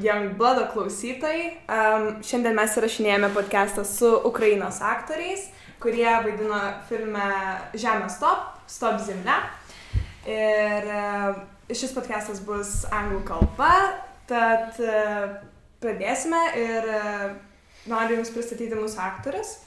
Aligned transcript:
Youngblood 0.00 0.62
klausytojai. 0.72 1.46
Um, 1.68 2.06
šiandien 2.24 2.56
mes 2.56 2.76
įrašinėjame 2.78 3.28
podcastą 3.34 3.84
su 3.84 4.08
Ukrainos 4.28 4.80
aktoriais, 4.84 5.48
kurie 5.82 6.08
vaidino 6.24 6.60
filme 6.88 7.26
Žemės 7.76 8.16
Stop, 8.16 8.60
Stop 8.70 9.00
Zemlė. 9.04 9.36
Ir 10.28 10.88
uh, 10.88 11.42
šis 11.68 11.92
podcastas 11.96 12.40
bus 12.46 12.84
anglų 12.92 13.20
kalba, 13.28 13.72
tad 14.30 14.78
uh, 14.84 15.34
pradėsime 15.82 16.40
ir 16.60 16.88
uh, 16.94 17.26
noriu 17.90 18.20
Jums 18.20 18.32
pristatyti 18.32 18.78
mūsų 18.78 19.02
aktorius. 19.04 19.58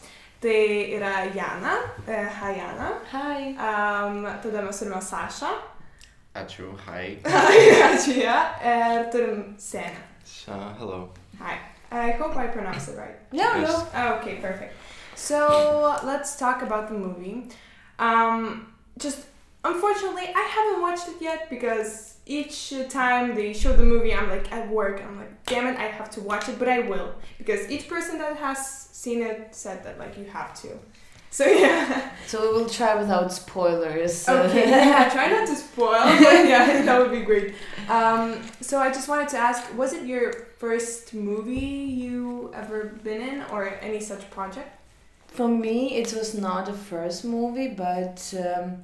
Tai 0.44 0.64
yra 0.98 1.28
Jana. 1.36 1.78
Uh, 2.08 2.26
hi, 2.40 2.56
Jana. 2.58 2.90
Hi. 3.14 3.52
Um, 3.54 4.26
tada 4.44 4.66
mes 4.66 4.82
turime 4.82 5.04
Sašą. 5.04 5.54
Ačiū, 6.34 6.72
hi. 6.88 7.20
Hi, 7.30 7.62
ačiū 7.92 8.18
ją. 8.18 8.40
Ir 8.66 9.06
turim 9.14 9.46
Senę. 9.62 10.13
So, 10.24 10.52
hello. 10.78 11.10
Hi. 11.40 11.60
I 11.92 12.12
hope 12.12 12.36
I 12.36 12.48
pronounced 12.48 12.90
it 12.90 12.98
right. 12.98 13.16
No, 13.32 13.44
Yes. 13.56 13.68
no. 13.70 13.88
Oh, 13.94 14.14
okay, 14.16 14.36
perfect. 14.38 14.74
So 15.16 16.00
let's 16.04 16.36
talk 16.38 16.62
about 16.64 16.88
the 16.90 16.96
movie. 16.96 17.50
Um, 18.00 18.74
just 18.98 19.26
unfortunately, 19.64 20.24
I 20.36 20.42
haven't 20.42 20.82
watched 20.82 21.08
it 21.08 21.22
yet 21.22 21.50
because 21.50 22.18
each 22.26 22.74
time 22.90 23.36
they 23.36 23.54
show 23.54 23.74
the 23.74 23.84
movie, 23.84 24.14
I'm 24.14 24.30
like 24.30 24.52
at 24.52 24.68
work. 24.70 25.04
I'm 25.04 25.18
like, 25.18 25.46
damn 25.46 25.68
it, 25.68 25.78
I 25.78 25.84
have 25.86 26.10
to 26.12 26.22
watch 26.22 26.50
it, 26.50 26.58
but 26.58 26.68
I 26.68 26.80
will 26.80 27.14
because 27.38 27.70
each 27.70 27.88
person 27.88 28.18
that 28.18 28.38
has 28.38 28.66
seen 28.92 29.22
it 29.22 29.54
said 29.54 29.84
that 29.84 30.00
like 30.00 30.18
you 30.18 30.26
have 30.26 30.60
to. 30.62 30.70
So 31.38 31.46
yeah. 31.46 32.12
So 32.28 32.36
we 32.42 32.50
will 32.62 32.70
try 32.70 32.94
without 32.96 33.34
spoilers. 33.34 34.30
Okay, 34.30 34.70
yeah, 34.90 35.10
try 35.10 35.28
not 35.36 35.48
to 35.48 35.56
spoil, 35.56 36.04
but 36.04 36.40
yeah, 36.54 36.82
that 36.88 37.00
would 37.02 37.12
be 37.12 37.22
great. 37.32 37.56
Um, 37.90 38.40
so 38.62 38.74
I 38.80 38.90
just 38.98 39.08
wanted 39.10 39.30
to 39.30 39.38
ask, 39.38 39.62
was 39.76 39.94
it 39.94 40.04
your 40.06 40.32
first 40.60 41.14
movie 41.16 41.56
you 42.04 42.52
ever 42.62 42.80
been 43.04 43.22
in, 43.22 43.38
or 43.52 43.62
any 43.82 44.00
such 44.00 44.30
project? 44.30 44.70
For 45.28 45.48
me, 45.48 45.96
it 46.02 46.14
was 46.14 46.36
not 46.36 46.68
the 46.68 46.74
first 46.92 47.26
movie, 47.26 47.70
but 47.70 48.18
um, 48.46 48.84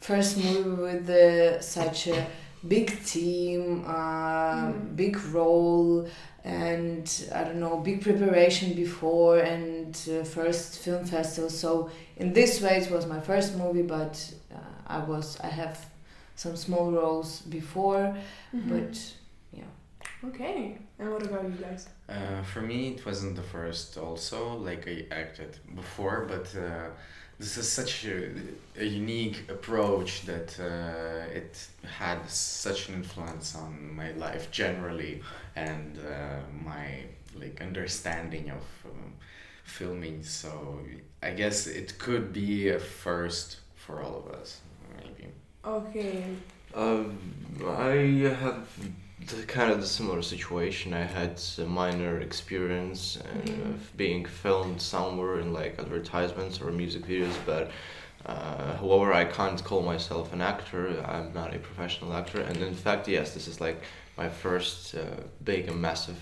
first 0.00 0.36
movie 0.38 0.82
with 0.86 1.10
uh, 1.10 1.60
such 1.60 2.06
a 2.06 2.26
big 2.74 2.88
team, 3.04 3.84
uh, 3.86 4.62
Mhm. 4.70 4.96
big 4.96 5.16
role, 5.34 6.06
and 6.44 7.30
I 7.34 7.44
don't 7.44 7.60
know, 7.60 7.78
big 7.78 8.02
preparation 8.02 8.74
before, 8.74 9.38
and 9.38 9.94
uh, 10.10 10.24
first 10.24 10.78
film 10.78 11.04
festival. 11.04 11.50
So 11.50 11.90
in 12.16 12.32
this 12.32 12.60
way, 12.60 12.78
it 12.78 12.90
was 12.90 13.06
my 13.06 13.20
first 13.20 13.56
movie, 13.56 13.82
but 13.82 14.32
uh, 14.54 14.58
I 14.86 14.98
was 15.04 15.38
I 15.40 15.48
have 15.48 15.78
some 16.36 16.56
small 16.56 16.92
roles 16.92 17.40
before, 17.42 18.16
but 18.52 19.14
yeah. 19.52 19.64
okay. 20.24 20.78
And 20.98 21.12
what 21.12 21.22
about 21.22 21.44
you 21.44 21.50
guys? 21.50 21.88
Uh, 22.08 22.42
for 22.42 22.60
me, 22.60 22.88
it 22.88 23.06
wasn't 23.06 23.36
the 23.36 23.42
first 23.42 23.96
also, 23.98 24.56
like 24.56 24.88
I 24.88 25.06
acted 25.14 25.58
before, 25.74 26.26
but 26.28 26.54
uh, 26.56 26.90
this 27.38 27.56
is 27.56 27.70
such 27.70 28.04
a, 28.04 28.30
a 28.78 28.84
unique 28.84 29.48
approach 29.48 30.22
that 30.26 30.58
uh, 30.58 31.32
it 31.32 31.68
had 31.84 32.28
such 32.28 32.88
an 32.88 32.94
influence 32.94 33.54
on 33.54 33.94
my 33.94 34.10
life 34.12 34.50
generally 34.50 35.22
and 35.54 35.98
uh, 35.98 36.40
my 36.64 37.04
like 37.38 37.60
understanding 37.60 38.50
of 38.50 38.90
um, 38.90 39.12
filming. 39.64 40.22
So 40.24 40.80
I 41.22 41.30
guess 41.30 41.66
it 41.66 41.98
could 41.98 42.32
be 42.32 42.70
a 42.70 42.78
first 42.80 43.58
for 43.76 44.02
all 44.02 44.16
of 44.16 44.34
us, 44.34 44.60
maybe. 44.96 45.30
Okay. 45.64 46.24
Um, 46.74 47.18
I 47.66 48.34
had 48.34 48.66
the, 49.26 49.42
kind 49.44 49.70
of 49.70 49.80
the 49.80 49.86
similar 49.86 50.22
situation. 50.22 50.94
I 50.94 51.02
had 51.04 51.40
a 51.58 51.64
minor 51.64 52.20
experience 52.20 53.18
Mhm. 53.18 53.70
of 53.70 53.96
being 53.96 54.24
filmed 54.24 54.80
somewhere 54.80 55.40
in 55.40 55.52
like 55.52 55.78
advertisements 55.78 56.60
or 56.60 56.70
music 56.70 57.02
videos, 57.06 57.34
but 57.46 57.70
uh, 58.26 58.76
however, 58.76 59.12
I 59.12 59.24
can't 59.24 59.62
call 59.64 59.82
myself 59.82 60.32
an 60.32 60.40
actor. 60.40 61.02
I'm 61.06 61.32
not 61.32 61.54
a 61.54 61.58
professional 61.58 62.12
actor, 62.12 62.40
and 62.40 62.56
in 62.58 62.74
fact, 62.74 63.08
yes, 63.08 63.34
this 63.34 63.48
is 63.48 63.60
like 63.60 63.82
my 64.16 64.28
first 64.28 64.94
uh, 64.94 65.00
big 65.44 65.68
and 65.68 65.80
massive 65.80 66.18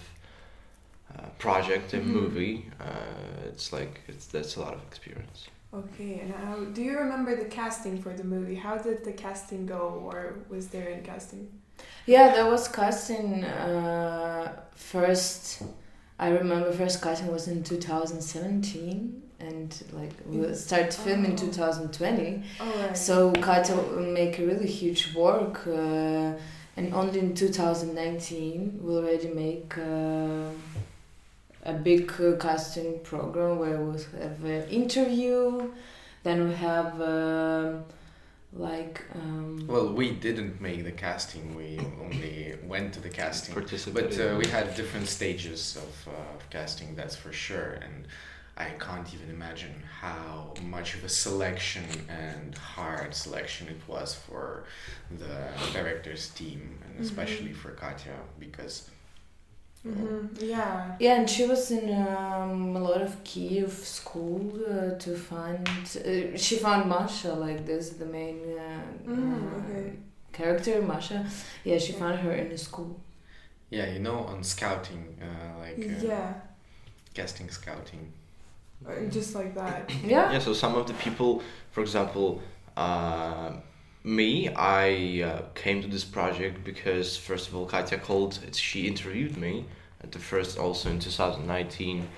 uh, 1.16 1.28
project, 1.38 1.94
a 1.94 1.98
Mhm. 1.98 2.06
movie. 2.06 2.70
Uh, 2.80 3.48
it's 3.48 3.72
like 3.72 4.00
it's 4.08 4.26
that's 4.26 4.56
a 4.56 4.60
lot 4.60 4.74
of 4.74 4.82
experience. 4.90 5.48
Okay. 5.72 6.20
And 6.20 6.32
how, 6.32 6.56
do 6.76 6.82
you 6.82 6.96
remember 6.98 7.34
the 7.36 7.44
casting 7.60 8.00
for 8.02 8.12
the 8.12 8.24
movie? 8.24 8.54
How 8.54 8.76
did 8.78 9.04
the 9.04 9.12
casting 9.12 9.66
go, 9.66 9.82
or 10.08 10.18
was 10.48 10.68
there 10.68 10.88
any 10.90 11.02
casting? 11.02 11.48
Yeah, 12.06 12.32
there 12.34 12.46
was 12.46 12.68
casting 12.68 13.44
uh, 13.44 14.52
first. 14.74 15.62
I 16.18 16.28
remember 16.30 16.72
first 16.72 17.02
casting 17.02 17.30
was 17.32 17.48
in 17.48 17.62
2017, 17.64 19.22
and 19.40 19.82
like 19.92 20.12
we 20.26 20.54
started 20.54 20.94
filming 20.94 21.32
in 21.32 21.38
Oh. 21.38 21.50
2020. 21.50 22.42
Oh, 22.60 22.64
right. 22.80 22.96
So 22.96 23.32
Katya 23.32 23.76
make 24.00 24.38
a 24.38 24.46
really 24.46 24.68
huge 24.68 25.14
work, 25.14 25.66
uh, 25.66 26.32
and 26.76 26.94
only 26.94 27.18
in 27.20 27.34
2019 27.34 28.80
we 28.82 28.94
already 28.94 29.28
make 29.28 29.76
uh, 29.76 30.50
a 31.64 31.72
big 31.72 32.10
uh, 32.20 32.36
casting 32.38 33.00
program 33.00 33.58
where 33.58 33.80
we 33.80 33.98
have 34.22 34.44
an 34.44 34.68
interview, 34.70 35.72
then 36.22 36.48
we 36.48 36.54
have 36.54 37.00
um 37.00 37.84
like. 38.56 39.02
Um, 39.14 39.66
Well, 39.66 39.92
we 39.92 40.10
didn't 40.12 40.60
make 40.60 40.84
the 40.84 40.92
casting, 40.92 41.54
we 41.54 41.78
only 42.04 42.56
went 42.64 42.94
to 42.94 43.00
the 43.00 43.08
casting. 43.08 43.54
But 43.54 44.18
uh, 44.18 44.36
we 44.38 44.46
had 44.46 44.74
different 44.76 45.08
stages 45.08 45.76
of, 45.76 46.12
uh, 46.14 46.34
of 46.36 46.50
casting, 46.50 46.94
that's 46.94 47.16
for 47.16 47.32
sure. 47.32 47.78
And 47.84 48.06
I 48.56 48.70
can't 48.78 49.12
even 49.14 49.28
imagine 49.30 49.74
how 50.00 50.54
much 50.62 50.94
of 50.94 51.04
a 51.04 51.08
selection 51.08 51.84
and 52.08 52.56
hard 52.56 53.14
selection 53.14 53.68
it 53.68 53.80
was 53.86 54.14
for 54.14 54.64
the 55.18 55.36
director's 55.72 56.30
team, 56.30 56.78
and 56.84 56.96
Mhm. 56.96 57.02
especially 57.06 57.52
for 57.52 57.70
Katya, 57.72 58.16
because 58.38 58.90
hmm 59.86 60.26
Yeah. 60.40 60.96
Yeah, 60.98 61.14
and 61.20 61.28
she 61.30 61.46
was 61.46 61.70
in 61.70 61.88
um, 62.06 62.76
a 62.76 62.80
lot 62.80 63.02
of 63.02 63.12
Kiev 63.24 63.72
school 63.72 64.50
uh, 64.68 64.98
to 64.98 65.16
find. 65.16 65.66
Uh, 65.68 66.36
she 66.36 66.56
found 66.56 66.88
Masha, 66.88 67.32
like 67.34 67.66
this, 67.66 67.90
the 67.90 68.06
main 68.06 68.38
uh, 68.58 69.08
Mm, 69.08 69.52
uh, 69.52 69.58
okay. 69.58 69.92
character, 70.32 70.82
Masha. 70.82 71.24
Yeah, 71.64 71.78
she 71.78 71.92
found 71.92 72.18
her 72.18 72.32
in 72.32 72.48
the 72.48 72.58
school. 72.58 73.00
yeah, 73.70 73.86
you 73.92 73.98
know, 74.00 74.18
on 74.32 74.42
scouting, 74.44 75.04
uh, 75.22 75.58
like 75.60 75.78
uh, 75.88 76.06
Yeah. 76.06 76.34
casting 77.14 77.50
scouting. 77.50 78.12
Uh, 78.86 79.10
Just 79.10 79.34
like 79.34 79.54
that. 79.54 79.90
Yeah. 80.04 80.32
Yeah, 80.32 80.38
so 80.40 80.52
some 80.54 80.74
of 80.76 80.86
the 80.86 80.94
people, 80.94 81.42
for 81.72 81.80
example, 81.82 82.40
uh, 82.76 83.50
me, 84.06 84.48
I 84.54 85.22
uh, 85.22 85.42
came 85.54 85.82
to 85.82 85.88
this 85.88 86.04
project 86.04 86.64
because 86.64 87.16
first 87.16 87.48
of 87.48 87.56
all, 87.56 87.66
Katya 87.66 87.98
called. 87.98 88.38
She 88.52 88.86
interviewed 88.86 89.36
me 89.36 89.66
at 90.02 90.12
the 90.12 90.18
first, 90.18 90.58
also 90.58 90.90
in 90.90 91.00
two 91.00 91.10
thousand 91.10 91.46
nineteen, 91.46 92.08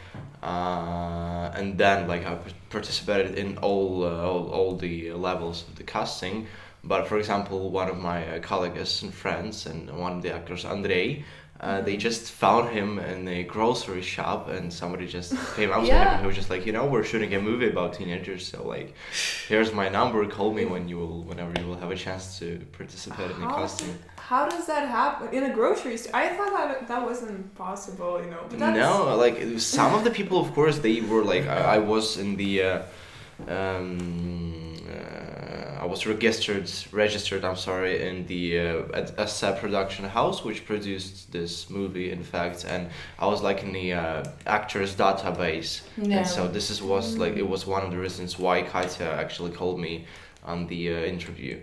uh, 0.42 1.50
and 1.54 1.78
then 1.78 2.06
like 2.06 2.26
I 2.26 2.36
participated 2.68 3.38
in 3.38 3.56
all, 3.58 4.04
uh, 4.04 4.22
all 4.22 4.50
all 4.50 4.76
the 4.76 5.12
levels 5.12 5.64
of 5.66 5.76
the 5.76 5.84
casting. 5.84 6.46
But 6.84 7.08
for 7.08 7.18
example, 7.18 7.70
one 7.70 7.88
of 7.88 7.96
my 7.96 8.36
uh, 8.36 8.38
colleagues 8.40 9.02
and 9.02 9.12
friends 9.12 9.66
and 9.66 9.90
one 9.90 10.12
of 10.12 10.22
the 10.22 10.32
actors, 10.32 10.64
Andrei. 10.64 11.24
Uh, 11.60 11.80
they 11.80 11.96
just 11.96 12.30
found 12.30 12.68
him 12.68 13.00
in 13.00 13.26
a 13.26 13.42
grocery 13.42 14.00
shop 14.00 14.48
and 14.48 14.72
somebody 14.72 15.08
just 15.08 15.32
came 15.56 15.72
up 15.72 15.84
to 15.84 15.90
him 15.90 16.06
and 16.06 16.20
he 16.20 16.26
was 16.26 16.36
just 16.36 16.50
like 16.50 16.64
you 16.64 16.72
know 16.72 16.86
we're 16.86 17.02
shooting 17.02 17.34
a 17.34 17.40
movie 17.40 17.68
about 17.68 17.94
teenagers 17.94 18.46
so 18.46 18.64
like 18.64 18.94
here's 19.48 19.72
my 19.72 19.88
number 19.88 20.24
call 20.26 20.52
me 20.52 20.64
when 20.64 20.88
you 20.88 20.96
will 20.96 21.22
whenever 21.24 21.52
you 21.60 21.66
will 21.66 21.76
have 21.76 21.90
a 21.90 21.96
chance 21.96 22.38
to 22.38 22.64
participate 22.70 23.30
in 23.32 23.40
the 23.40 23.46
costume 23.46 23.98
how 24.16 24.48
does 24.48 24.66
that 24.66 24.88
happen 24.88 25.28
in 25.32 25.44
a 25.44 25.52
grocery 25.54 25.96
store? 25.96 26.14
I 26.14 26.28
thought 26.28 26.52
that 26.52 26.86
that 26.86 27.02
wasn't 27.02 27.54
possible, 27.54 28.20
you 28.22 28.30
know. 28.30 28.68
No 28.68 29.16
like 29.16 29.58
some 29.58 29.94
of 29.94 30.04
the 30.04 30.10
people 30.10 30.38
of 30.38 30.52
course 30.54 30.78
they 30.78 31.00
were 31.00 31.24
like 31.24 31.46
i, 31.48 31.76
I 31.76 31.78
was 31.78 32.18
in 32.18 32.36
the 32.36 32.62
uh, 32.62 32.82
um, 33.48 34.67
I 35.78 35.86
was 35.86 36.06
registered, 36.06 36.70
registered. 36.92 37.44
I'm 37.44 37.56
sorry, 37.56 38.06
in 38.08 38.26
the 38.26 38.58
uh, 38.58 38.82
at 38.92 39.58
production 39.60 40.04
house, 40.04 40.44
which 40.44 40.66
produced 40.66 41.30
this 41.30 41.70
movie, 41.70 42.10
in 42.10 42.22
fact, 42.22 42.64
and 42.64 42.90
I 43.18 43.26
was 43.26 43.42
like 43.42 43.62
in 43.62 43.72
the 43.72 43.92
uh, 43.92 44.24
actors 44.46 44.94
database. 44.94 45.82
Yeah. 45.96 46.18
And 46.18 46.26
so 46.26 46.48
this 46.48 46.70
is 46.70 46.82
was 46.82 47.16
like 47.16 47.36
it 47.36 47.48
was 47.48 47.66
one 47.66 47.82
of 47.84 47.90
the 47.90 47.98
reasons 47.98 48.38
why 48.38 48.62
Katya 48.62 49.06
actually 49.06 49.52
called 49.52 49.78
me 49.78 50.06
on 50.44 50.66
the 50.66 50.94
uh, 50.94 50.98
interview. 51.14 51.60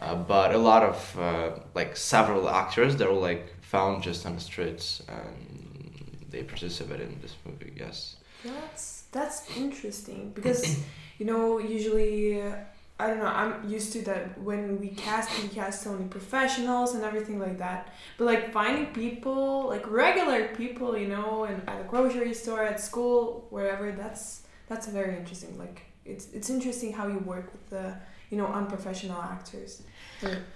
Uh, 0.00 0.14
but 0.14 0.54
a 0.54 0.58
lot 0.58 0.82
of 0.84 1.18
uh, 1.18 1.50
like 1.74 1.96
several 1.96 2.48
actors 2.48 2.96
that 2.96 3.08
were 3.10 3.18
like 3.30 3.52
found 3.60 4.02
just 4.02 4.24
on 4.26 4.34
the 4.34 4.40
streets 4.40 5.02
and 5.08 6.24
they 6.30 6.42
participated 6.44 7.08
in 7.08 7.20
this 7.20 7.34
movie. 7.44 7.72
Yes. 7.76 8.16
That's 8.44 9.02
that's 9.10 9.56
interesting 9.56 10.30
because 10.34 10.78
you 11.18 11.26
know 11.26 11.58
usually 11.58 12.40
uh, 12.40 12.54
I 13.00 13.06
don't 13.06 13.18
know. 13.18 13.26
I'm 13.26 13.68
used 13.68 13.92
to 13.92 14.02
that 14.06 14.40
when 14.40 14.80
we 14.80 14.88
cast, 14.88 15.30
we 15.40 15.48
cast 15.48 15.86
only 15.86 16.06
professionals 16.06 16.94
and 16.94 17.04
everything 17.04 17.38
like 17.38 17.58
that. 17.58 17.94
But 18.16 18.24
like 18.24 18.52
finding 18.52 18.86
people, 18.86 19.68
like 19.68 19.88
regular 19.88 20.48
people, 20.48 20.98
you 20.98 21.06
know, 21.06 21.44
and 21.44 21.62
at 21.68 21.78
the 21.78 21.84
grocery 21.84 22.34
store, 22.34 22.64
at 22.64 22.80
school, 22.80 23.46
wherever. 23.50 23.92
That's 23.92 24.42
that's 24.66 24.88
very 24.88 25.16
interesting. 25.16 25.56
Like 25.58 25.82
it's 26.04 26.32
it's 26.32 26.50
interesting 26.50 26.92
how 26.92 27.06
you 27.06 27.18
work 27.18 27.52
with 27.52 27.70
the 27.70 27.94
you 28.30 28.36
know 28.36 28.46
unprofessional 28.46 29.22
actors. 29.22 29.82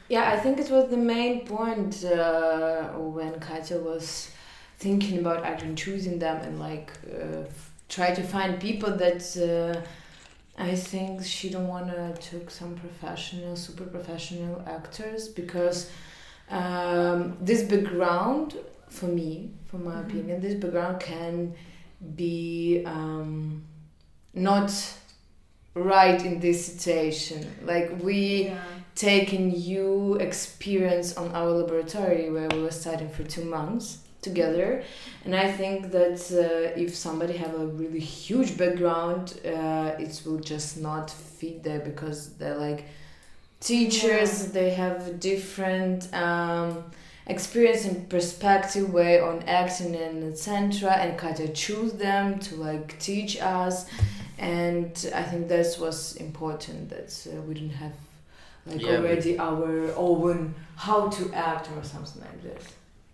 Yeah, 0.09 0.31
I 0.33 0.37
think 0.37 0.59
it 0.59 0.69
was 0.69 0.91
the 0.91 0.97
main 0.97 1.47
point 1.47 2.05
uh, 2.05 2.89
when 2.89 3.39
Katya 3.39 3.79
was 3.79 4.33
thinking 4.79 5.19
about 5.19 5.45
acting, 5.45 5.77
choosing 5.77 6.19
them 6.19 6.43
and 6.43 6.59
like 6.59 6.91
uh, 7.07 7.45
try 7.89 8.13
to 8.13 8.23
find 8.23 8.61
people 8.61 8.91
that 8.97 9.23
uh, 9.37 9.81
I 10.57 10.75
think 10.75 11.25
she 11.25 11.49
don't 11.51 11.67
wanna 11.69 12.15
took 12.21 12.51
some 12.51 12.75
professional, 12.75 13.57
super 13.57 13.85
professional 13.85 14.63
actors 14.67 15.29
because 15.29 15.91
um, 16.51 17.37
this 17.41 17.63
background 17.63 18.57
for 18.89 19.07
me, 19.07 19.51
for 19.67 19.79
my 19.79 19.95
Mhm. 19.95 20.07
opinion, 20.07 20.41
this 20.41 20.55
background 20.55 21.01
can 21.01 21.55
be 22.17 22.83
um, 22.85 23.63
not 24.35 24.71
right 25.75 26.23
in 26.25 26.41
this 26.41 26.67
situation. 26.67 27.47
Like 27.65 28.03
we 28.03 28.45
Yeah. 28.45 28.59
taken 28.95 29.49
new 29.49 30.17
experience 30.17 31.17
on 31.17 31.33
our 31.35 31.51
laboratory 31.51 32.29
where 32.31 32.49
we 32.49 32.61
were 32.63 32.71
studying 32.71 33.09
for 33.11 33.25
two 33.25 33.45
months 33.45 33.99
together. 34.23 34.83
And 35.25 35.35
i 35.37 35.49
think 35.61 35.79
that 35.93 36.19
uh, 36.33 36.81
if 36.85 36.91
somebody 36.95 37.35
have 37.45 37.55
a 37.55 37.67
really 37.67 38.01
huge 38.01 38.57
background 38.57 39.25
uh, 39.45 40.05
it 40.07 40.15
will 40.25 40.41
just 40.41 40.81
not 40.81 41.11
fit 41.39 41.63
there 41.63 41.81
because 41.81 42.19
they're 42.39 42.57
like 42.69 42.87
teachers 43.61 44.49
they 44.53 44.71
have 44.71 45.21
different 45.21 46.13
um, 46.15 46.85
experience 47.29 47.85
and 47.85 48.09
perspective 48.09 48.93
way 48.93 49.21
on 49.21 49.43
acting 49.47 49.95
and 49.95 50.25
etc 50.33 50.93
and 51.03 51.17
Katya 51.17 51.49
choose 51.49 51.93
them 51.93 52.39
to 52.41 52.57
like 52.57 52.99
teach 52.99 53.41
us. 53.41 53.87
And 54.39 54.91
i 55.15 55.23
think 55.23 55.47
that 55.49 55.77
was 55.81 56.17
important 56.17 56.89
that 56.91 57.11
uh, 57.31 57.41
we 57.43 57.55
didn't 57.55 57.71
have 57.85 57.93
like 58.67 58.81
Yeah, 58.81 58.97
but- 58.97 59.01
already 59.01 59.39
our 59.39 59.93
own 59.97 60.55
how 60.77 61.09
to 61.17 61.33
act 61.33 61.69
or 61.77 61.85
something 61.85 62.21
like 62.23 62.43
this 62.43 62.65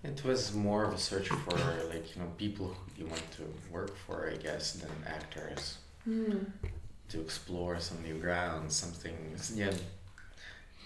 It 0.04 0.24
was 0.24 0.54
more 0.54 0.84
of 0.84 0.94
a 0.94 0.98
search 0.98 1.28
for 1.28 1.56
like 1.92 2.14
you 2.14 2.22
know 2.22 2.28
people 2.36 2.68
who 2.68 3.02
you 3.02 3.06
want 3.08 3.30
to 3.32 3.42
work 3.72 3.96
for, 3.96 4.30
I 4.32 4.36
guess, 4.36 4.72
than 4.74 4.90
actors 5.06 5.78
Hmm. 6.04 6.38
to 7.10 7.20
explore 7.20 7.80
some 7.80 8.02
new 8.02 8.18
ground, 8.18 8.70
something. 8.72 9.16
Yeah, 9.54 9.72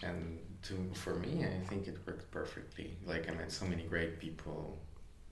and 0.02 0.38
to 0.62 0.74
for 0.94 1.14
me, 1.14 1.44
I 1.44 1.66
think 1.68 1.86
it 1.88 1.98
worked 2.06 2.30
perfectly. 2.30 2.96
Like 3.06 3.28
I 3.30 3.34
met 3.34 3.52
so 3.52 3.66
many 3.66 3.82
great 3.84 4.18
people. 4.18 4.78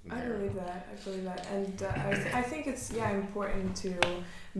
I 0.09 0.21
believe 0.21 0.55
that. 0.55 0.89
I 0.91 1.05
believe 1.05 1.25
that, 1.25 1.47
and 1.53 1.83
uh, 1.83 1.87
I, 2.09 2.15
th- 2.15 2.35
I 2.35 2.43
think 2.43 2.67
it's 2.67 2.91
yeah 2.91 3.11
important 3.11 3.77
to 3.85 3.93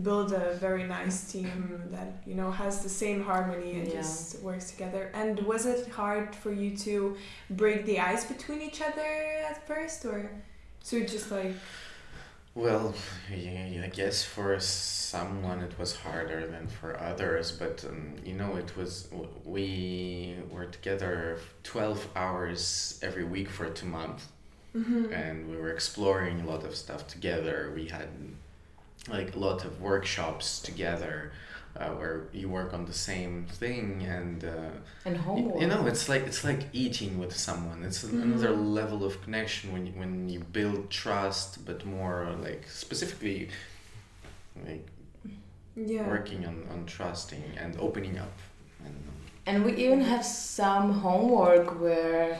build 0.03 0.33
a 0.33 0.53
very 0.55 0.83
nice 0.83 1.31
team 1.31 1.81
that 1.91 2.21
you 2.27 2.35
know 2.35 2.51
has 2.51 2.83
the 2.83 2.89
same 2.89 3.23
harmony 3.23 3.79
and 3.79 3.87
Yeah. 3.87 4.01
just 4.01 4.39
works 4.43 4.69
together. 4.71 5.09
And 5.15 5.39
was 5.39 5.65
it 5.65 5.89
hard 5.89 6.35
for 6.35 6.51
you 6.53 6.77
to 6.77 7.17
break 7.49 7.85
the 7.85 7.99
ice 7.99 8.23
between 8.25 8.61
each 8.61 8.81
other 8.81 9.11
at 9.49 9.65
first, 9.67 10.05
or 10.05 10.29
so 10.83 10.99
just 10.99 11.31
like 11.31 11.55
Well, 12.53 12.93
yeah, 13.35 13.83
I 13.83 13.87
guess 13.87 14.23
for 14.23 14.59
someone 14.59 15.59
it 15.61 15.77
was 15.79 15.95
harder 15.95 16.45
than 16.47 16.67
for 16.67 16.99
others, 16.99 17.51
but 17.51 17.83
um, 17.89 18.13
you 18.23 18.33
know, 18.35 18.55
it 18.57 18.77
was 18.77 19.07
we 19.45 20.35
were 20.51 20.65
together 20.65 21.39
twelve 21.63 22.07
hours 22.15 22.99
every 23.01 23.23
week 23.23 23.49
for 23.49 23.69
two 23.69 23.87
months. 23.87 24.27
Mm-hmm. 24.75 25.11
and 25.13 25.49
we 25.49 25.57
were 25.57 25.71
exploring 25.71 26.41
a 26.41 26.45
lot 26.45 26.63
of 26.63 26.75
stuff 26.75 27.07
together. 27.07 27.71
We 27.75 27.85
had 27.87 28.07
like 29.09 29.35
a 29.35 29.39
lot 29.39 29.65
of 29.65 29.81
workshops 29.81 30.59
together 30.59 31.31
uh, 31.75 31.89
where 31.89 32.23
you 32.33 32.49
work 32.49 32.73
on 32.73 32.85
the 32.85 32.93
same 32.93 33.45
thing, 33.49 34.03
and 34.03 34.43
uh, 34.43 34.71
and 35.05 35.17
homework 35.17 35.61
you 35.61 35.67
know 35.67 35.85
it's 35.87 36.09
like 36.09 36.23
it's 36.23 36.43
like 36.43 36.63
eating 36.73 37.17
with 37.17 37.35
someone. 37.35 37.83
It's 37.83 38.03
Mhm. 38.03 38.23
another 38.23 38.51
level 38.51 39.03
of 39.03 39.21
connection 39.23 39.71
when 39.73 39.85
you, 39.87 39.93
when 39.93 40.29
you 40.29 40.39
build 40.41 40.89
trust, 40.89 41.65
but 41.65 41.85
more 41.85 42.35
like 42.41 42.63
specifically 42.69 43.49
like 44.67 44.85
yeah. 45.75 46.07
working 46.07 46.45
on, 46.45 46.67
on 46.71 46.85
trusting 46.85 47.43
and 47.57 47.77
opening 47.79 48.17
up. 48.17 48.33
And, 48.85 48.95
And 49.45 49.65
we 49.65 49.71
even 49.85 50.01
have 50.01 50.25
some 50.25 50.91
homework 50.91 51.79
where 51.79 52.39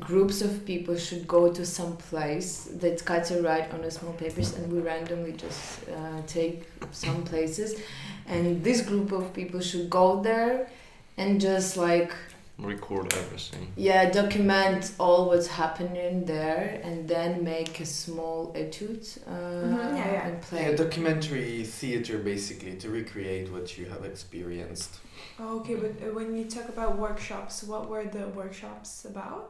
groups 0.00 0.42
of 0.42 0.64
people 0.66 0.96
should 0.96 1.26
go 1.26 1.52
to 1.52 1.64
some 1.64 1.96
place 1.96 2.68
that 2.80 3.04
Katya 3.04 3.42
write 3.42 3.72
on 3.74 3.80
a 3.84 3.90
small 3.90 4.12
papers 4.14 4.54
and 4.56 4.72
we 4.72 4.80
randomly 4.80 5.32
just 5.32 5.88
uh, 5.88 6.20
take 6.26 6.64
some 6.92 7.22
places 7.24 7.80
and 8.26 8.62
this 8.64 8.80
group 8.82 9.12
of 9.12 9.32
people 9.32 9.60
should 9.60 9.88
go 9.90 10.20
there 10.22 10.68
and 11.16 11.40
just 11.40 11.76
like 11.76 12.12
Record 12.58 13.12
everything. 13.14 13.72
yeah 13.76 14.10
document 14.10 14.92
all 15.00 15.26
what's 15.26 15.48
happening 15.48 16.24
there 16.26 16.80
and 16.84 17.08
then 17.08 17.42
make 17.42 17.80
a 17.80 17.86
small 17.86 18.52
etude 18.54 19.06
uh, 19.26 19.30
Mhm, 19.32 19.96
yeah, 19.96 20.12
yeah. 20.12 20.26
and 20.28 20.42
play 20.42 20.60
Yeah, 20.70 20.76
documentary 20.76 21.64
theater 21.64 22.18
basically 22.18 22.76
to 22.76 22.88
recreate 22.90 23.50
what 23.50 23.76
you 23.78 23.86
have 23.86 24.04
experienced. 24.04 24.92
Oh, 25.40 25.60
okay, 25.60 25.74
but 25.76 25.92
uh, 26.06 26.12
when 26.14 26.36
you 26.36 26.44
talk 26.44 26.68
about 26.68 26.98
workshops, 26.98 27.64
what 27.64 27.88
were 27.88 28.04
the 28.04 28.28
workshops 28.28 29.06
about? 29.06 29.44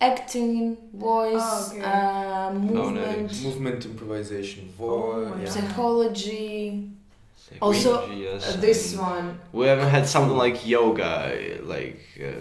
Acting 0.00 0.76
voice 0.94 1.40
Oh, 1.40 1.72
okay. 1.72 1.82
uh, 1.82 2.52
movement 2.52 3.06
Phonetics. 3.06 3.42
Movement 3.42 3.84
improvisation, 3.84 4.72
Oh 4.80 4.86
voice. 4.86 5.30
my 5.30 5.38
yeah. 5.38 5.44
God. 5.44 5.52
psychology 5.54 6.88
Also, 7.60 8.10
yes, 8.10 8.54
Uh, 8.56 8.60
this 8.60 8.96
one. 8.96 9.38
We 9.52 9.66
haven't 9.66 9.90
had 9.90 10.06
something 10.08 10.36
like 10.36 10.66
yoga, 10.66 11.58
like 11.62 12.00
uh, 12.20 12.40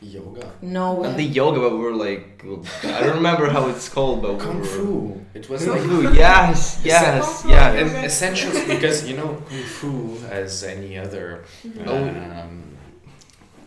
Yoga. 0.00 0.50
No, 0.62 0.94
we 0.94 1.02
not 1.06 1.16
the 1.16 1.22
yoga, 1.22 1.60
but 1.60 1.78
we're 1.78 1.92
like 1.94 2.42
I 2.82 3.00
don't 3.04 3.16
remember 3.22 3.48
how 3.50 3.68
it's 3.68 3.88
called, 3.88 4.20
but 4.22 4.36
Kung 4.40 4.54
we 4.56 4.60
were, 4.62 4.66
Fu. 4.66 5.20
It 5.34 5.48
was 5.48 5.64
Kung 5.64 5.74
like 5.74 5.82
Fu, 5.82 6.02
yes, 6.26 6.80
yes, 6.82 7.44
yeah. 7.46 7.70
Fu, 7.70 7.78
and 7.78 8.04
essentials 8.06 8.58
because 8.64 9.06
you 9.08 9.16
know 9.16 9.36
kung 9.48 9.62
fu 9.62 10.18
as 10.28 10.64
any 10.64 10.98
other 10.98 11.44
Mhm. 11.64 11.86
Oh. 11.86 12.08
um, 12.40 12.71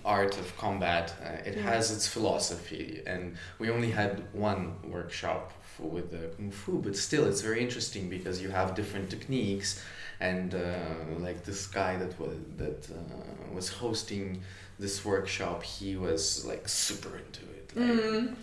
art 0.06 0.38
of 0.38 0.56
combat 0.58 1.14
uh, 1.24 1.50
it 1.50 1.56
has 1.56 1.92
its 1.92 2.08
philosophy 2.08 3.02
and 3.08 3.36
we 3.60 3.70
only 3.70 3.92
had 3.92 4.24
one 4.34 4.74
workshop 4.96 5.52
for, 5.62 5.88
with 5.96 6.12
the 6.12 6.24
kung 6.38 6.52
fu 6.52 6.72
but 6.80 6.96
still 6.96 7.26
it's 7.26 7.42
very 7.42 7.60
interesting 7.68 8.10
because 8.10 8.42
you 8.42 8.50
have 8.50 8.76
different 8.76 9.10
techniques 9.10 9.84
and 10.20 10.56
uh, 10.56 11.20
like 11.20 11.44
this 11.44 11.68
guy 11.68 11.98
that 11.98 12.14
was 12.20 12.36
that 12.58 12.88
uh, 12.92 13.54
was 13.54 13.68
hosting 13.70 14.42
this 14.80 15.04
workshop 15.04 15.64
he 15.64 15.96
was 15.96 16.46
like 16.46 16.68
super 16.68 17.14
into 17.18 17.42
it 17.42 17.66
like, 17.76 17.86
Mm. 17.86 18.36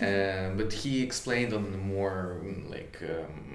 uh, 0.02 0.56
but 0.56 0.72
he 0.72 1.02
explained 1.02 1.52
on 1.52 1.64
a 1.72 1.82
more 1.96 2.40
like 2.68 2.96
um, 3.14 3.51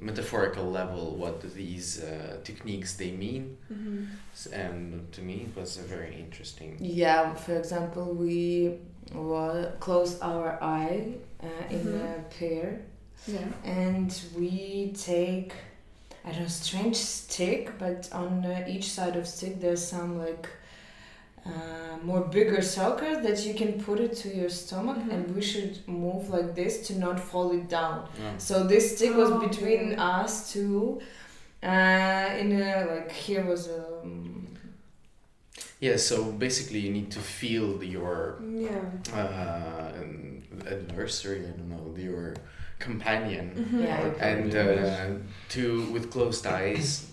metaphorical 0.00 0.64
level 0.70 1.16
what 1.16 1.40
these 1.54 2.02
uh, 2.02 2.36
techniques 2.44 2.96
they 2.96 3.10
mean 3.12 3.56
Mhm. 3.72 4.06
And 4.52 5.12
to 5.12 5.20
me 5.22 5.34
it 5.48 5.60
was 5.60 5.76
a 5.78 5.82
very 5.96 6.14
interesting 6.24 6.76
Yeah, 6.80 7.34
for 7.34 7.56
example, 7.56 8.14
we 8.14 8.78
wa- 9.14 9.70
close 9.80 10.20
our 10.20 10.58
eye 10.62 11.14
uh, 11.42 11.74
in 11.74 11.80
Mhm. 11.86 12.18
a 12.18 12.22
pair 12.38 12.80
Yeah. 13.26 13.48
and 13.64 14.10
we 14.36 14.92
take 14.94 15.52
I 16.24 16.30
don't 16.32 16.42
know 16.42 16.48
strange 16.48 16.96
stick, 16.96 17.70
but 17.78 18.08
on 18.12 18.44
uh, 18.44 18.66
each 18.68 18.88
side 18.96 19.16
of 19.16 19.26
stick 19.26 19.60
there's 19.60 19.84
some 19.84 20.18
like 20.26 20.46
uh, 21.46 21.96
more 22.02 22.20
bigger 22.20 22.60
circle 22.62 23.20
that 23.22 23.44
you 23.46 23.54
can 23.54 23.72
put 23.82 23.98
it 24.00 24.14
to 24.22 24.28
your 24.34 24.50
stomach, 24.50 24.98
Mhm. 24.98 25.12
and 25.12 25.34
we 25.36 25.42
should 25.42 25.74
move 25.88 26.28
like 26.30 26.54
this 26.54 26.86
to 26.88 26.98
not 26.98 27.18
fall 27.20 27.52
it 27.52 27.68
down. 27.68 28.08
Yeah. 28.20 28.36
So 28.38 28.64
this 28.66 28.96
stick 28.96 29.14
was 29.16 29.30
Oh, 29.30 29.38
between 29.46 29.92
okay. 29.92 29.96
us 29.96 30.52
two. 30.52 31.00
Uh, 31.62 32.28
in 32.40 32.52
a, 32.62 32.86
like 32.94 33.10
here 33.10 33.44
was 33.44 33.66
a 33.68 33.82
um, 34.04 34.46
yeah 35.80 35.96
so 35.96 36.16
basically 36.46 36.78
you 36.78 36.92
need 36.92 37.10
to 37.10 37.18
feel 37.18 37.82
your 37.82 38.38
Yeah. 38.66 38.78
uh, 39.12 39.90
adversary 40.70 41.40
i 41.46 41.50
don't 41.50 41.68
know 41.68 41.94
your 41.96 42.34
companion 42.78 43.46
Mhm. 43.56 43.82
Yeah, 43.82 44.30
and 44.30 44.54
uh, 44.54 45.18
to 45.54 45.62
with 45.94 46.10
closed 46.12 46.46
eyes 46.46 47.06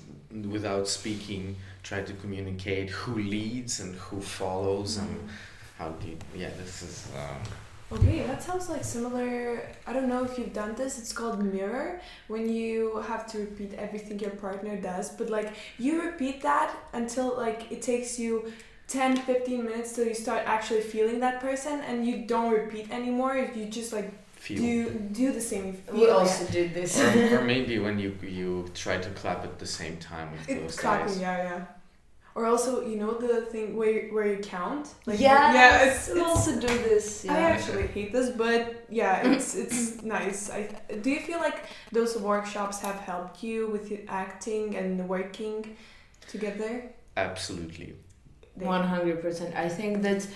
without 0.56 0.88
speaking 0.88 1.56
try 1.90 2.02
to 2.10 2.14
communicate 2.24 2.88
who 3.00 3.14
leads 3.36 3.74
and 3.84 3.92
who 4.06 4.18
follows 4.40 4.92
and 5.02 5.12
Mhm. 5.16 5.30
how 5.80 5.90
do 6.00 6.04
you, 6.12 6.18
yeah 6.44 6.52
this 6.62 6.76
is 6.88 6.96
uh, 7.22 7.38
Okay, 7.96 8.18
that 8.30 8.42
sounds 8.48 8.66
like 8.74 8.84
similar. 8.98 9.62
I 9.88 9.92
don't 9.96 10.10
know 10.14 10.24
if 10.30 10.34
you've 10.40 10.54
done 10.64 10.74
this. 10.82 10.92
It's 11.02 11.14
called 11.20 11.38
mirror 11.58 11.88
when 12.34 12.44
you 12.60 12.76
have 13.12 13.24
to 13.32 13.36
repeat 13.46 13.72
everything 13.86 14.16
your 14.26 14.36
partner 14.48 14.76
does, 14.92 15.06
but 15.18 15.28
like 15.38 15.50
you 15.86 15.94
repeat 16.10 16.38
that 16.42 16.70
until 16.94 17.28
like 17.46 17.60
it 17.76 17.82
takes 17.92 18.12
you 18.24 18.32
10 18.88 19.12
15 19.18 19.62
minutes 19.70 19.90
till 19.96 20.08
you 20.12 20.16
start 20.26 20.42
actually 20.56 20.82
feeling 20.94 21.18
that 21.26 21.38
person 21.48 21.76
and 21.88 21.96
you 22.08 22.16
don't 22.34 22.52
repeat 22.62 22.86
anymore. 23.00 23.34
You 23.56 23.64
just 23.80 23.92
like 23.98 24.10
Feel. 24.46 24.62
do 24.66 24.76
do 25.22 25.26
the 25.40 25.46
same. 25.52 25.66
We 25.92 26.00
feel, 26.00 26.14
also 26.18 26.44
did 26.58 26.74
this. 26.74 26.92
or, 27.00 27.38
or 27.38 27.42
maybe 27.54 27.76
when 27.86 27.96
you 28.04 28.10
you 28.40 28.50
try 28.84 28.98
to 28.98 29.10
clap 29.22 29.40
at 29.50 29.56
the 29.64 29.70
same 29.80 29.96
time 29.98 30.28
with 30.34 30.44
yeah. 30.50 30.56
those 30.60 30.72
It's 30.74 30.80
clapping, 30.84 31.14
guys. 31.14 31.20
yeah, 31.28 31.38
yeah. 31.50 31.62
Or 32.36 32.46
also, 32.46 32.86
you 32.86 32.98
know 32.98 33.14
the 33.14 33.42
thing 33.44 33.78
where 33.78 33.90
you, 33.90 34.14
where 34.14 34.28
you 34.28 34.40
count. 34.40 34.94
yeah, 35.08 35.54
yeah. 35.54 35.86
It's, 35.86 36.10
we 36.10 36.20
it's 36.20 36.30
also 36.30 36.60
do 36.60 36.68
this. 36.68 37.24
Yeah. 37.24 37.34
I 37.34 37.40
actually 37.40 37.88
hate 37.88 38.12
this, 38.12 38.30
but 38.30 38.86
yeah, 38.90 39.26
it's 39.32 39.56
it's 39.56 40.04
nice. 40.04 40.50
I 40.52 40.68
do 41.02 41.10
you 41.12 41.22
feel 41.22 41.40
like 41.40 41.60
those 41.94 42.18
workshops 42.18 42.82
have 42.82 43.00
helped 43.12 43.42
you 43.42 43.68
with 43.68 43.90
your 43.90 44.02
acting 44.10 44.76
and 44.76 45.08
working 45.08 45.78
together? 46.28 46.92
Absolutely. 47.16 47.96
One 48.56 48.84
hundred 48.84 49.22
percent. 49.22 49.56
I 49.56 49.70
think 49.70 50.02
that 50.02 50.28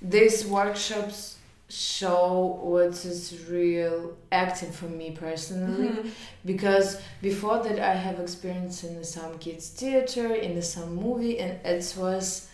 these 0.00 0.46
workshops 0.46 1.36
show 1.68 2.58
what 2.62 3.04
is 3.04 3.44
real 3.50 4.16
acting 4.30 4.70
for 4.70 4.86
me 4.86 5.10
personally. 5.10 5.88
Mhm. 5.88 6.10
Because 6.44 6.98
before 7.20 7.62
that, 7.64 7.78
I 7.80 7.94
have 7.94 8.20
experience 8.20 8.84
in 8.84 9.02
some 9.04 9.38
kids 9.38 9.68
theater, 9.70 10.34
in 10.34 10.60
some 10.62 10.94
movie, 10.94 11.38
and 11.40 11.58
it 11.64 11.94
was 11.98 12.48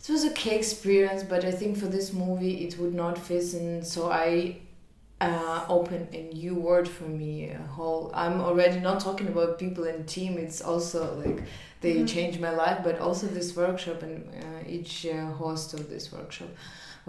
it 0.00 0.08
was 0.10 0.24
okay 0.26 0.56
experience. 0.56 1.22
But 1.22 1.44
I 1.44 1.52
think 1.52 1.76
for 1.78 1.86
this 1.86 2.12
movie, 2.12 2.64
it 2.66 2.78
would 2.78 2.94
not 2.94 3.18
fit, 3.18 3.52
and 3.54 3.86
so 3.86 4.10
I 4.10 4.56
uh, 5.20 5.66
opened 5.68 6.08
a 6.14 6.22
new 6.34 6.54
word 6.54 6.88
for 6.88 7.04
me. 7.04 7.50
A 7.50 7.58
whole. 7.58 8.10
I'm 8.14 8.40
already 8.40 8.80
not 8.80 9.00
talking 9.00 9.28
about 9.28 9.58
people 9.58 9.84
and 9.84 10.08
team. 10.08 10.38
It's 10.38 10.60
also 10.62 11.14
like 11.24 11.42
they 11.82 11.96
Mhm. 11.96 12.08
changed 12.08 12.40
my 12.40 12.50
life, 12.50 12.78
but 12.82 12.98
also 12.98 13.26
this 13.26 13.54
workshop 13.54 14.02
and 14.02 14.28
uh, 14.42 14.66
each 14.66 15.06
uh, 15.06 15.26
host 15.32 15.74
of 15.74 15.88
this 15.90 16.10
workshop 16.10 16.48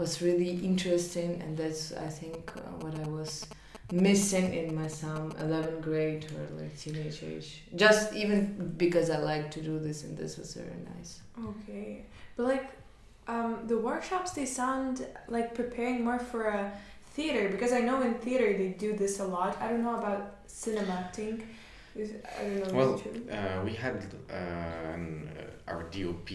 was 0.02 0.22
really 0.28 0.54
interesting, 0.72 1.32
and 1.44 1.52
that's 1.62 1.84
I 2.08 2.10
think 2.20 2.52
uh, 2.58 2.62
what 2.84 2.96
I 3.06 3.08
was 3.20 3.32
missing 3.92 4.48
in 4.60 4.68
my 4.80 4.88
some 4.88 5.28
11th 5.48 5.82
grade 5.88 6.24
or 6.36 6.44
like 6.60 6.74
teenage 6.84 7.20
age. 7.32 7.50
Just 7.84 8.06
even 8.22 8.74
because 8.86 9.08
I 9.16 9.20
like 9.34 9.48
to 9.56 9.62
do 9.70 9.76
this, 9.88 9.98
and 10.06 10.14
this 10.22 10.34
was 10.42 10.50
very 10.62 10.80
nice. 10.94 11.12
Okay, 11.52 11.90
but 12.36 12.44
like 12.54 12.68
um, 13.34 13.52
the 13.72 13.78
workshops, 13.90 14.32
they 14.32 14.48
sound 14.62 14.96
like 15.36 15.48
preparing 15.62 15.98
more 16.08 16.20
for 16.32 16.44
a 16.60 16.64
theater 17.16 17.44
because 17.54 17.72
I 17.80 17.82
know 17.88 17.98
in 18.02 18.14
theater 18.26 18.48
they 18.62 18.70
do 18.86 18.90
this 19.04 19.14
a 19.26 19.28
lot. 19.38 19.52
I 19.64 19.66
don't 19.70 19.84
know 19.88 19.98
about 20.04 20.22
cinema 20.48 20.94
acting. 21.04 21.36
Is, 21.96 22.12
I 22.40 22.44
don't 22.44 22.74
know. 22.74 22.78
Well. 22.80 22.94
Uh, 23.38 23.64
we 23.68 23.74
had 23.86 23.98
uh, 24.30 24.96
an, 24.96 25.30
uh, 25.38 25.72
our 25.72 25.84
DOP 25.96 26.30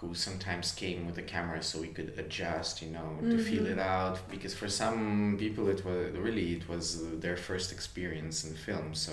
who 0.00 0.14
sometimes 0.14 0.72
came 0.72 1.06
with 1.06 1.18
a 1.18 1.22
camera 1.22 1.62
so 1.62 1.80
we 1.80 1.88
could 1.88 2.14
adjust, 2.18 2.82
you 2.82 2.90
know, 2.90 3.18
to 3.30 3.36
feel 3.38 3.64
Mhm. 3.64 3.72
it 3.72 3.78
out. 3.78 4.18
Because 4.30 4.54
for 4.54 4.68
some 4.68 5.36
people, 5.38 5.68
it 5.68 5.84
was 5.84 6.12
really 6.16 6.52
it 6.58 6.68
was 6.68 6.86
their 7.20 7.36
first 7.36 7.72
experience 7.72 8.44
in 8.44 8.54
film, 8.54 8.94
so 8.94 9.12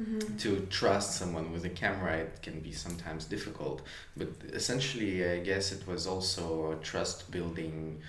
Mhm. 0.00 0.38
to 0.42 0.66
trust 0.70 1.16
someone 1.18 1.52
with 1.52 1.64
a 1.64 1.70
camera 1.84 2.16
it 2.18 2.40
can 2.42 2.60
be 2.60 2.72
sometimes 2.72 3.24
difficult. 3.26 3.82
But 4.16 4.28
essentially, 4.52 5.28
I 5.28 5.38
guess 5.40 5.72
it 5.72 5.86
was 5.86 6.06
also 6.06 6.72
a 6.72 6.76
trust 6.90 7.30
building, 7.30 8.00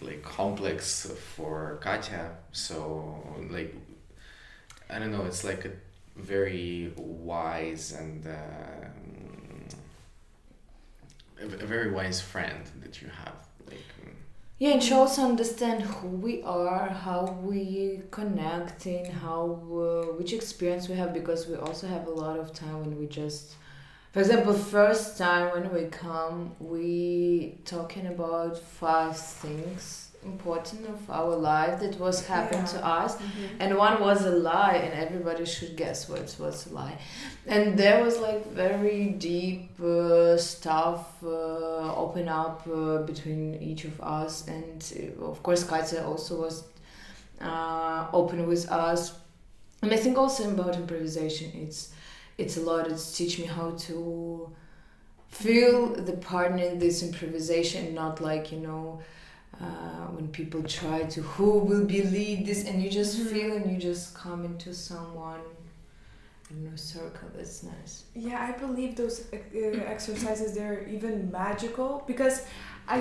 like 0.00 0.22
complex 0.22 1.06
for 1.36 1.78
Katya. 1.80 2.24
So 2.52 3.46
like, 3.50 3.74
I 4.90 4.98
don't 4.98 5.12
know, 5.12 5.24
it's 5.24 5.44
like 5.44 5.64
a 5.64 5.72
very 6.16 6.92
wise 6.96 7.92
and 7.92 8.26
um, 8.26 9.23
a, 11.44 11.66
very 11.66 11.90
wise 11.90 12.20
friend 12.20 12.62
that 12.82 13.00
you 13.02 13.08
have. 13.08 13.34
Like, 13.66 13.88
mm, 14.02 14.12
Yeah, 14.58 14.70
and 14.70 14.82
she 14.82 14.92
also 14.94 15.22
understand 15.22 15.82
who 15.82 16.08
we 16.08 16.42
are, 16.42 16.88
how 16.88 17.38
we 17.42 18.02
connecting, 18.10 19.06
how 19.06 19.42
uh, 19.70 20.12
which 20.18 20.32
experience 20.32 20.88
we 20.88 20.96
have 20.96 21.12
because 21.12 21.46
we 21.46 21.56
also 21.56 21.86
have 21.86 22.06
a 22.06 22.10
lot 22.10 22.38
of 22.38 22.52
time 22.52 22.80
when 22.80 22.98
we 22.98 23.06
just, 23.06 23.54
for 24.12 24.20
example, 24.20 24.54
first 24.54 25.18
time 25.18 25.52
when 25.52 25.72
we 25.72 25.84
come, 25.86 26.54
we 26.58 27.58
talking 27.64 28.06
about 28.06 28.58
five 28.58 29.16
things 29.18 30.13
important 30.24 30.86
of 30.94 31.00
our 31.10 31.34
life 31.36 31.80
that 31.80 31.94
was 32.00 32.26
happened 32.26 32.66
to 32.74 32.78
Yeah. 32.78 33.04
us, 33.04 33.12
Mhm. 33.16 33.60
and 33.60 33.68
one 33.86 33.96
was 34.08 34.24
a 34.24 34.30
lie, 34.50 34.76
and 34.84 34.92
everybody 35.04 35.44
should 35.54 35.76
guess 35.76 36.08
what 36.08 36.28
was 36.44 36.66
a 36.66 36.72
lie, 36.80 36.96
and 37.46 37.76
there 37.82 37.98
was 38.04 38.14
like 38.28 38.42
very 38.64 39.00
deep 39.30 39.78
uh, 39.80 40.36
stuff 40.36 41.02
uh, 41.22 42.04
open 42.04 42.26
up 42.28 42.58
uh, 42.66 42.98
between 43.10 43.42
each 43.68 43.84
of 43.84 43.96
us, 44.00 44.32
and 44.48 44.78
uh, 44.98 45.24
of 45.32 45.42
course 45.42 45.62
Katya 45.64 46.00
also 46.10 46.32
was 46.44 46.56
uh, 47.40 48.06
open 48.12 48.46
with 48.46 48.64
us, 48.70 49.00
and 49.82 49.92
I 49.92 49.96
think 49.96 50.16
also 50.18 50.42
about 50.50 50.74
improvisation, 50.76 51.48
it's 51.64 51.80
it's 52.42 52.56
a 52.56 52.60
lot. 52.70 52.82
It's 52.90 53.16
teach 53.18 53.34
me 53.38 53.46
how 53.46 53.68
to 53.88 53.96
feel 55.28 55.88
the 56.08 56.16
partner 56.32 56.64
in 56.64 56.78
this 56.78 57.02
improvisation, 57.02 57.94
not 57.94 58.20
like 58.20 58.52
you 58.52 58.58
know. 58.60 59.00
Uh, 59.60 59.66
when 60.16 60.26
people 60.28 60.62
try 60.64 61.04
to 61.04 61.20
who 61.22 61.50
will 61.60 61.84
be 61.84 62.02
lead 62.02 62.44
this 62.44 62.64
and 62.68 62.82
you 62.82 62.90
just 62.90 63.16
Mhm. 63.18 63.26
feel 63.32 63.50
and 63.56 63.70
you 63.72 63.78
just 63.78 64.12
come 64.14 64.44
into 64.44 64.74
someone 64.74 65.40
in 66.50 66.66
a 66.74 66.76
circle 66.76 67.28
that's 67.36 67.62
nice 67.62 68.04
Yeah, 68.14 68.38
I 68.48 68.52
believe 68.58 68.96
those 68.96 69.16
uh, 69.32 69.36
exercises 69.94 70.54
they're 70.54 70.86
even 70.88 71.30
magical 71.30 72.02
because 72.06 72.36
I 72.88 72.98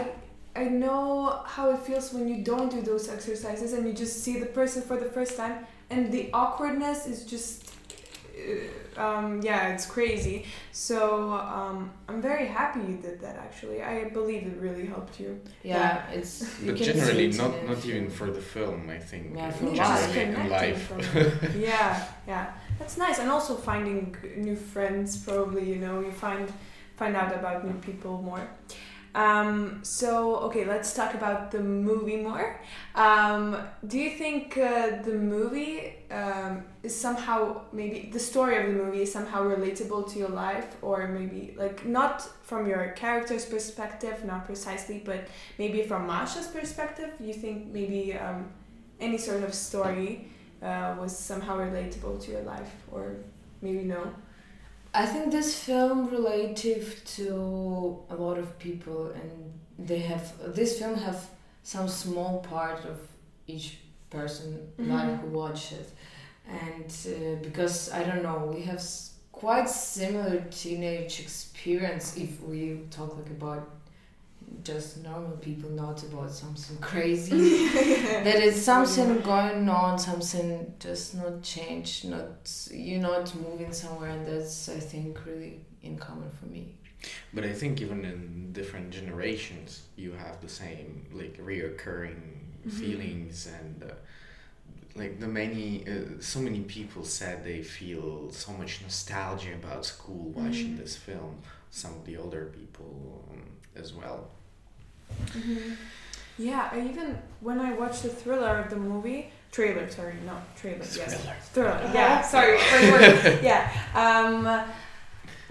I 0.55 0.65
know 0.65 1.41
how 1.55 1.71
it 1.71 1.79
feels 1.79 2.13
when 2.13 2.27
you 2.27 2.43
don't 2.43 2.69
do 2.71 2.81
those 2.81 3.09
exercises 3.09 3.73
and 3.73 3.87
you 3.87 3.93
just 3.93 4.23
see 4.23 4.39
the 4.39 4.45
person 4.59 4.81
for 4.83 4.97
the 5.03 5.09
first 5.17 5.35
time 5.35 5.55
and 5.89 6.11
the 6.11 6.29
awkwardness 6.31 7.07
is 7.07 7.25
just 7.25 7.62
uh, 7.62 7.62
um, 8.97 9.41
yeah, 9.41 9.69
it's 9.69 9.85
crazy. 9.85 10.45
So 10.71 11.33
um, 11.33 11.91
I'm 12.07 12.21
very 12.21 12.47
happy 12.47 12.79
you 12.81 12.97
did 12.97 13.19
that. 13.21 13.35
Actually, 13.37 13.81
I 13.81 14.05
believe 14.05 14.47
it 14.47 14.57
really 14.59 14.85
helped 14.85 15.19
you. 15.19 15.39
yeah, 15.63 16.09
it's 16.11 16.59
you 16.61 16.71
but 16.71 16.81
generally, 16.81 17.27
not 17.29 17.53
it. 17.53 17.69
not 17.69 17.85
even 17.85 18.09
for 18.09 18.29
the 18.31 18.41
film. 18.41 18.89
I 18.89 18.99
think. 18.99 19.35
Yeah, 19.35 19.51
for 19.51 19.65
life. 19.65 19.75
just 19.75 20.13
generally 20.13 20.43
in 20.43 20.49
connecting 20.49 21.09
life. 21.09 21.41
from 21.41 21.61
yeah, 21.61 22.07
yeah, 22.27 22.53
that's 22.79 22.97
nice. 22.97 23.19
And 23.19 23.29
also 23.29 23.55
finding 23.55 24.15
new 24.37 24.55
friends. 24.55 25.17
Probably 25.17 25.69
you 25.69 25.77
know 25.77 25.99
you 25.99 26.11
find 26.11 26.51
find 26.95 27.15
out 27.15 27.33
about 27.33 27.65
new 27.65 27.79
people 27.79 28.21
more. 28.21 28.47
Um, 29.15 29.79
so 29.83 30.37
okay, 30.37 30.65
let's 30.65 30.95
talk 30.95 31.13
about 31.13 31.51
the 31.51 31.59
movie 31.59 32.17
more. 32.17 32.59
Um, 32.95 33.57
do 33.85 33.99
you 33.99 34.11
think 34.17 34.57
uh, 34.57 35.01
the 35.03 35.13
movie 35.13 35.93
um, 36.09 36.63
is 36.81 36.99
somehow 36.99 37.61
maybe 37.71 38.09
the 38.11 38.19
story 38.19 38.57
of 38.57 38.65
the 38.65 38.83
movie 38.83 39.03
is 39.03 39.11
somehow 39.11 39.43
relatable 39.43 40.11
to 40.13 40.19
your 40.19 40.29
life, 40.29 40.75
or 40.81 41.07
maybe 41.07 41.53
like 41.57 41.85
not 41.85 42.21
from 42.41 42.67
your 42.67 42.89
character's 42.93 43.45
perspective, 43.45 44.25
not 44.25 44.45
precisely, 44.45 45.01
but 45.05 45.27
maybe 45.59 45.83
from 45.83 46.07
Masha's 46.07 46.47
perspective? 46.47 47.11
You 47.19 47.33
think 47.33 47.67
maybe 47.67 48.15
um, 48.15 48.49
any 48.99 49.19
sort 49.19 49.43
of 49.43 49.53
story 49.53 50.27
uh, 50.63 50.95
was 50.99 51.15
somehow 51.15 51.57
relatable 51.57 52.19
to 52.23 52.31
your 52.31 52.41
life, 52.41 52.73
or 52.91 53.17
maybe 53.61 53.83
no? 53.83 54.11
I 54.93 55.05
think 55.05 55.31
this 55.31 55.57
film 55.63 56.07
relative 56.09 57.01
to 57.17 57.99
a 58.09 58.15
lot 58.15 58.37
of 58.37 58.57
people, 58.59 59.07
and 59.11 59.53
they 59.79 59.99
have 59.99 60.31
this 60.55 60.77
film 60.79 60.95
have 60.95 61.27
some 61.63 61.87
small 61.89 62.39
part 62.41 62.85
of 62.85 62.99
each 63.47 63.79
person 64.09 64.71
Mhm. 64.77 64.89
life 64.89 65.19
who 65.21 65.27
watch 65.29 65.71
it, 65.71 65.89
and 66.47 66.85
uh, 67.07 67.35
because 67.41 67.91
I 67.91 68.03
don't 68.03 68.21
know, 68.23 68.51
we 68.55 68.61
have 68.63 68.77
s- 68.77 69.11
quite 69.31 69.67
similar 69.69 70.41
teenage 70.51 71.19
experience 71.19 72.15
if 72.17 72.41
we 72.43 72.81
talk 72.91 73.17
like 73.17 73.31
about 73.31 73.67
just 74.63 75.03
normal 75.03 75.37
people, 75.37 75.69
not 75.71 76.01
about 76.03 76.31
something 76.31 76.77
crazy. 76.81 77.67
that 78.23 78.35
is 78.43 78.63
something 78.63 79.21
going 79.21 79.67
on, 79.69 79.97
something 79.97 80.73
just 80.79 81.15
not 81.15 81.41
changed, 81.41 82.05
not 82.09 82.29
you're 82.71 83.01
not 83.01 83.33
moving 83.35 83.71
somewhere, 83.73 84.11
and 84.11 84.25
that's 84.27 84.69
I 84.69 84.79
think 84.79 85.25
really 85.25 85.61
in 85.81 85.97
common 85.97 86.29
for 86.39 86.45
me. 86.45 86.75
But 87.33 87.43
I 87.43 87.53
think 87.53 87.81
even 87.81 88.05
in 88.05 88.53
different 88.53 88.91
generations, 88.91 89.81
you 89.97 90.13
have 90.13 90.39
the 90.41 90.49
same 90.49 91.05
like 91.11 91.37
reoccurring 91.37 92.21
Mhm. 92.65 92.71
feelings 92.71 93.47
and. 93.59 93.83
Uh, 93.83 93.95
like 94.95 95.19
the 95.19 95.27
many, 95.27 95.87
uh, 95.87 96.21
so 96.21 96.39
many 96.39 96.59
people 96.61 97.03
said 97.03 97.43
they 97.43 97.63
feel 97.63 98.31
so 98.31 98.51
much 98.53 98.81
nostalgia 98.83 99.55
about 99.55 99.83
school 99.85 100.29
watching 100.31 100.73
Mhm. 100.73 100.77
this 100.77 100.95
film. 100.95 101.41
Some 101.71 101.93
of 101.95 102.05
the 102.05 102.15
older 102.17 102.45
people 102.59 103.25
um, 103.31 103.41
as 103.75 103.93
well. 103.93 104.29
Mhm. 105.31 105.77
Yeah, 106.37 106.69
I 106.71 106.79
even 106.89 107.17
when 107.41 107.59
I 107.59 107.73
watched 107.73 108.03
the 108.03 108.09
thriller 108.09 108.57
of 108.57 108.69
the 108.69 108.75
movie 108.75 109.31
trailer, 109.51 109.87
sorry, 109.89 110.15
no 110.25 110.35
trailer, 110.55 110.85
yes, 110.97 111.25
thriller. 111.53 111.79
Yeah, 111.93 112.21
sorry, 112.21 112.57
yeah. 113.43 113.69
Um, 113.95 114.47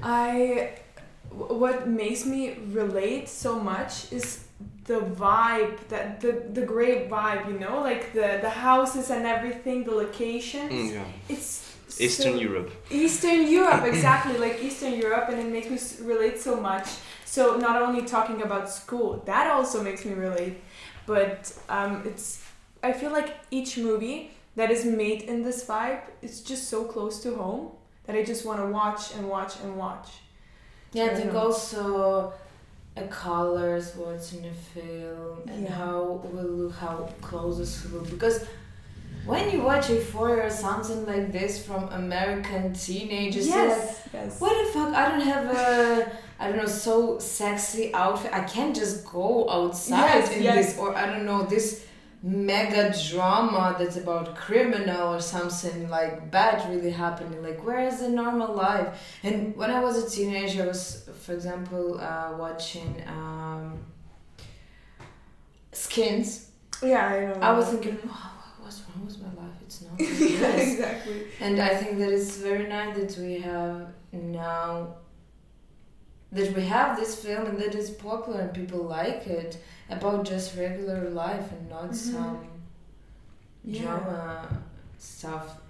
I 0.02 0.71
w- 1.30 1.54
what 1.61 1.88
makes 1.88 2.26
me 2.26 2.56
relate 2.73 3.28
so 3.28 3.59
much 3.59 4.12
is 4.12 4.44
the 4.85 5.00
vibe 5.00 5.78
that 5.88 6.21
the 6.21 6.32
the 6.52 6.62
great 6.66 7.09
vibe, 7.09 7.47
you 7.49 7.59
know, 7.59 7.80
like 7.80 8.12
the 8.12 8.38
the 8.40 8.50
houses 8.50 9.11
and 9.11 9.26
everything, 9.26 9.85
the 9.85 9.92
locations. 9.92 10.73
Mm, 10.73 10.92
yeah. 10.94 11.04
It's 11.28 11.72
Eastern 12.00 12.34
so- 12.34 12.40
Europe. 12.40 12.70
Eastern 12.90 13.46
Europe, 13.50 13.84
exactly, 13.92 14.38
like 14.38 14.62
Eastern 14.62 14.94
Europe, 14.94 15.26
and 15.30 15.38
it 15.38 15.50
makes 15.52 15.68
me 16.00 16.06
relate 16.06 16.40
so 16.40 16.61
much. 16.61 16.88
So 17.25 17.56
not 17.56 17.80
only 17.80 18.02
talking 18.06 18.42
about 18.42 18.68
school, 18.70 19.22
that 19.26 19.46
also 19.50 19.82
makes 19.82 20.04
me 20.04 20.12
relate, 20.14 20.61
but 21.06 21.52
um, 21.68 22.02
it's. 22.04 22.44
I 22.82 22.92
feel 22.92 23.12
like 23.12 23.37
each 23.50 23.78
movie 23.78 24.32
that 24.56 24.70
is 24.70 24.84
made 24.84 25.22
in 25.22 25.42
this 25.42 25.64
vibe 25.64 26.00
is 26.20 26.40
just 26.42 26.68
so 26.68 26.84
close 26.84 27.22
to 27.22 27.34
home 27.37 27.70
that 28.04 28.16
I 28.16 28.22
just 28.25 28.44
want 28.44 28.58
to 28.61 28.66
watch 28.66 29.14
and 29.14 29.28
watch 29.28 29.54
and 29.62 29.76
watch. 29.76 30.08
Yeah, 30.92 31.04
I 31.04 31.11
I 31.11 31.14
think 31.14 31.32
know. 31.32 31.38
also 31.46 32.32
the 32.96 33.02
colors, 33.04 33.94
what's 33.96 34.32
in 34.34 34.42
the 34.42 34.52
film, 34.75 35.42
and 35.49 35.62
Yeah. 35.64 35.72
how 35.72 36.20
will 36.32 36.44
look, 36.44 36.75
how 36.75 37.08
close 37.22 37.56
this 37.58 37.84
will 37.90 38.00
because 38.04 38.44
when 39.25 39.50
you 39.50 39.62
watch 39.62 39.88
Euphoria 39.90 40.47
or 40.47 40.50
something 40.50 41.07
like 41.07 41.31
this 41.33 41.64
from 41.64 41.88
American 41.90 42.73
teenagers, 42.73 43.47
you're 43.49 43.57
like, 43.57 43.78
yes, 43.78 44.09
yes. 44.12 44.40
what 44.40 44.66
the 44.66 44.73
fuck? 44.73 44.95
I 44.95 45.09
don't 45.11 45.21
have 45.21 45.45
a, 45.47 46.12
I 46.40 46.49
don't 46.49 46.57
know, 46.59 46.66
so 46.66 47.19
sexy 47.19 47.95
outfit. 47.95 48.33
I 48.33 48.40
can't 48.40 48.75
just 48.75 49.04
go 49.07 49.49
outside 49.49 49.97
Yes, 49.99 50.33
in 50.33 50.42
yes. 50.42 50.66
this, 50.66 50.78
or 50.78 50.97
I 50.97 51.07
don't 51.07 51.25
know, 51.25 51.45
this 51.45 51.87
mega 52.25 52.95
drama 53.11 53.75
that's 53.78 53.97
about 53.97 54.37
criminal 54.37 55.14
or 55.14 55.21
something 55.21 55.88
like 55.88 56.31
bad 56.31 56.69
really 56.71 56.90
happening. 56.90 57.42
Like, 57.42 57.64
where 57.64 57.87
is 57.87 58.00
the 58.00 58.09
normal 58.09 58.54
life? 58.54 59.19
And 59.23 59.57
when 59.57 59.71
I 59.71 59.81
was 59.81 60.02
a 60.04 60.09
teenager, 60.11 60.62
I 60.64 60.66
was, 60.66 61.09
for 61.21 61.33
example, 61.33 62.00
uh, 62.00 62.35
watching 62.38 63.02
um, 63.07 63.78
Skins. 65.73 66.50
Yeah, 66.83 67.07
I 67.07 67.21
know. 67.26 67.40
I 67.40 67.52
was 67.52 67.69
thinking, 67.69 67.99
wow, 68.04 68.12
what's 68.12 68.21
wrong 68.21 68.37
with 68.37 68.41
my 69.99 70.04
life? 70.04 70.11
It's 70.20 70.20
not. 70.20 70.49
like 70.49 70.56
yeah, 70.56 70.62
exactly. 70.62 71.22
And 71.40 71.61
I 71.61 71.68
think 71.76 71.99
that 71.99 72.11
it's 72.11 72.37
very 72.37 72.66
nice 72.68 72.96
that 72.96 73.18
we 73.22 73.40
have 73.40 73.88
now 74.12 74.94
that 76.32 76.56
we 76.56 76.62
have 76.62 76.99
this 76.99 77.14
film 77.22 77.46
and 77.46 77.58
that 77.58 77.75
it's 77.75 77.90
popular 77.90 78.40
and 78.40 78.54
people 78.54 78.82
like 78.84 79.26
it 79.26 79.58
about 79.90 80.25
just 80.25 80.56
regular 80.56 81.11
life 81.11 81.52
and 81.52 81.68
not 81.68 81.90
Mhm. 81.90 81.94
some 81.94 82.49
Yeah. 83.64 83.82
drama 83.82 84.49
stuff. 84.99 85.61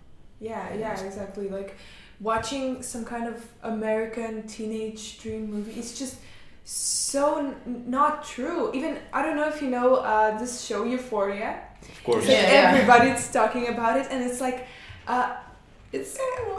Yeah, 0.41 0.73
yeah, 0.75 1.01
exactly. 1.01 1.49
Like 1.49 1.77
watching 2.21 2.83
some 2.83 3.05
kind 3.05 3.27
of 3.27 3.45
American 3.63 4.47
teenage 4.47 5.19
dream 5.21 5.51
movie. 5.51 5.73
It's 5.73 5.99
just 5.99 6.17
so 6.65 7.39
n- 7.39 7.55
not 7.87 8.25
true. 8.25 8.71
Even 8.75 8.99
I 9.13 9.23
don't 9.23 9.37
know 9.37 9.49
if 9.49 9.61
you 9.63 9.69
know 9.71 9.97
uh, 9.97 10.39
this 10.39 10.65
show 10.65 10.85
Euphoria. 10.85 11.61
Of 11.83 12.05
course. 12.05 12.27
Yeah, 12.29 12.43
yeah. 12.53 12.71
Everybody's 12.73 13.31
talking 13.31 13.69
about 13.69 13.99
it, 14.01 14.07
and 14.11 14.23
it's 14.29 14.41
like, 14.41 14.67
uh, 15.07 15.37
it's 15.93 16.17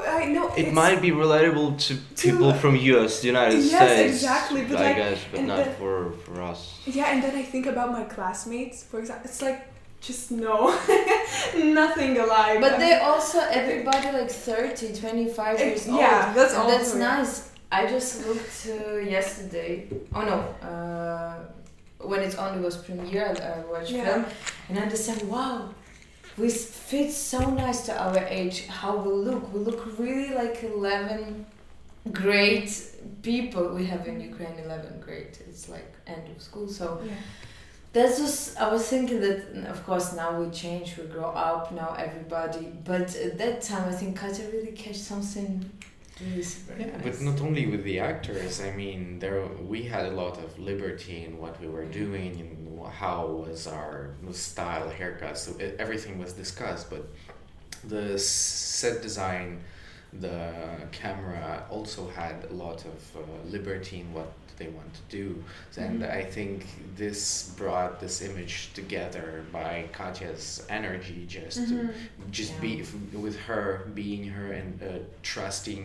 I 0.07 0.25
know 0.25 0.47
It 0.53 0.65
it's, 0.67 0.73
might 0.75 1.01
be 1.01 1.11
relatable 1.11 1.79
to 1.87 1.95
people 2.21 2.53
from 2.53 2.75
US, 2.75 3.21
the 3.21 3.27
United 3.27 3.59
Yes, 3.63 3.91
States. 3.91 4.13
exactly, 4.13 4.61
but 4.65 4.77
I 4.77 4.83
like- 4.83 4.95
guess, 4.97 5.19
but 5.31 5.39
and 5.39 5.47
not 5.47 5.65
the- 5.65 5.71
for 5.71 6.11
for 6.25 6.41
us. 6.41 6.79
Yeah, 6.85 7.11
and 7.13 7.23
then 7.23 7.35
I 7.35 7.43
think 7.43 7.65
about 7.65 7.91
my 7.91 8.03
classmates, 8.03 8.83
for 8.83 8.99
example. 8.99 9.25
It's 9.29 9.41
like 9.41 9.59
just 10.01 10.31
no, 10.31 10.67
nothing 11.55 12.17
alive. 12.19 12.59
But 12.61 12.77
they 12.79 12.93
also, 12.99 13.39
everybody 13.39 14.11
like 14.11 14.29
30, 14.29 14.93
25 14.93 15.59
years 15.59 15.87
old. 15.87 15.97
yeah, 15.99 16.33
that's 16.33 16.53
And 16.53 16.61
all. 16.63 16.67
that's 16.69 16.93
nice. 16.95 17.49
I 17.79 17.81
just 17.95 18.11
looked 18.27 18.59
uh, 18.69 18.97
yesterday. 19.17 19.71
Oh 20.17 20.23
no, 20.31 20.37
uh, 20.69 21.35
when 22.11 22.21
it 22.27 22.33
only 22.43 22.59
was 22.67 22.75
premiere, 22.85 23.25
I 23.27 23.33
I 23.53 23.59
watched 23.71 23.91
Yeah. 23.91 24.05
film, 24.07 24.23
and 24.69 24.75
I 24.83 24.85
just 24.93 25.05
said, 25.09 25.19
"Wow, 25.35 25.57
we 26.41 26.47
fit 26.49 27.11
so 27.33 27.39
nice 27.63 27.79
to 27.87 27.93
our 28.05 28.19
age. 28.39 28.57
How 28.79 28.91
we 29.05 29.11
look? 29.27 29.43
We 29.53 29.59
look 29.67 29.81
really 30.05 30.31
like 30.41 30.57
eleven 30.73 31.45
great 32.21 32.69
people. 33.29 33.63
We 33.79 33.85
have 33.93 34.03
in 34.11 34.17
Ukraine 34.31 34.57
eleven 34.65 34.93
grade. 35.05 35.35
It's 35.49 35.65
like 35.75 35.89
end 36.15 36.25
of 36.33 36.39
school, 36.47 36.67
so 36.79 36.85
Yeah. 37.01 37.13
that's 37.95 38.15
just 38.23 38.39
I 38.63 38.67
was 38.75 38.83
thinking 38.93 39.19
that 39.27 39.37
of 39.73 39.79
course 39.87 40.07
now 40.21 40.29
we 40.39 40.45
change, 40.63 40.87
we 40.99 41.05
grow 41.15 41.29
up, 41.49 41.71
now 41.81 41.89
everybody. 42.05 42.65
But 42.91 43.07
at 43.27 43.33
that 43.41 43.55
time, 43.69 43.85
I 43.91 43.95
think 43.99 44.11
Katya 44.21 44.45
really 44.55 44.73
catch 44.83 44.99
something 45.11 45.51
Yeah, 46.79 46.87
but 47.03 47.21
not 47.21 47.41
only 47.41 47.65
with 47.67 47.83
the 47.83 47.99
actors. 47.99 48.61
I 48.61 48.71
mean, 48.71 49.19
there 49.19 49.45
we 49.45 49.83
had 49.83 50.05
a 50.05 50.11
lot 50.11 50.37
of 50.37 50.57
liberty 50.59 51.23
in 51.25 51.37
what 51.37 51.59
we 51.61 51.67
were 51.67 51.85
doing 51.85 52.39
and 52.39 52.85
how 52.91 53.27
was 53.27 53.67
our 53.67 54.11
style, 54.31 54.89
haircut. 54.89 55.37
So 55.37 55.51
e- 55.59 55.73
everything 55.79 56.19
was 56.19 56.33
discussed. 56.33 56.89
But 56.89 57.07
the 57.83 58.17
set 58.19 59.01
design, 59.01 59.61
the 60.13 60.53
camera 60.91 61.65
also 61.69 62.09
had 62.09 62.45
a 62.49 62.53
lot 62.53 62.85
of 62.85 63.15
uh, 63.15 63.19
liberty 63.49 64.01
in 64.01 64.13
what 64.13 64.31
they 64.63 64.69
want 64.79 64.91
to 64.93 65.01
do. 65.17 65.43
And 65.77 66.01
Mhm. 66.01 66.09
I 66.19 66.23
think 66.35 66.65
this 66.95 67.21
brought 67.61 67.99
this 67.99 68.21
image 68.21 68.55
together 68.73 69.43
by 69.51 69.73
Katya's 69.97 70.45
energy, 70.69 71.19
just 71.27 71.57
to 71.69 71.73
Mhm. 71.75 71.93
just 72.39 72.53
Yeah. 72.53 72.59
be 72.67 72.73
f- 72.81 72.95
with 73.25 73.37
her 73.49 73.63
being 74.01 74.23
her 74.35 74.47
and 74.59 74.71
uh, 74.81 74.87
trusting 75.21 75.81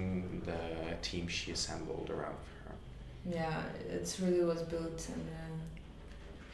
the 0.50 0.60
team 1.08 1.24
she 1.36 1.48
assembled 1.58 2.08
around 2.16 2.36
her 2.64 2.74
Yeah, 3.38 3.62
it's 3.96 4.12
really 4.20 4.44
was 4.52 4.62
built 4.74 5.00
on 5.14 5.20
a 5.42 5.46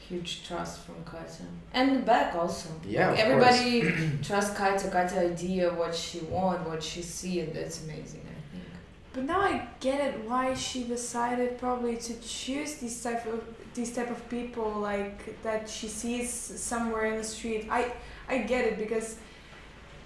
huge 0.08 0.32
trust 0.46 0.74
from 0.84 0.98
Katya. 1.12 1.46
And 1.72 2.04
back 2.04 2.34
also. 2.40 2.68
Yeah, 2.96 3.12
of 3.12 3.18
Everybody 3.24 3.72
trusts 4.26 4.54
Katya, 4.60 4.88
Katya 4.96 5.20
idea, 5.32 5.64
what 5.80 5.94
she 5.94 6.18
want, 6.36 6.60
what 6.70 6.82
she 6.90 7.02
see, 7.02 7.34
and 7.42 7.50
that's 7.56 7.78
amazing. 7.84 8.23
But 9.14 9.24
now 9.24 9.40
I 9.40 9.68
get 9.78 10.00
it 10.00 10.28
why 10.28 10.54
she 10.54 10.82
decided 10.82 11.56
probably 11.58 11.96
to 11.96 12.14
choose 12.20 12.74
these 12.76 13.00
type 13.02 13.24
of 13.26 13.44
these 13.74 13.94
type 13.94 14.10
of 14.10 14.28
people 14.28 14.70
like 14.72 15.40
that 15.42 15.68
she 15.68 15.88
sees 15.88 16.30
somewhere 16.32 17.06
in 17.06 17.16
the 17.16 17.24
street. 17.24 17.68
I 17.70 17.92
I 18.28 18.38
get 18.38 18.64
it 18.64 18.76
because 18.76 19.16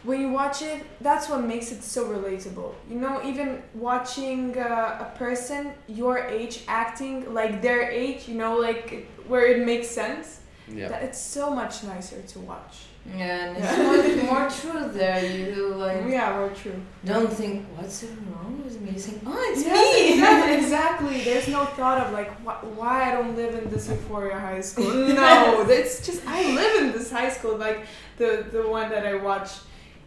when 0.05 0.21
you 0.21 0.31
watch 0.31 0.63
it, 0.63 0.85
that's 1.01 1.29
what 1.29 1.43
makes 1.43 1.73
it 1.73 1.83
so 1.83 2.05
relatable. 2.07 2.75
You 2.89 2.97
know, 2.97 3.21
even 3.25 3.63
watching 3.75 4.57
uh, 4.59 5.07
a 5.07 5.19
person 5.19 5.73
your 5.87 6.19
age 6.19 6.65
acting 6.69 7.33
like 7.35 7.63
their 7.63 7.91
age, 7.91 8.29
you 8.29 8.35
know, 8.35 8.57
like 8.59 9.09
where 9.27 9.47
it 9.47 9.65
makes 9.65 9.89
sense. 9.89 10.41
yeah 10.69 10.89
That 10.89 11.03
it's 11.03 11.21
so 11.21 11.51
much 11.51 11.83
nicer 11.83 12.21
to 12.23 12.39
watch. 12.41 12.75
Yeah, 13.17 13.47
and 13.47 13.57
it's 14.05 14.25
more, 14.25 14.41
more 14.41 14.51
truth 14.51 14.95
there. 14.95 15.25
You 15.25 15.75
like 15.75 16.05
Yeah, 16.09 16.39
we're 16.39 16.55
true. 16.55 16.81
don't 17.05 17.33
think 17.33 17.67
what's 17.77 18.05
wrong 18.05 18.63
with 18.65 18.81
me. 18.81 18.93
You 18.93 18.99
think, 18.99 19.23
oh, 19.27 19.53
it's 19.53 19.65
Yes, 19.65 20.49
me. 20.49 20.55
exactly. 20.59 21.23
There's 21.23 21.49
no 21.49 21.65
thought 21.65 22.07
of 22.07 22.13
like 22.13 22.31
wh- 22.43 22.79
why 22.79 23.11
I 23.11 23.15
don't 23.15 23.35
live 23.37 23.55
in 23.55 23.71
this 23.71 23.89
Euphoria 23.89 24.39
high 24.39 24.61
school. 24.61 24.91
No, 25.15 25.65
it's 25.69 26.05
just 26.07 26.27
I 26.27 26.55
live 26.55 26.83
in 26.83 26.93
this 26.93 27.11
high 27.11 27.31
school, 27.31 27.57
like 27.57 27.87
the 28.19 28.47
the 28.53 28.63
one 28.69 28.91
that 28.91 29.07
I 29.07 29.15
watch. 29.15 29.51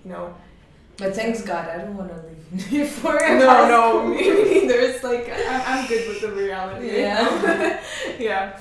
You 0.06 0.12
know. 0.12 0.36
But 0.98 1.16
thanks 1.16 1.42
God, 1.42 1.68
I 1.68 1.78
don't 1.80 1.98
want 1.98 2.10
to 2.12 2.16
live 2.18 2.72
Euphoria. 2.72 3.40
No, 3.40 3.68
no, 3.68 4.08
me 4.08 4.22
neither. 4.22 4.80
It's 4.80 5.04
like 5.04 5.28
I'm, 5.30 5.62
I'm 5.66 5.88
good 5.88 6.08
with 6.08 6.22
the 6.22 6.32
reality. 6.32 7.00
Yeah. 7.02 7.82
yeah. 8.20 8.60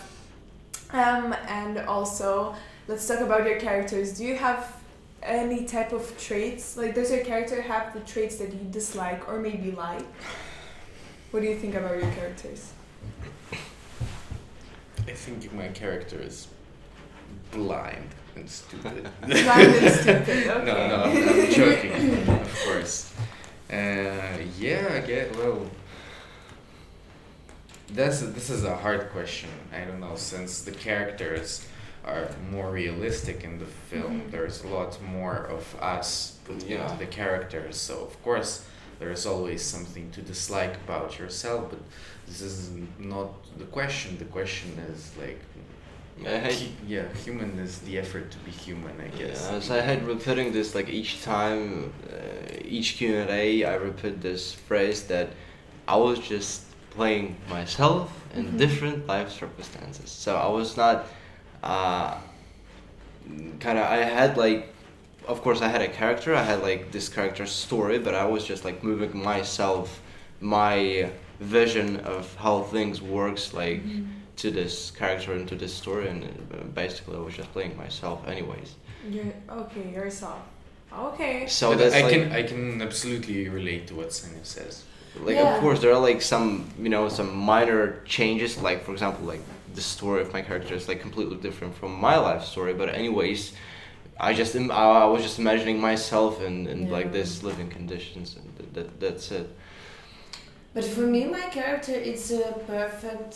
Um, 0.92 1.35
and 1.48 1.79
also, 1.81 2.55
let's 2.90 3.07
talk 3.07 3.20
about 3.20 3.46
your 3.46 3.59
characters. 3.61 4.18
Do 4.18 4.24
you 4.24 4.37
have 4.37 4.76
any 5.22 5.64
type 5.64 5.92
of 5.92 6.18
traits? 6.18 6.76
Like, 6.76 6.94
does 6.96 7.11
your 7.12 7.24
character 7.24 7.62
have 7.62 7.94
the 7.94 8.00
traits 8.00 8.37
that 8.37 8.53
you 8.53 8.64
dislike 8.70 9.29
or 9.29 9.38
maybe 9.38 9.70
like? 9.70 10.05
What 11.31 11.40
do 11.40 11.46
you 11.46 11.57
think 11.57 11.76
about 11.76 11.96
your 12.03 12.11
characters? 12.12 12.72
i 15.09 15.12
think 15.12 15.53
my 15.55 15.68
character 15.68 16.20
is 16.20 16.46
blind 17.53 18.11
and 18.37 18.48
stupid 18.48 19.09
Blind 19.22 19.74
and 19.74 19.94
stupid. 19.94 20.29
Okay. 20.29 20.64
no 20.64 20.88
no 20.88 21.03
i'm, 21.05 21.29
I'm 21.29 21.50
joking 21.50 22.29
of 22.29 22.61
course 22.64 23.12
uh, 23.72 24.37
yeah 24.59 24.90
i 24.92 25.00
get 25.00 25.35
well 25.37 25.66
that's 27.92 28.20
this 28.20 28.50
is 28.50 28.62
a 28.64 28.76
hard 28.76 29.11
question 29.11 29.50
i 29.72 29.85
don't 29.85 30.00
know 30.00 30.16
since 30.16 30.62
the 30.62 30.70
characters 30.70 31.66
are 32.05 32.29
more 32.51 32.71
realistic 32.71 33.45
in 33.45 33.59
the 33.59 33.67
film 33.91 34.13
Mhm. 34.23 34.31
there's 34.31 34.65
a 34.65 34.69
lot 34.69 34.93
more 35.03 35.37
of 35.57 35.65
us 35.97 36.09
put 36.45 36.63
Yeah. 36.65 36.83
into 36.83 36.97
the 37.05 37.11
characters 37.21 37.77
so 37.77 37.95
of 38.09 38.15
course 38.23 38.65
there's 38.99 39.25
always 39.27 39.63
something 39.63 40.11
to 40.17 40.21
dislike 40.23 40.75
about 40.87 41.19
yourself 41.19 41.71
but 41.71 41.81
this 42.27 42.41
is 42.41 42.71
not 42.99 43.29
the 43.59 43.65
question 43.79 44.17
the 44.19 44.25
question 44.39 44.71
is 44.93 45.11
like 45.19 45.41
I 46.27 46.39
hate 46.39 46.73
yeah, 46.87 47.07
human 47.25 47.59
is 47.59 47.79
the 47.79 47.97
effort 47.99 48.31
to 48.31 48.39
be 48.41 48.51
human, 48.51 48.95
I 49.01 49.09
guess. 49.17 49.49
Yeah, 49.51 49.59
so 49.61 49.75
I 49.79 49.81
had 49.81 50.07
repeating 50.07 50.53
this 50.53 50.75
like 50.75 50.91
each 50.91 51.23
time, 51.23 51.95
uh, 52.13 52.77
each 52.77 52.99
Q 52.99 53.17
and 53.23 53.31
A, 53.31 53.65
I 53.65 53.77
repeat 53.77 54.21
this 54.21 54.53
phrase 54.53 55.05
that 55.05 55.29
I 55.89 55.97
was 55.97 56.19
just 56.19 56.65
playing 56.91 57.37
myself 57.49 58.07
in 58.35 58.45
Mhm. 58.49 58.59
different 58.59 59.07
life 59.07 59.31
circumstances. 59.33 60.11
So 60.11 60.37
I 60.37 60.49
was 60.49 60.77
not, 60.77 61.07
uh, 61.62 62.18
kind 63.61 63.79
of. 63.79 63.85
I 63.85 63.96
had 63.99 64.37
like, 64.37 64.73
of 65.27 65.42
course, 65.42 65.61
I 65.61 65.68
had 65.68 65.83
a 65.83 65.88
character. 65.88 66.35
I 66.35 66.42
had 66.42 66.62
like 66.62 66.92
this 66.92 67.09
character's 67.09 67.51
story, 67.53 67.99
but 67.99 68.14
I 68.14 68.25
was 68.25 68.44
just 68.44 68.64
like 68.64 68.83
moving 68.83 69.16
myself, 69.23 70.01
my 70.40 71.11
vision 71.40 71.96
of 72.01 72.35
how 72.37 72.62
things 72.62 73.01
works 73.01 73.55
like 73.55 73.83
to 74.37 74.51
this 74.51 74.90
character 74.90 75.33
and 75.33 75.46
to 75.49 75.55
this 75.57 75.73
story, 75.75 76.09
and 76.09 76.25
uh, 76.25 76.64
basically 76.75 77.16
I 77.16 77.20
was 77.20 77.35
just 77.35 77.53
playing 77.53 77.77
myself, 77.77 78.27
anyways. 78.27 78.75
You're 79.09 79.33
okay. 79.51 79.90
Yourself. 79.92 80.40
Okay. 80.92 81.46
So 81.46 81.75
that's 81.75 81.94
I 81.94 82.03
like, 82.03 82.12
can 82.12 82.33
I 82.33 82.42
can 82.42 82.83
absolutely 82.83 83.49
relate 83.49 83.87
to 83.88 83.94
what 83.94 84.12
Sonia 84.12 84.44
says. 84.44 84.85
like 85.20 85.37
Yeah. 85.37 85.55
of 85.55 85.61
course 85.61 85.81
there 85.81 85.92
are 85.92 86.01
like 86.01 86.20
some 86.23 86.68
you 86.79 86.88
know 86.88 87.09
some 87.09 87.35
minor 87.37 88.01
changes 88.05 88.59
like 88.62 88.85
for 88.85 88.92
example 88.92 89.25
like 89.27 89.40
the 89.74 89.80
story 89.80 90.20
of 90.22 90.33
my 90.33 90.42
character 90.42 90.74
is 90.74 90.88
like 90.88 91.00
completely 91.00 91.37
different 91.46 91.74
from 91.80 91.92
my 92.09 92.16
life 92.18 92.44
story 92.44 92.74
but 92.74 92.88
anyways 92.94 93.52
I 94.28 94.35
just 94.35 94.54
im- 94.56 94.70
I 94.70 94.85
I 95.04 95.09
was 95.14 95.22
just 95.22 95.38
imagining 95.38 95.78
myself 95.80 96.33
in, 96.48 96.66
in 96.72 96.90
like 96.96 97.09
this 97.12 97.42
living 97.42 97.68
conditions 97.78 98.37
and 98.38 98.46
that, 98.59 98.68
that 98.74 98.88
that's 99.00 99.30
it 99.40 99.48
But 100.74 100.85
for 100.85 101.00
me, 101.14 101.20
my 101.26 101.46
character, 101.59 101.92
it's 102.11 102.30
a 102.30 102.52
perfect 102.74 103.33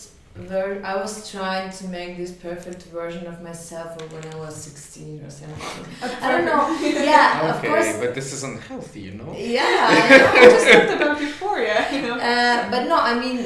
ver- 0.49 0.81
I 0.91 0.95
was 1.03 1.13
trying 1.31 1.69
to 1.79 1.83
make 1.97 2.11
this 2.21 2.31
perfect 2.49 2.81
version 2.99 3.23
of 3.27 3.37
myself 3.49 3.89
when 4.13 4.23
I 4.33 4.37
was 4.45 4.55
16 4.55 5.21
or 5.25 5.29
17. 5.29 5.85
I 6.23 6.31
don't 6.31 6.45
know. 6.51 6.63
Yeah, 7.11 7.49
of 7.49 7.55
okay, 7.57 7.67
course. 7.67 7.97
but 8.01 8.11
this 8.15 8.29
is 8.35 8.41
unhealthy, 8.51 9.01
you 9.07 9.13
know. 9.19 9.31
Yeah, 9.57 9.63
I 9.91 9.95
I 9.97 10.39
know. 10.43 10.49
just 10.55 10.67
talked 10.73 10.93
about 11.01 11.17
before, 11.27 11.59
yeah. 11.71 11.81
You 11.95 12.01
know. 12.07 12.15
Uh, 12.31 12.57
but 12.71 12.81
no, 12.91 12.97
I 13.11 13.13
mean, 13.23 13.37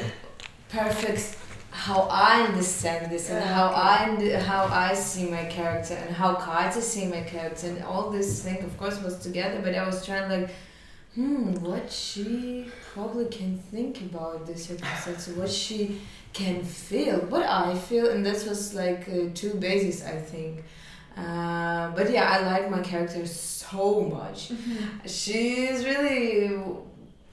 perfect. 0.69 1.21
How 1.85 1.99
I 2.11 2.41
understand 2.49 3.11
this 3.13 3.29
and 3.29 3.39
Yeah, 3.39 3.53
how 3.57 3.67
okay. 3.69 4.35
I 4.35 4.39
how 4.51 4.63
I 4.87 4.93
see 4.93 5.25
my 5.37 5.45
character 5.57 5.95
and 6.03 6.11
how 6.21 6.31
Katya 6.45 6.81
see 6.81 7.05
my 7.15 7.21
character 7.33 7.67
and 7.71 7.83
all 7.83 8.05
this 8.17 8.29
thing, 8.43 8.59
of 8.69 8.73
course, 8.81 8.97
was 9.07 9.15
together. 9.27 9.59
But 9.65 9.73
I 9.81 9.85
was 9.91 10.05
trying 10.05 10.27
like, 10.35 10.49
hmm, 11.15 11.53
what 11.67 11.85
she 11.91 12.65
probably 12.93 13.27
can 13.39 13.57
think 13.71 13.93
about 14.01 14.45
this 14.47 14.59
circumstance, 14.67 15.27
what 15.39 15.49
she 15.49 15.81
can 16.33 16.57
feel, 16.63 17.17
what 17.33 17.43
I 17.43 17.75
feel, 17.87 18.09
and 18.13 18.25
that 18.25 18.39
was 18.51 18.61
like 18.83 19.01
uh, 19.09 19.29
two 19.33 19.53
bases, 19.65 20.03
I 20.15 20.17
think. 20.31 20.53
Uh, 21.17 21.85
but 21.97 22.05
yeah, 22.11 22.25
I 22.35 22.37
like 22.51 22.65
my 22.69 22.81
character 22.81 23.25
so 23.25 24.01
much 24.01 24.51
she's 25.05 25.85
really 25.85 26.51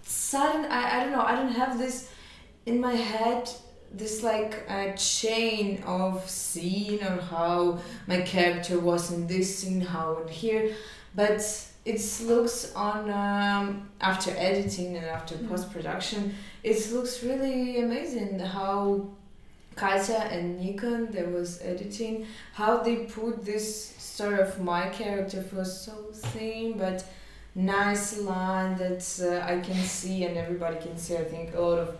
sudden 0.03 0.65
I, 0.71 0.81
I 0.95 0.97
don't 1.03 1.13
know 1.13 1.23
i 1.23 1.35
don't 1.35 1.53
have 1.53 1.79
this 1.79 2.11
in 2.67 2.81
my 2.81 2.95
head 2.95 3.49
this 3.97 4.23
like 4.23 4.55
a 4.69 4.95
chain 4.97 5.83
of 5.85 6.29
scene 6.29 7.01
or 7.03 7.19
how 7.35 7.79
my 8.07 8.21
character 8.35 8.79
was 8.79 9.11
in 9.13 9.27
this 9.27 9.49
scene 9.59 9.81
how 9.81 10.09
in 10.23 10.29
here 10.29 10.65
but 11.15 11.41
it 11.85 12.03
looks 12.31 12.75
on 12.75 12.99
um, 13.11 13.89
after 14.01 14.31
editing 14.37 14.97
and 14.97 15.07
after 15.07 15.35
Mhm. 15.37 15.49
post-production 15.49 16.35
it 16.63 16.79
looks 16.93 17.23
really 17.23 17.81
amazing 17.87 18.39
how 18.57 19.07
Katya 19.77 20.21
and 20.35 20.59
Nikon 20.61 21.01
that 21.13 21.31
was 21.39 21.61
editing 21.63 22.27
how 22.55 22.73
they 22.87 22.97
put 23.19 23.45
this 23.45 23.67
story 23.99 24.41
of 24.41 24.53
my 24.73 24.89
character 24.89 25.41
for 25.43 25.65
so 25.65 25.93
thin 26.33 26.79
but 26.79 26.99
nice 27.55 28.19
line 28.21 28.77
that 28.79 29.03
uh, 29.23 29.53
I 29.53 29.61
can 29.61 29.81
see 29.99 30.25
and 30.27 30.37
everybody 30.45 30.79
can 30.87 30.97
see. 30.99 31.15
I 31.17 31.25
think 31.25 31.55
a 31.55 31.61
lot 31.61 31.79
of 31.79 31.91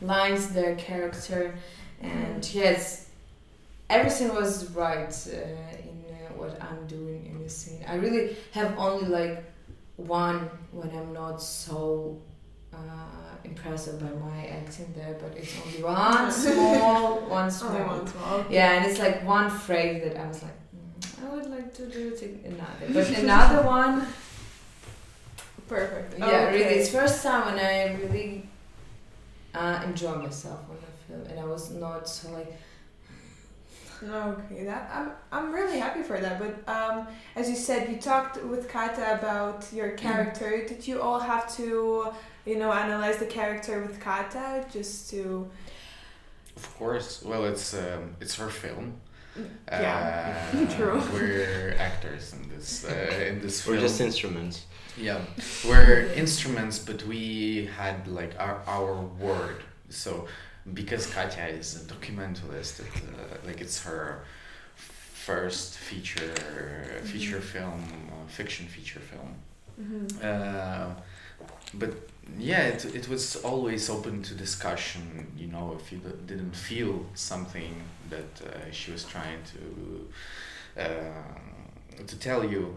lines 0.00 0.50
their 0.50 0.74
character 0.76 1.54
and 2.00 2.48
yes, 2.54 3.08
everything 3.90 4.34
was 4.34 4.70
right 4.70 5.12
uh, 5.28 5.76
in 5.82 6.04
uh, 6.14 6.32
what 6.36 6.60
I'm 6.62 6.86
doing 6.86 7.26
in 7.26 7.42
the 7.42 7.48
scene. 7.48 7.84
I 7.88 7.96
really 7.96 8.36
have 8.52 8.78
only 8.78 9.08
like 9.08 9.44
one 9.96 10.48
when 10.70 10.90
I'm 10.90 11.12
not 11.12 11.42
so 11.42 12.20
uh, 12.72 12.76
impressed 13.44 13.98
by 13.98 14.10
my 14.10 14.46
acting 14.46 14.92
there, 14.96 15.16
but 15.20 15.36
it's 15.36 15.54
only 15.66 15.82
one 15.82 16.30
small, 16.42 17.20
one 17.28 17.50
small. 17.50 17.72
Only 17.72 17.84
one 17.86 18.06
small. 18.06 18.44
Yeah, 18.50 18.72
and 18.74 18.86
it's 18.86 19.00
like 19.00 19.26
one 19.26 19.50
phrase 19.50 20.04
that 20.04 20.16
I 20.16 20.28
was 20.28 20.42
like, 20.42 20.52
mm, 20.76 21.24
I 21.24 21.34
would 21.34 21.46
like 21.50 21.74
to 21.74 21.86
do 21.86 22.12
it 22.14 22.22
another. 22.44 22.92
But 22.92 23.08
another 23.18 23.66
one, 23.66 24.06
Perfect. 25.66 26.18
yeah, 26.18 26.24
Okay. 26.26 26.52
really, 26.52 26.74
it's 26.80 26.90
first 26.90 27.22
time 27.22 27.54
when 27.54 27.64
I 27.64 27.94
really 27.96 28.48
uh, 29.58 29.82
enjoy 29.84 30.14
myself 30.26 30.60
on 30.70 30.76
the 30.84 30.92
film, 31.06 31.22
and 31.30 31.40
I 31.40 31.44
was 31.44 31.70
not 31.72 32.08
so 32.08 32.30
like, 32.38 32.52
Okay, 34.00 34.62
that 34.64 34.88
I'm 34.94 35.10
I'm 35.32 35.52
really 35.52 35.78
happy 35.84 36.02
for 36.04 36.20
that. 36.20 36.38
But 36.38 36.52
um, 36.76 37.08
as 37.34 37.50
you 37.50 37.56
said, 37.56 37.88
you 37.90 37.96
talked 37.98 38.36
with 38.44 38.68
Katya 38.68 39.18
about 39.18 39.66
your 39.72 39.90
character. 40.04 40.64
Did 40.70 40.86
you 40.86 41.02
all 41.02 41.18
have 41.18 41.44
to, 41.56 42.06
you 42.46 42.56
know, 42.60 42.70
analyze 42.72 43.16
the 43.16 43.26
character 43.26 43.80
with 43.84 43.98
Katya 44.00 44.66
just 44.72 45.10
to? 45.10 45.50
Of 46.56 46.64
course. 46.78 47.22
Well, 47.24 47.44
it's 47.46 47.74
um, 47.74 48.14
it's 48.20 48.36
her 48.36 48.50
film. 48.50 49.00
Yeah, 49.68 50.36
Uh, 50.54 50.74
true. 50.76 51.02
We're 51.12 51.74
actors 51.78 52.32
in 52.34 52.48
this 52.50 52.84
uh, 52.84 53.24
in 53.30 53.40
this 53.40 53.66
we're 53.66 53.74
film. 53.74 53.86
just 53.86 54.00
instruments 54.00 54.66
Yeah, 54.98 55.20
we're 55.66 56.10
instruments, 56.16 56.78
but 56.78 57.04
we 57.06 57.68
had 57.76 58.08
like 58.08 58.34
our, 58.38 58.60
our 58.66 58.94
word. 59.20 59.62
So 59.90 60.26
because 60.74 61.06
Katya 61.06 61.46
is 61.46 61.76
a 61.76 61.94
documentalist, 61.94 62.80
it, 62.80 62.86
uh, 62.96 63.46
like 63.46 63.60
it's 63.60 63.82
her 63.84 64.24
first 64.76 65.76
feature 65.78 66.34
feature 67.04 67.40
film, 67.40 67.84
uh, 68.10 68.26
fiction 68.28 68.66
feature 68.66 69.00
film. 69.00 69.34
Mhm. 69.80 70.24
Uh, 70.24 70.94
but 71.74 71.90
yeah, 72.38 72.62
it, 72.68 72.84
it 72.94 73.08
was 73.08 73.36
always 73.36 73.88
open 73.88 74.22
to 74.22 74.34
discussion. 74.34 75.26
You 75.36 75.46
know, 75.46 75.76
if 75.80 75.92
you 75.92 75.98
didn't 76.26 76.56
feel 76.56 77.06
something 77.14 77.74
that 78.10 78.30
uh, 78.44 78.70
she 78.72 78.90
was 78.90 79.04
trying 79.04 79.40
to 79.52 80.82
uh, 80.82 82.04
to 82.06 82.18
tell 82.18 82.44
you, 82.44 82.76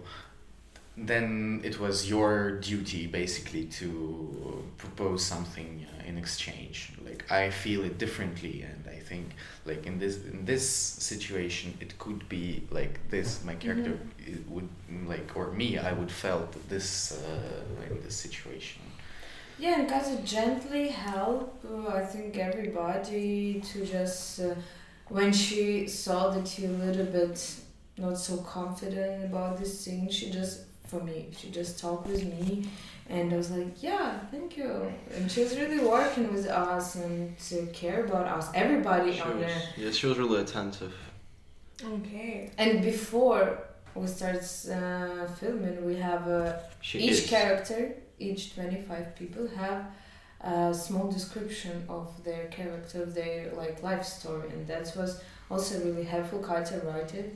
then 0.98 1.62
it 1.64 1.80
was 1.80 2.10
your 2.10 2.60
duty 2.60 3.08
basically 3.08 3.66
to 3.66 4.64
propose 4.78 5.24
something 5.26 5.86
uh, 5.88 6.08
in 6.08 6.18
exchange. 6.18 6.92
Like 7.04 7.32
I 7.32 7.50
feel 7.50 7.84
it 7.86 7.98
differently, 7.98 8.64
and 8.64 8.84
I 8.88 9.00
think 9.00 9.30
like 9.66 9.86
in 9.86 10.00
this 10.00 10.24
in 10.26 10.46
this 10.46 10.68
situation 10.70 11.78
it 11.80 11.98
could 11.98 12.28
be 12.30 12.64
like 12.72 13.00
this. 13.10 13.44
My 13.44 13.56
character 13.56 13.98
it 14.20 14.48
would 14.50 14.70
like 15.06 15.36
or 15.36 15.52
me 15.52 15.78
I 15.78 15.94
would 15.94 16.12
felt 16.12 16.52
this 16.70 17.14
uh, 17.14 17.90
in 17.90 18.02
this 18.04 18.16
situation. 18.16 18.82
yeah, 19.60 19.80
and 19.80 19.88
Katya 19.90 20.18
gently 20.26 20.90
help. 20.90 21.64
Uh, 21.64 21.88
I 21.88 22.04
think 22.06 22.38
everybody 22.38 23.62
to 23.72 23.86
just 23.86 24.40
uh, 24.42 24.56
when 25.10 25.32
she 25.32 25.88
saw 25.88 26.30
that 26.32 26.58
you 26.58 26.68
a 26.70 26.78
little 26.86 27.06
bit 27.06 27.56
not 27.98 28.18
so 28.18 28.38
confident 28.38 29.26
about 29.26 29.58
this 29.60 29.86
thing 29.86 30.10
she 30.10 30.32
just 30.32 30.62
for 30.92 31.02
me 31.10 31.20
she 31.38 31.48
just 31.60 31.74
talked 31.84 32.06
with 32.14 32.24
me 32.36 32.46
and 33.10 33.34
I 33.34 33.38
was 33.44 33.52
like, 33.52 33.74
yeah, 33.84 34.10
thank 34.34 34.50
you. 34.62 34.72
And 35.16 35.30
she 35.34 35.42
was 35.46 35.54
really 35.62 35.82
working 35.96 36.28
with 36.36 36.48
us 36.48 36.96
and 37.04 37.38
to 37.50 37.58
care 37.82 38.00
about 38.06 38.26
us, 38.38 38.46
everybody 38.64 39.12
she 39.14 39.22
on 39.22 39.38
was, 39.38 39.46
there. 39.48 39.62
yeah 39.82 39.92
she 39.98 40.06
was 40.10 40.18
really 40.24 40.40
attentive 40.48 40.94
Okay. 41.84 42.52
And 42.58 42.72
before 42.92 43.44
we 43.96 44.08
start 44.08 44.44
uh, 44.72 45.26
filming, 45.40 45.78
we 45.86 45.96
have 46.10 46.24
uh, 46.28 46.54
she 46.88 47.00
each 47.00 47.12
is. 47.24 47.30
character, 47.36 47.82
each 48.20 48.42
25 48.56 49.16
people 49.16 49.48
have 49.64 49.82
a 50.42 50.74
small 50.74 51.08
description 51.12 51.76
of 51.90 52.08
their 52.24 52.46
character, 52.58 53.04
of 53.04 53.14
their 53.14 53.52
like 53.62 53.82
life 53.90 54.06
story, 54.06 54.50
and 54.50 54.68
that 54.68 54.86
was 54.96 55.22
also 55.50 55.80
really 55.84 56.04
helpful. 56.04 56.40
Katya 56.40 56.80
wrote 56.86 57.14
it. 57.22 57.28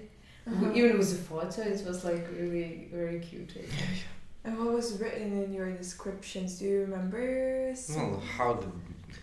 Uh-huh. 0.48 0.72
Even 0.76 0.98
with 1.00 1.12
a 1.12 1.16
photo, 1.16 1.62
it 1.64 1.86
was 1.88 2.04
like 2.06 2.28
really 2.40 2.88
very 2.92 3.20
cute. 3.20 3.50
I 3.52 3.62
think. 3.62 4.00
And 4.44 4.60
what 4.60 4.74
was 4.74 5.00
written 5.02 5.44
in 5.44 5.52
your 5.54 5.72
descriptions? 5.72 6.60
Do 6.60 6.66
you 6.66 6.82
remember? 6.82 7.72
some- 7.76 8.12
Well, 8.12 8.20
how 8.38 8.54
did 8.54 8.72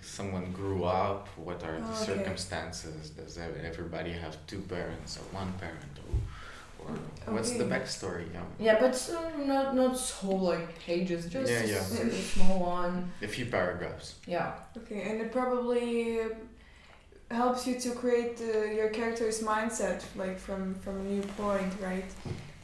someone 0.00 0.50
grew 0.52 0.82
up? 0.84 1.28
What 1.36 1.62
are 1.62 1.78
the 1.78 1.86
Oh, 1.86 1.92
okay. 2.02 2.04
circumstances? 2.06 3.10
Does 3.10 3.38
everybody 3.38 4.10
have 4.12 4.36
two 4.48 4.60
parents 4.62 5.16
or 5.18 5.22
one 5.32 5.52
parent? 5.60 5.94
Or, 6.80 6.90
or 7.28 7.34
what's 7.34 7.52
the 7.52 7.62
backstory? 7.64 8.24
Yeah. 8.34 8.42
Yeah, 8.58 8.76
but 8.80 8.94
uh, 9.16 9.44
not 9.46 9.76
not 9.76 9.96
so 9.96 10.28
like 10.30 10.76
pages, 10.80 11.26
just 11.26 11.48
Yeah, 11.52 11.64
yeah. 11.64 11.76
a 11.76 12.10
small 12.10 12.58
one. 12.58 13.12
A 13.22 13.28
few 13.28 13.46
paragraphs. 13.46 14.16
Yeah. 14.26 14.54
Okay, 14.78 15.02
and 15.08 15.20
it 15.20 15.30
probably 15.30 16.18
helps 17.32 17.66
you 17.66 17.78
to 17.80 17.90
create 17.92 18.40
uh, 18.40 18.62
your 18.78 18.88
character's 18.88 19.40
mindset, 19.42 20.02
like 20.16 20.38
from 20.38 20.74
from 20.76 20.96
a 21.00 21.04
new 21.04 21.22
point, 21.36 21.72
right? 21.80 22.04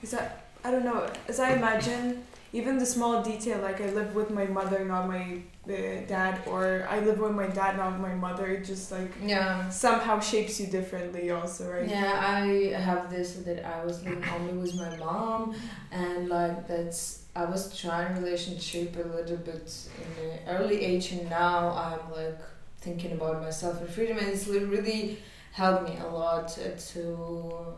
because 0.01 0.11
that 0.13 0.45
I 0.65 0.71
don't 0.71 0.85
know. 0.85 1.09
As 1.29 1.39
I 1.41 1.53
imagine, 1.55 2.23
even 2.53 2.79
the 2.79 2.87
small 2.87 3.23
detail, 3.23 3.59
like 3.61 3.81
I 3.81 3.91
live 3.91 4.15
with 4.15 4.31
my 4.31 4.47
mother, 4.47 4.85
not 4.85 5.07
my 5.09 5.41
uh, 5.69 5.73
dad, 6.07 6.41
or 6.47 6.87
I 6.91 7.01
live 7.01 7.19
with 7.19 7.33
my 7.33 7.47
dad, 7.47 7.77
not 7.77 8.01
my 8.01 8.15
mother. 8.15 8.47
It 8.47 8.65
just 8.65 8.91
like 8.91 9.11
Yeah. 9.23 9.69
somehow 9.69 10.19
shapes 10.21 10.59
you 10.61 10.67
differently, 10.67 11.31
also, 11.31 11.71
right? 11.71 11.89
Yeah, 11.89 12.15
I 12.43 12.47
have 12.89 13.11
this 13.11 13.35
that 13.47 13.65
I 13.65 13.85
was 13.85 14.03
living 14.05 14.25
only 14.37 14.55
with 14.55 14.75
my 14.75 14.97
mom, 14.97 15.55
and 15.93 16.29
like 16.29 16.67
that's 16.67 17.25
I 17.37 17.45
was 17.45 17.63
trying 17.79 18.15
relationship 18.21 18.97
a 18.97 19.07
little 19.17 19.37
bit 19.37 19.69
in 20.03 20.09
the 20.19 20.51
early 20.55 20.79
age, 20.85 21.13
and 21.13 21.29
now 21.31 21.59
I'm 21.87 22.05
like 22.11 22.41
thinking 22.81 23.13
about 23.13 23.43
myself 23.43 23.81
and 23.81 23.89
freedom, 23.91 24.19
and 24.19 24.29
it's 24.29 24.47
really 24.47 25.19
helped 25.53 25.89
me 25.89 25.99
a 25.99 26.07
lot 26.07 26.49
to 26.49 27.77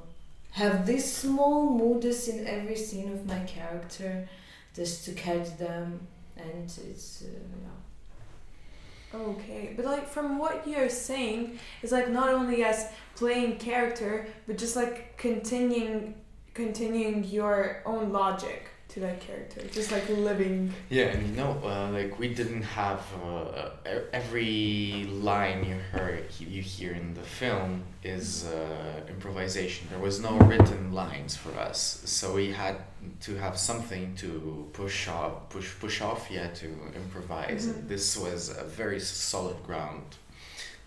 have 0.52 0.86
these 0.86 1.10
small 1.10 1.70
moods 1.70 2.28
in 2.28 2.46
every 2.46 2.76
scene 2.76 3.12
of 3.12 3.26
my 3.26 3.40
character, 3.40 4.28
just 4.74 5.04
to 5.04 5.12
catch 5.12 5.56
them, 5.58 6.06
and 6.36 6.64
it's 6.64 7.22
uh, 7.22 7.28
yeah. 7.62 9.18
Okay, 9.18 9.72
but 9.76 9.84
like 9.84 10.06
from 10.08 10.38
what 10.38 10.66
you're 10.66 10.88
saying, 10.88 11.58
it's 11.82 11.92
like 11.92 12.08
not 12.08 12.28
only 12.28 12.62
as 12.62 12.88
playing 13.16 13.56
character, 13.58 14.26
but 14.46 14.56
just 14.56 14.76
like 14.76 15.16
continuing, 15.16 16.14
continuing 16.54 17.24
your 17.24 17.82
own 17.84 18.12
logic 18.12 18.69
to 18.90 19.00
that 19.00 19.20
character, 19.20 19.60
just 19.72 19.92
like 19.92 20.08
living. 20.08 20.72
Yeah, 20.88 21.06
and 21.06 21.26
you 21.28 21.34
know, 21.36 21.52
uh, 21.64 21.90
like 21.90 22.18
we 22.18 22.28
didn't 22.34 22.62
have 22.62 23.02
uh, 23.24 23.70
every 24.12 25.06
line 25.10 25.64
you 25.64 25.76
heard, 25.92 26.24
you 26.38 26.60
hear 26.62 26.92
in 26.92 27.14
the 27.14 27.22
film 27.22 27.82
is 28.02 28.46
uh, 28.46 29.00
improvisation. 29.08 29.86
There 29.90 29.98
was 30.00 30.20
no 30.20 30.36
written 30.38 30.92
lines 30.92 31.36
for 31.36 31.52
us, 31.58 32.02
so 32.04 32.34
we 32.34 32.50
had 32.52 32.76
to 33.20 33.34
have 33.36 33.56
something 33.58 34.14
to 34.16 34.68
push 34.72 35.08
off, 35.08 35.48
push 35.50 35.68
push 35.78 36.00
off, 36.00 36.28
yeah, 36.30 36.48
to 36.48 36.66
improvise. 36.94 37.66
Mhm. 37.68 37.88
This 37.88 38.16
was 38.16 38.48
a 38.56 38.64
very 38.64 39.00
solid 39.00 39.58
ground, 39.66 40.16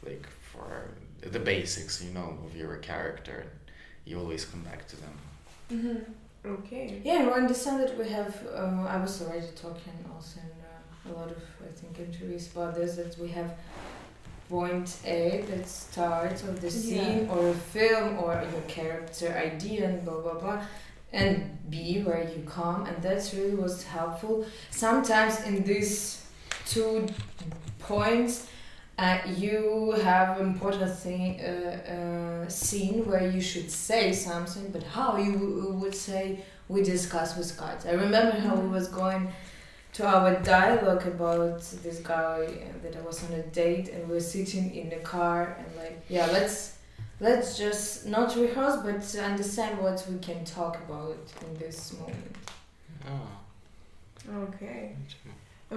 like 0.05 0.25
for 0.51 0.89
the 1.21 1.39
basics, 1.39 2.03
you 2.03 2.11
know, 2.11 2.37
of 2.45 2.55
your 2.55 2.75
character. 2.77 3.45
You 4.05 4.19
always 4.19 4.43
come 4.45 4.61
back 4.63 4.87
to 4.89 4.95
them. 4.97 5.15
Mm-hmm. 5.71 6.11
Okay. 6.45 7.01
Yeah, 7.03 7.19
and 7.19 7.27
we 7.27 7.33
understand 7.33 7.81
that 7.81 7.97
we 7.97 8.09
have. 8.09 8.35
Uh, 8.53 8.85
I 8.87 8.97
was 8.97 9.21
already 9.21 9.47
talking 9.55 9.93
also 10.13 10.41
in 10.41 10.51
uh, 10.61 11.09
a 11.09 11.11
lot 11.17 11.31
of 11.31 11.37
I 11.61 11.71
think 11.71 11.99
interviews 11.99 12.51
about 12.51 12.75
this 12.75 12.95
that 12.97 13.17
we 13.17 13.29
have 13.29 13.55
point 14.49 14.97
A 15.05 15.45
that 15.49 15.67
starts 15.67 16.43
of 16.43 16.59
the 16.59 16.69
scene 16.69 17.29
or 17.29 17.49
a 17.49 17.53
film 17.53 18.19
or 18.19 18.33
your 18.33 18.61
character 18.67 19.29
idea 19.29 19.87
and 19.87 20.03
blah 20.03 20.19
blah 20.19 20.33
blah, 20.33 20.61
and 21.13 21.57
B 21.69 22.01
where 22.03 22.23
you 22.23 22.43
come 22.45 22.85
and 22.87 23.01
that's 23.01 23.33
really 23.33 23.55
was 23.55 23.83
helpful. 23.83 24.45
Sometimes 24.69 25.41
in 25.43 25.63
these 25.63 26.25
two 26.65 27.07
points. 27.79 28.47
Uh, 28.97 29.17
you 29.37 29.95
have 30.03 30.39
important 30.39 30.95
thing 30.95 31.41
uh, 31.41 32.43
uh, 32.45 32.47
scene 32.47 33.03
where 33.05 33.27
you 33.27 33.41
should 33.41 33.69
say 33.71 34.13
something, 34.13 34.69
but 34.71 34.83
how 34.83 35.17
you 35.17 35.75
would 35.79 35.95
say 35.95 36.43
we 36.67 36.83
discuss 36.83 37.35
with 37.35 37.57
guys. 37.57 37.85
I 37.87 37.91
remember 37.91 38.37
how 38.39 38.55
we 38.55 38.67
was 38.67 38.87
going 38.87 39.33
to 39.93 40.05
our 40.07 40.35
dialogue 40.41 41.05
about 41.07 41.61
this 41.83 41.99
guy 41.99 42.47
that 42.81 42.95
I 42.95 43.01
was 43.01 43.23
on 43.23 43.33
a 43.33 43.43
date 43.43 43.89
and 43.89 44.07
we 44.07 44.15
were 44.15 44.19
sitting 44.19 44.73
in 44.75 44.89
the 44.89 44.97
car 44.97 45.55
and 45.59 45.67
like 45.77 46.03
yeah 46.09 46.25
let's 46.31 46.77
let's 47.19 47.57
just 47.57 48.07
not 48.07 48.35
rehearse 48.35 48.77
but 48.77 49.23
understand 49.23 49.79
what 49.79 50.03
we 50.09 50.17
can 50.19 50.43
talk 50.45 50.77
about 50.87 51.17
in 51.41 51.59
this 51.59 51.93
moment. 51.99 52.35
Oh. 53.07 54.43
Okay. 54.43 54.95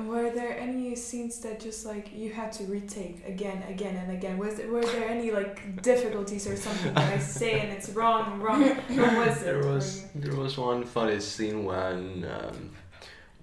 Were 0.05 0.31
there 0.31 0.59
any 0.59 0.95
scenes 0.95 1.41
that 1.41 1.59
just 1.61 1.87
like 1.87 2.11
you 2.15 2.31
had 2.31 2.53
to 2.53 2.65
retake 2.65 3.27
again, 3.27 3.63
again, 3.69 3.97
and 3.97 4.13
again? 4.13 4.37
Was 4.37 4.57
there, 4.57 4.69
were 4.69 4.85
there 4.85 5.09
any 5.09 5.31
like 5.31 5.83
difficulties 5.83 6.47
or 6.47 6.57
something 6.57 6.93
that 6.95 7.15
I 7.15 7.19
say 7.19 7.61
and 7.61 7.73
it's 7.73 7.89
wrong, 7.91 8.41
wrong? 8.41 8.63
What 8.63 9.27
was 9.27 9.43
it? 9.43 9.45
There 9.45 9.63
for 9.63 9.73
was 9.73 10.05
there 10.15 10.37
was 10.37 10.59
one 10.59 10.85
funny 10.85 11.21
scene 11.21 11.65
when 11.65 12.27
um, 12.31 12.71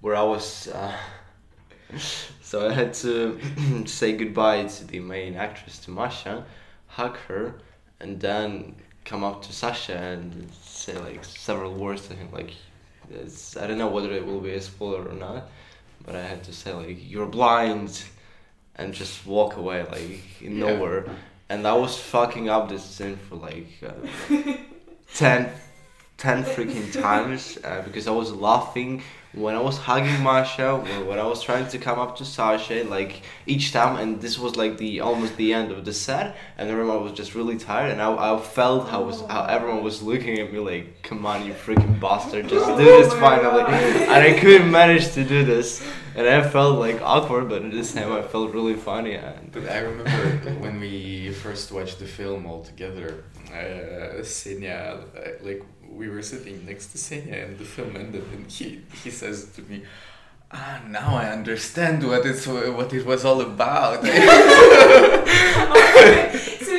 where 0.00 0.14
I 0.14 0.22
was 0.22 0.68
uh, 0.68 0.96
so 2.42 2.68
I 2.68 2.72
had 2.72 2.94
to 2.94 3.38
say 3.86 4.16
goodbye 4.16 4.64
to 4.64 4.84
the 4.86 5.00
main 5.00 5.34
actress 5.36 5.78
to 5.80 5.90
Masha, 5.90 6.44
hug 6.86 7.16
her, 7.28 7.54
and 8.00 8.20
then 8.20 8.76
come 9.04 9.22
up 9.24 9.42
to 9.42 9.52
Sasha 9.52 9.96
and 9.96 10.50
say 10.62 10.96
like 10.98 11.24
several 11.24 11.74
words 11.74 12.08
to 12.08 12.14
him. 12.14 12.28
Like 12.32 12.52
it's, 13.10 13.56
I 13.56 13.66
don't 13.66 13.78
know 13.78 13.88
whether 13.88 14.12
it 14.12 14.24
will 14.24 14.40
be 14.40 14.52
a 14.52 14.60
spoiler 14.60 15.08
or 15.08 15.14
not, 15.14 15.48
but 16.04 16.14
I 16.16 16.22
had 16.22 16.44
to 16.44 16.52
say 16.52 16.72
like 16.72 16.98
you're 17.10 17.26
blind, 17.26 18.02
and 18.76 18.92
just 18.94 19.26
walk 19.26 19.56
away 19.56 19.84
like 19.90 20.20
in 20.42 20.58
Yeah. 20.58 20.66
nowhere. 20.66 21.04
And 21.48 21.66
I 21.66 21.74
was 21.74 21.96
fucking 21.98 22.48
up 22.48 22.68
this 22.68 22.82
scene 22.84 23.16
for 23.28 23.36
like 23.36 23.68
uh, 23.86 23.92
10, 25.14 25.50
10 26.16 26.44
freaking 26.44 26.92
times 27.02 27.58
uh, 27.62 27.82
because 27.84 28.06
I 28.08 28.12
was 28.12 28.32
laughing 28.32 29.02
when 29.36 29.54
I 29.54 29.60
was 29.60 29.78
hugging 29.78 30.22
Masha, 30.22 30.72
or 30.72 31.04
when 31.04 31.18
I 31.18 31.26
was 31.26 31.42
trying 31.42 31.66
to 31.68 31.78
come 31.78 31.98
up 31.98 32.16
to 32.18 32.24
Sasha, 32.24 32.84
like 32.84 33.22
each 33.46 33.72
time, 33.72 33.96
and 33.96 34.20
this 34.20 34.38
was 34.38 34.56
like 34.56 34.78
the 34.78 35.00
almost 35.00 35.36
the 35.36 35.52
end 35.52 35.72
of 35.72 35.84
the 35.84 35.92
set, 35.92 36.36
and 36.56 36.68
I 36.68 36.72
remember 36.72 36.92
I 37.00 37.02
was 37.02 37.12
just 37.12 37.34
really 37.34 37.58
tired, 37.58 37.90
and 37.92 38.00
I, 38.00 38.34
I 38.34 38.40
felt 38.40 38.88
how 38.88 39.02
was 39.04 39.20
how 39.22 39.44
everyone 39.44 39.82
was 39.82 40.02
looking 40.02 40.38
at 40.38 40.52
me 40.52 40.58
like, 40.58 41.02
"Come 41.02 41.26
on, 41.26 41.44
you 41.46 41.52
freaking 41.52 41.98
bastard, 42.00 42.48
just 42.48 42.66
do 42.66 42.84
this 42.84 43.12
Oh 43.12 43.20
finally," 43.20 43.62
and 43.62 44.20
I 44.30 44.38
couldn't 44.38 44.70
manage 44.70 45.12
to 45.14 45.24
do 45.24 45.44
this, 45.44 45.84
and 46.14 46.26
I 46.26 46.48
felt 46.48 46.78
like 46.78 47.00
awkward, 47.02 47.48
but 47.48 47.64
at 47.64 47.72
the 47.72 47.84
same 47.84 48.04
time 48.04 48.12
I 48.12 48.22
felt 48.22 48.52
really 48.52 48.74
funny, 48.74 49.14
and 49.14 49.50
But 49.50 49.68
I 49.68 49.78
remember 49.78 50.60
when 50.60 50.78
we 50.80 51.32
first 51.32 51.72
watched 51.72 51.98
the 51.98 52.06
film 52.06 52.46
all 52.46 52.62
together, 52.62 53.24
uh, 53.52 54.22
Senya, 54.22 55.02
uh, 55.16 55.30
like 55.42 55.62
we 55.94 56.08
were 56.08 56.22
sitting 56.22 56.64
next 56.66 56.86
to 56.92 56.98
Senya 56.98 57.44
and 57.46 57.58
the 57.58 57.64
film 57.64 57.96
ended 57.96 58.24
and 58.32 58.50
he, 58.50 58.80
he 59.02 59.10
says 59.10 59.46
to 59.56 59.62
me, 59.62 59.82
Ah, 60.56 60.80
now 60.88 61.16
I 61.16 61.30
understand 61.32 62.06
what 62.06 62.24
it's 62.24 62.46
what 62.46 62.92
it 62.92 63.04
was 63.04 63.24
all 63.24 63.40
about. 63.40 64.04
so 64.04 64.08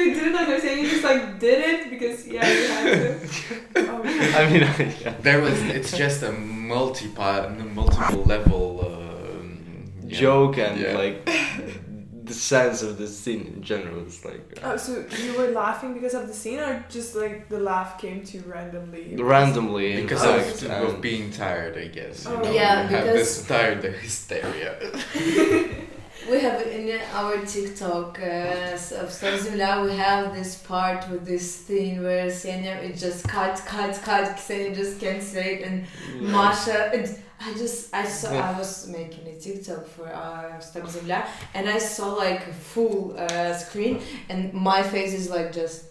you 0.03 0.13
didn't 0.13 0.35
understand, 0.35 0.81
you 0.81 0.89
just 0.89 1.03
like 1.03 1.39
did 1.39 1.59
it 1.71 1.89
because 1.89 2.25
yeah, 2.27 2.47
you 2.47 2.67
had 2.67 2.83
to. 2.93 3.27
Oh, 3.77 4.01
I 4.39 4.49
mean, 4.49 4.61
yeah. 5.01 5.13
there 5.21 5.41
was 5.41 5.61
it's 5.63 5.91
just 5.97 6.23
a 6.23 6.31
multi 6.31 7.09
part, 7.09 7.51
multiple 7.73 8.23
level 8.23 8.63
um, 8.87 9.91
yeah. 10.07 10.19
joke 10.21 10.57
and 10.57 10.79
Yeah. 10.79 10.93
like 10.97 11.27
the 12.25 12.33
sense 12.33 12.81
of 12.87 12.97
the 12.97 13.07
scene 13.07 13.43
in 13.55 13.61
general 13.61 14.05
is 14.05 14.23
like 14.25 14.43
uh, 14.63 14.71
Oh, 14.73 14.77
so 14.77 14.91
you 15.25 15.31
were 15.37 15.51
laughing 15.51 15.93
because 15.93 16.13
of 16.13 16.27
the 16.27 16.33
scene, 16.33 16.59
or 16.59 16.83
just 16.89 17.15
like 17.15 17.47
the 17.49 17.59
laugh 17.59 17.91
came 18.03 18.23
to 18.23 18.37
you 18.37 18.43
randomly? 18.57 19.15
randomly 19.15 20.01
because 20.01 20.23
of, 20.23 20.69
and- 20.71 20.85
of 20.87 21.01
being 21.01 21.31
tired, 21.31 21.77
I 21.77 21.87
guess. 21.87 22.25
You 22.25 22.31
Oh. 22.31 22.39
know, 22.41 22.51
Yeah, 22.51 22.83
you 22.83 22.87
have 22.95 23.05
because- 23.05 23.37
this 23.37 23.47
tired 23.47 23.83
hysteria. 23.83 24.71
We 26.31 26.39
have 26.39 26.59
in 26.65 26.99
our 27.13 27.37
TikTok 27.45 28.17
uh, 28.19 29.03
of 29.03 29.09
Starzula, 29.17 29.85
we 29.85 29.95
have 29.95 30.33
this 30.33 30.55
part 30.55 31.07
with 31.11 31.23
this 31.23 31.57
thing 31.57 32.01
where 32.01 32.27
Senya 32.27 32.81
it 32.83 32.95
just 32.97 33.27
cut, 33.27 33.61
cut, 33.67 33.93
cut. 34.01 34.35
Ksenia 34.35 34.73
just 34.75 34.99
can't 34.99 35.21
say 35.21 35.45
it, 35.57 35.61
and 35.67 35.85
Masha. 36.31 36.89
And 36.95 37.05
I 37.39 37.53
just 37.53 37.93
I 37.93 38.05
saw 38.05 38.33
yeah. 38.33 38.49
I 38.49 38.57
was 38.57 38.87
making 38.87 39.27
a 39.27 39.39
TikTok 39.39 39.85
for 39.87 40.07
our 40.07 40.61
Stop 40.61 40.83
Zemlia 40.83 41.27
and 41.53 41.69
I 41.69 41.77
saw 41.77 42.13
like 42.13 42.53
full 42.53 43.15
uh, 43.17 43.53
screen 43.53 44.01
and 44.29 44.53
my 44.53 44.81
face 44.81 45.13
is 45.13 45.29
like 45.29 45.51
just 45.51 45.85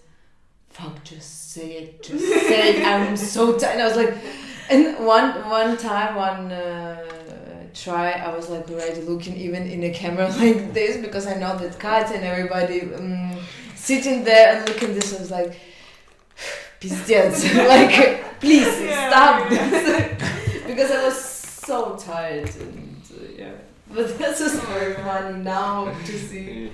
fuck 0.71 1.05
just 1.05 1.53
say 1.53 1.73
it 1.73 2.03
just 2.03 2.25
say 2.25 2.77
it 2.77 2.87
I'm 2.87 3.17
so 3.17 3.59
tired 3.59 3.81
I 3.81 3.89
was 3.89 3.97
like 3.97 4.17
and 4.71 5.05
one 5.05 5.49
one 5.49 5.77
time 5.77 6.17
one 6.17 6.51
uh, 6.51 7.05
try 7.75 8.13
I 8.13 8.35
was 8.35 8.49
like 8.49 8.69
already 8.71 9.03
looking 9.03 9.37
even 9.37 9.67
in 9.67 9.85
a 9.85 9.91
camera 9.91 10.29
like 10.39 10.73
this 10.73 10.97
because 10.97 11.27
I 11.27 11.35
know 11.35 11.57
that 11.59 11.79
cut 11.79 12.11
and 12.11 12.25
everybody 12.25 12.93
um, 12.95 13.37
sitting 13.75 14.25
there 14.25 14.57
and 14.57 14.69
looking 14.69 14.95
this 14.95 15.15
I 15.15 15.21
was 15.21 15.31
like 15.31 15.61
like 16.85 18.41
please 18.41 18.81
yeah, 18.81 19.09
stop 19.11 19.51
yeah. 19.51 19.71
this 19.71 20.67
because 20.67 20.91
I 20.91 21.05
was 21.05 21.34
so 21.65 21.97
tired 21.97 22.55
and 22.57 23.03
uh, 23.11 23.25
yeah. 23.37 23.53
But 23.93 24.19
this 24.19 24.41
is 24.41 24.59
very 24.61 24.95
funny 24.95 25.39
now 25.39 25.95
to 26.05 26.19
see. 26.19 26.71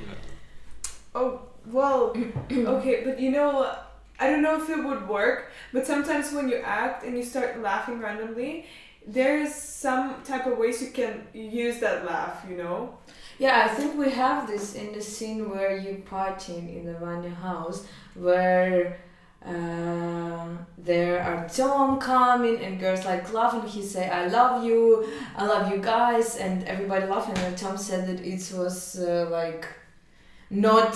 Oh, 1.15 1.43
well, 1.67 2.17
okay, 2.51 3.03
but 3.05 3.19
you 3.21 3.31
know, 3.31 3.75
I 4.19 4.31
don't 4.31 4.43
know 4.43 4.63
if 4.63 4.69
it 4.71 4.83
would 4.83 5.09
work, 5.09 5.51
but 5.73 5.87
sometimes 5.87 6.33
when 6.33 6.49
you 6.49 6.57
act 6.57 7.05
and 7.05 7.17
you 7.17 7.25
start 7.25 7.61
laughing 7.61 8.01
randomly, 8.01 8.67
there's 9.07 9.55
some 9.55 10.23
type 10.23 10.47
of 10.47 10.59
ways 10.59 10.81
you 10.81 10.91
can 10.91 11.27
use 11.33 11.81
that 11.81 12.05
laugh, 12.05 12.45
you 12.49 12.57
know. 12.57 12.99
Yeah, 13.39 13.67
I 13.71 13.75
think 13.75 13.99
we 13.99 14.11
have 14.11 14.47
this 14.47 14.75
in 14.75 14.93
the 14.93 15.01
scene 15.01 15.49
where 15.51 15.77
you 15.77 16.03
partying 16.09 16.77
in 16.77 16.85
the 16.85 16.95
Vanya 16.95 17.31
house, 17.31 17.87
where 18.15 19.01
uh, 19.45 20.47
there 20.77 21.23
are 21.23 21.49
Tom 21.49 21.99
coming 21.99 22.59
and 22.59 22.79
girls 22.79 23.05
like 23.05 23.33
laughing. 23.33 23.69
He 23.69 23.83
say, 23.83 24.09
"I 24.09 24.27
love 24.27 24.65
you, 24.65 25.07
I 25.37 25.47
love 25.47 25.71
you 25.71 25.79
guys," 25.79 26.37
and 26.37 26.65
everybody 26.65 27.07
laughing. 27.07 27.37
And 27.39 27.57
Tom 27.57 27.77
said 27.77 28.07
that 28.09 28.25
it 28.25 28.53
was 28.55 28.99
uh, 28.99 29.29
like 29.31 29.67
not 30.51 30.95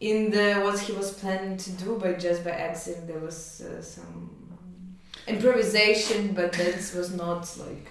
in 0.00 0.30
the 0.30 0.60
what 0.62 0.78
he 0.78 0.92
was 0.92 1.12
planning 1.12 1.56
to 1.56 1.70
do, 1.72 1.98
but 2.00 2.18
just 2.18 2.44
by 2.44 2.50
accident 2.50 3.06
there 3.06 3.18
was 3.18 3.62
uh, 3.62 3.80
some 3.80 4.30
improvisation, 5.26 6.34
but 6.34 6.52
that 6.52 6.92
was 6.94 7.14
not 7.14 7.50
like 7.58 7.90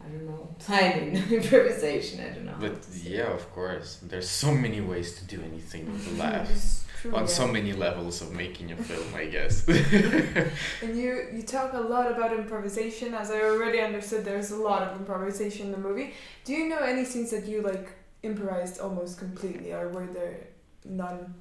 I 0.00 0.08
don't 0.08 0.26
know 0.26 0.48
planning 0.58 1.16
improvisation. 1.30 2.20
I 2.24 2.30
don't 2.30 2.46
know. 2.46 2.56
But 2.58 2.86
yeah, 3.02 3.32
of 3.32 3.50
course, 3.52 3.98
there's 4.02 4.28
so 4.28 4.54
many 4.54 4.80
ways 4.80 5.18
to 5.18 5.24
do 5.26 5.42
anything 5.42 5.92
with 5.92 6.06
a 6.14 6.22
laugh. 6.22 6.84
It's 6.98 7.02
true. 7.02 7.14
On 7.14 7.20
Yeah. 7.22 7.26
so 7.40 7.46
many 7.46 7.72
levels 7.72 8.22
of 8.22 8.32
making 8.32 8.72
a 8.72 8.76
film, 8.88 9.14
I 9.14 9.26
guess. 9.26 9.54
And 10.82 10.96
you 10.98 11.10
you 11.34 11.42
talk 11.42 11.72
a 11.72 11.80
lot 11.94 12.06
about 12.10 12.32
improvisation. 12.32 13.14
As 13.14 13.30
I 13.30 13.40
already 13.42 13.80
understood, 13.80 14.24
there's 14.24 14.50
a 14.50 14.56
lot 14.56 14.82
of 14.82 14.98
improvisation 15.00 15.66
in 15.66 15.72
the 15.72 15.78
movie. 15.88 16.08
Do 16.44 16.52
you 16.52 16.68
know 16.68 16.78
any 16.78 17.04
scenes 17.04 17.30
that 17.30 17.46
you 17.46 17.62
like 17.62 17.88
improvised 18.22 18.80
almost 18.80 19.18
completely, 19.18 19.72
or 19.72 19.88
were 19.88 20.06
there 20.18 20.36
none? 20.84 21.34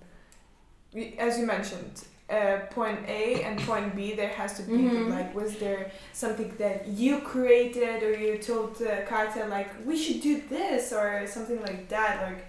As 1.19 1.37
you 1.39 1.45
mentioned, 1.45 1.95
uh, 2.29 2.57
point 2.71 2.99
A 3.07 3.43
and 3.43 3.59
point 3.61 3.95
B, 3.95 4.13
there 4.15 4.29
has 4.41 4.51
to 4.57 4.63
be 4.63 4.73
Mhm. 4.73 5.09
like, 5.15 5.29
was 5.35 5.51
there 5.63 5.91
something 6.13 6.51
that 6.57 6.87
you 7.01 7.19
created, 7.33 7.97
or 8.03 8.13
you 8.25 8.37
told 8.37 8.81
uh, 8.81 8.89
Katya 9.09 9.45
like 9.57 9.69
we 9.89 9.95
should 10.03 10.21
do 10.21 10.35
this, 10.49 10.91
or 10.93 11.07
something 11.35 11.59
like 11.69 11.87
that, 11.89 12.13
like 12.27 12.41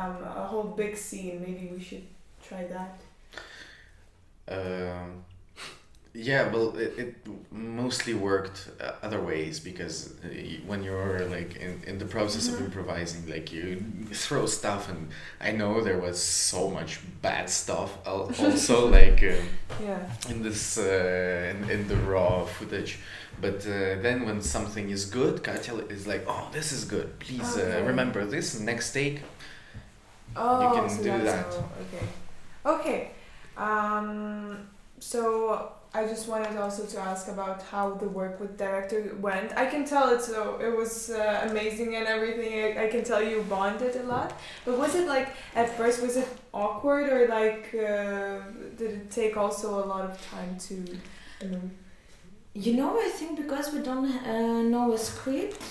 um, 0.00 0.16
a 0.42 0.44
whole 0.50 0.68
big 0.82 0.96
scene? 0.96 1.36
Maybe 1.46 1.64
we 1.76 1.82
should 1.88 2.06
try 2.48 2.64
that. 2.64 3.00
Um, 4.48 5.24
yeah, 6.14 6.50
well, 6.50 6.74
it, 6.78 6.94
it 6.98 7.14
mostly 7.50 8.14
worked 8.14 8.70
uh, 8.80 8.92
other 9.02 9.20
ways 9.20 9.60
because 9.60 10.14
uh, 10.24 10.28
when 10.66 10.82
you're 10.82 11.26
like 11.26 11.56
in, 11.56 11.82
in 11.86 11.98
the 11.98 12.06
process 12.06 12.48
Mhm. 12.48 12.54
of 12.54 12.60
improvising, 12.66 13.28
like 13.28 13.52
you 13.52 13.82
throw 14.14 14.46
stuff, 14.46 14.88
and 14.88 15.08
I 15.40 15.50
know 15.52 15.82
there 15.82 15.98
was 15.98 16.18
so 16.22 16.70
much 16.70 17.00
bad 17.22 17.50
stuff. 17.50 17.98
Also, 18.06 18.88
like 18.88 19.22
uh, 19.22 19.34
Yeah. 19.84 19.98
in 20.30 20.42
this 20.42 20.78
uh, 20.78 21.50
in, 21.52 21.70
in 21.70 21.88
the 21.88 21.96
raw 21.96 22.46
footage, 22.46 22.98
but 23.40 23.66
uh, 23.66 24.00
then 24.00 24.24
when 24.24 24.40
something 24.40 24.88
is 24.90 25.04
good, 25.04 25.42
Katya 25.42 25.74
is 25.90 26.06
like, 26.06 26.24
"Oh, 26.26 26.48
this 26.52 26.72
is 26.72 26.84
good. 26.86 27.08
Please 27.18 27.58
Okay. 27.58 27.80
uh, 27.82 27.84
remember 27.86 28.24
this 28.24 28.58
next 28.60 28.92
take." 28.92 29.20
Oh, 30.34 30.70
can 30.74 30.88
so 30.88 31.02
do 31.02 31.24
that. 31.24 31.46
okay. 31.82 32.06
Okay. 32.66 33.12
Um, 33.56 34.66
so 34.98 35.72
I 35.94 36.04
just 36.06 36.28
wanted 36.28 36.56
also 36.58 36.84
to 36.84 36.98
ask 37.00 37.28
about 37.28 37.62
how 37.62 37.94
the 37.94 38.08
work 38.08 38.38
with 38.40 38.58
director 38.58 39.16
went. 39.20 39.56
I 39.56 39.66
can 39.66 39.84
tell 39.84 40.10
it's 40.14 40.26
so 40.26 40.58
it 40.60 40.76
was 40.76 41.10
uh, 41.10 41.48
amazing 41.48 41.96
and 41.96 42.06
everything. 42.06 42.52
I, 42.64 42.84
I 42.84 42.86
can 42.88 43.02
tell 43.04 43.22
you 43.22 43.42
bonded 43.48 43.96
a 43.96 44.02
lot. 44.02 44.38
But 44.64 44.78
was 44.78 44.94
it 44.94 45.06
like 45.06 45.28
at 45.54 45.74
first 45.76 46.02
was 46.02 46.16
it 46.16 46.28
awkward 46.52 47.10
or 47.10 47.28
like 47.28 47.74
uh, 47.74 48.40
did 48.76 48.90
it 48.98 49.10
take 49.10 49.36
also 49.36 49.82
a 49.82 49.86
lot 49.86 50.04
of 50.10 50.20
time 50.30 50.58
to 50.66 50.74
you 51.42 51.48
know? 51.50 51.70
You 52.52 52.72
know, 52.74 52.98
I 52.98 53.10
think 53.10 53.36
because 53.36 53.72
we 53.72 53.80
don't 53.80 54.10
uh, 54.26 54.62
know 54.62 54.92
a 54.92 54.98
script, 54.98 55.62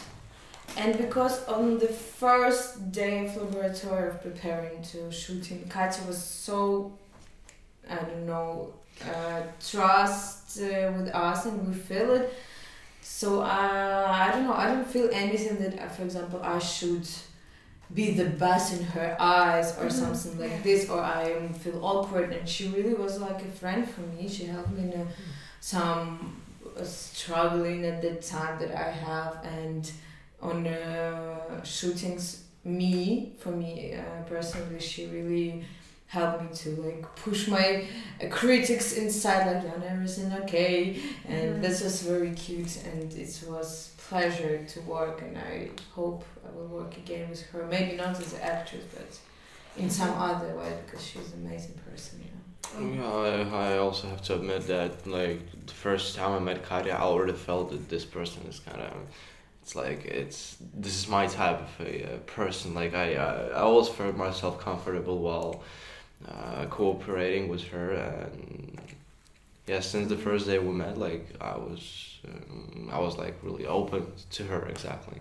and 0.78 0.98
because 0.98 1.46
on 1.48 1.78
the 1.80 1.88
first 1.88 2.92
day 2.92 3.26
of 3.26 3.36
laboratory 3.38 4.10
of 4.10 4.22
preparing 4.22 4.82
to 4.84 5.12
shooting, 5.12 5.66
Katya 5.70 6.06
was 6.08 6.22
so, 6.22 6.92
I 7.90 7.96
don't 7.96 8.26
know, 8.26 8.74
uh, 9.04 9.42
trust 9.72 10.60
uh, 10.62 10.92
with 10.98 11.10
us, 11.14 11.46
and 11.46 11.68
we 11.68 11.74
feel 11.74 12.12
it. 12.16 12.34
So 13.02 13.42
uh, 13.42 14.08
I 14.10 14.32
don't 14.32 14.46
know. 14.46 14.54
I 14.54 14.68
don't 14.68 14.88
feel 14.88 15.10
anything 15.14 15.58
that, 15.60 15.80
uh, 15.80 15.88
for 15.90 16.04
example, 16.04 16.40
I 16.44 16.60
should 16.60 17.08
be 17.94 18.12
the 18.16 18.26
best 18.26 18.74
in 18.80 18.84
her 18.84 19.16
eyes 19.20 19.78
or 19.78 19.86
Mhm. 19.86 19.92
something 19.92 20.40
like 20.40 20.64
this, 20.64 20.90
or 20.90 21.00
I 21.02 21.48
feel 21.64 21.80
awkward. 21.86 22.34
And 22.34 22.48
she 22.50 22.68
really 22.70 22.96
was 22.96 23.20
like 23.20 23.42
a 23.44 23.52
friend 23.60 23.88
for 23.88 24.02
me. 24.02 24.28
She 24.28 24.46
helped 24.46 24.72
me 24.72 24.84
in 24.92 25.02
a, 25.02 25.06
some 25.60 26.42
uh, 26.80 26.84
struggling 26.84 27.86
at 27.86 28.02
the 28.02 28.16
time 28.16 28.58
that 28.60 28.72
I 28.76 28.90
have, 28.90 29.34
and 29.44 29.92
on 30.50 30.68
uh, 30.68 31.64
shootings, 31.64 32.44
me 32.64 33.32
for 33.40 33.52
me 33.52 33.94
uh, 33.94 34.24
personally, 34.28 34.80
she 34.80 35.08
really 35.08 35.64
helped 36.08 36.42
me 36.44 36.50
to 36.64 36.70
like 36.86 37.04
push 37.16 37.48
my 37.48 37.68
uh, 38.22 38.28
critics 38.30 38.94
inside, 39.04 39.42
like 39.52 39.64
yeah, 39.64 39.92
everything 39.94 40.32
okay, 40.44 40.76
and 41.28 41.48
Mhm. 41.56 41.62
this 41.62 41.78
was 41.84 42.02
very 42.04 42.32
cute, 42.46 42.74
and 42.86 43.12
it 43.14 43.34
was 43.48 43.70
pleasure 44.10 44.58
to 44.74 44.78
work, 44.82 45.22
and 45.26 45.38
I 45.38 45.70
hope 45.98 46.24
I 46.48 46.50
will 46.56 46.68
work 46.80 46.94
again 47.04 47.30
with 47.30 47.42
her. 47.52 47.66
Maybe 47.76 47.92
not 47.98 48.20
as 48.24 48.34
an 48.34 48.42
actress, 48.42 48.86
but 48.96 49.12
in 49.84 49.90
some 49.90 50.14
other 50.30 50.52
way 50.60 50.72
because 50.86 51.04
she's 51.10 51.34
an 51.34 51.46
amazing 51.46 51.78
person. 51.90 52.14
You 52.26 52.32
know. 52.34 52.42
Yeah, 52.96 53.48
I, 53.58 53.74
I 53.74 53.78
also 53.78 54.08
have 54.08 54.22
to 54.24 54.36
admit 54.36 54.68
that 54.68 54.92
like 55.08 55.40
the 55.66 55.74
first 55.74 56.16
time 56.16 56.32
I 56.34 56.40
met 56.40 56.64
Katya, 56.70 56.94
I 56.94 57.02
already 57.02 57.34
felt 57.34 57.72
that 57.72 57.90
this 57.90 58.06
person 58.06 58.42
is 58.50 58.60
kind 58.60 58.82
of, 58.82 58.94
it's 59.66 59.76
like 59.76 60.06
it's 60.06 60.58
this 60.76 60.96
is 60.96 61.08
my 61.08 61.26
type 61.26 61.60
of 61.60 61.88
a 61.88 62.04
uh, 62.06 62.18
person. 62.28 62.76
Like 62.76 62.94
I, 62.94 63.16
I, 63.16 63.48
I 63.48 63.60
always 63.62 63.88
felt 63.90 64.16
myself 64.16 64.60
comfortable 64.60 65.18
while 65.18 65.64
uh, 66.28 66.66
cooperating 66.70 67.48
with 67.50 67.64
her, 67.70 67.90
and 67.94 68.80
yeah, 69.66 69.80
since 69.80 70.08
the 70.08 70.18
first 70.18 70.46
day 70.46 70.60
we 70.60 70.72
met, 70.72 71.00
like 71.00 71.26
I 71.42 71.58
was, 71.58 72.20
um, 72.28 72.92
I 72.94 73.00
was 73.00 73.18
like 73.18 73.34
really 73.42 73.66
open 73.66 74.06
to 74.38 74.44
her 74.44 74.68
exactly, 74.68 75.20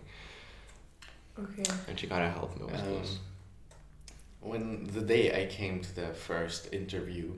Okay. 1.39 1.65
and 1.89 1.99
she 1.99 2.07
kind 2.07 2.25
of 2.27 2.33
helped 2.35 2.61
me 2.61 2.67
with 2.67 2.75
Um, 2.83 2.93
this. 3.01 3.19
when 4.43 4.85
the 4.93 5.01
day 5.01 5.43
I 5.43 5.47
came 5.47 5.81
to 5.81 5.95
the 5.97 6.09
first 6.13 6.69
interview 6.71 7.33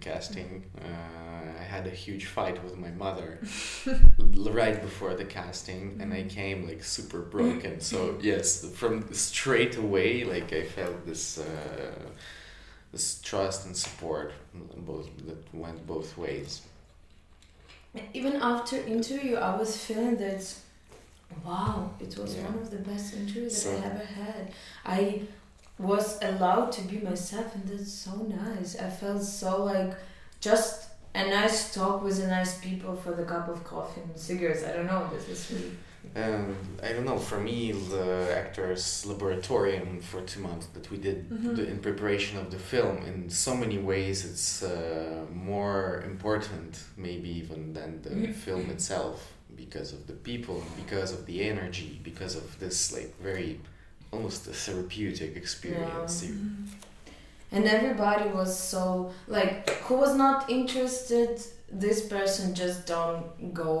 casting, 0.00 0.64
uh, 0.80 1.60
I 1.60 1.62
had 1.62 1.86
a 1.86 1.90
huge 1.90 2.26
fight 2.26 2.62
with 2.64 2.76
my 2.76 2.90
mother 2.90 3.38
right 4.18 4.80
before 4.80 5.14
the 5.14 5.24
casting, 5.24 5.98
and 6.00 6.12
I 6.12 6.24
came 6.24 6.66
like 6.66 6.82
super 6.84 7.20
broken. 7.20 7.80
So 7.80 8.16
yes, 8.22 8.64
from 8.74 9.12
straight 9.12 9.76
away, 9.76 10.24
like 10.24 10.52
I 10.52 10.62
felt 10.64 11.06
this 11.06 11.38
uh, 11.38 11.92
this 12.92 13.20
trust 13.22 13.66
and 13.66 13.76
support, 13.76 14.32
both 14.76 15.08
that 15.26 15.42
went 15.54 15.86
both 15.86 16.16
ways. 16.18 16.62
Even 18.14 18.36
after 18.36 18.76
interview, 18.76 19.36
I 19.36 19.54
was 19.56 19.76
feeling 19.76 20.16
that, 20.16 20.42
wow, 21.44 21.90
it 22.00 22.16
was 22.18 22.36
Yeah. 22.36 22.44
one 22.44 22.58
of 22.62 22.70
the 22.70 22.78
best 22.78 23.14
interviews 23.14 23.64
that 23.64 23.82
I 23.82 23.86
ever 23.86 24.04
had. 24.04 24.52
I 24.84 25.22
was 25.82 26.18
allowed 26.22 26.70
to 26.72 26.82
be 26.82 26.98
myself, 26.98 27.54
and 27.54 27.64
that's 27.68 27.92
so 27.92 28.14
nice. 28.44 28.76
I 28.78 28.88
felt 28.90 29.22
so 29.22 29.64
like 29.64 29.94
just 30.40 30.88
a 31.14 31.24
nice 31.28 31.74
talk 31.74 32.02
with 32.02 32.18
a 32.22 32.26
nice 32.26 32.58
people 32.58 32.94
for 32.96 33.12
the 33.12 33.24
cup 33.24 33.48
of 33.48 33.62
coffee 33.64 34.00
and 34.00 34.16
cigarettes. 34.18 34.64
I 34.64 34.72
don't 34.72 34.86
know. 34.86 35.08
This 35.14 35.28
is 35.28 35.40
really. 35.52 35.72
Um, 36.16 36.56
I 36.82 36.92
don't 36.94 37.04
know. 37.04 37.16
For 37.18 37.38
me, 37.38 37.70
the 37.72 38.34
actors 38.42 39.04
laboratorium 39.06 40.02
for 40.02 40.20
two 40.22 40.40
months 40.40 40.66
that 40.74 40.90
we 40.90 40.98
did 40.98 41.18
Mhm. 41.30 41.54
the, 41.56 41.64
in 41.72 41.78
preparation 41.78 42.38
of 42.38 42.50
the 42.50 42.58
film, 42.58 42.96
in 43.10 43.30
so 43.30 43.54
many 43.54 43.78
ways, 43.78 44.24
it's 44.30 44.62
uh, 44.62 45.24
more 45.32 46.02
important, 46.12 46.72
maybe 46.96 47.28
even 47.42 47.72
than 47.78 47.90
the 48.02 48.10
Mhm. 48.10 48.34
film 48.44 48.64
itself, 48.76 49.18
because 49.64 49.92
of 49.96 50.06
the 50.10 50.14
people, 50.30 50.58
because 50.82 51.10
of 51.16 51.20
the 51.26 51.38
energy, 51.52 52.00
because 52.10 52.34
of 52.42 52.46
this 52.62 52.78
like 52.96 53.12
very 53.22 53.60
almost 54.12 54.46
a 54.46 54.52
therapeutic 54.64 55.36
experience. 55.36 56.14
You- 56.24 56.36
And 57.54 57.64
everybody 57.66 58.28
was 58.40 58.50
so 58.72 58.82
like 59.28 59.52
who 59.86 59.94
was 60.04 60.14
not 60.24 60.48
interested. 60.58 61.30
This 61.86 61.98
person 62.14 62.54
just 62.54 62.78
don't 62.94 63.24
go 63.64 63.74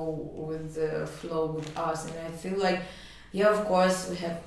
with 0.48 0.64
the 0.78 1.06
flow 1.06 1.44
with 1.56 1.68
us, 1.88 1.98
and 2.06 2.14
I 2.28 2.30
feel 2.42 2.58
like, 2.68 2.80
yeah, 3.38 3.48
of 3.56 3.60
course 3.72 3.98
we 4.10 4.16
have 4.26 4.38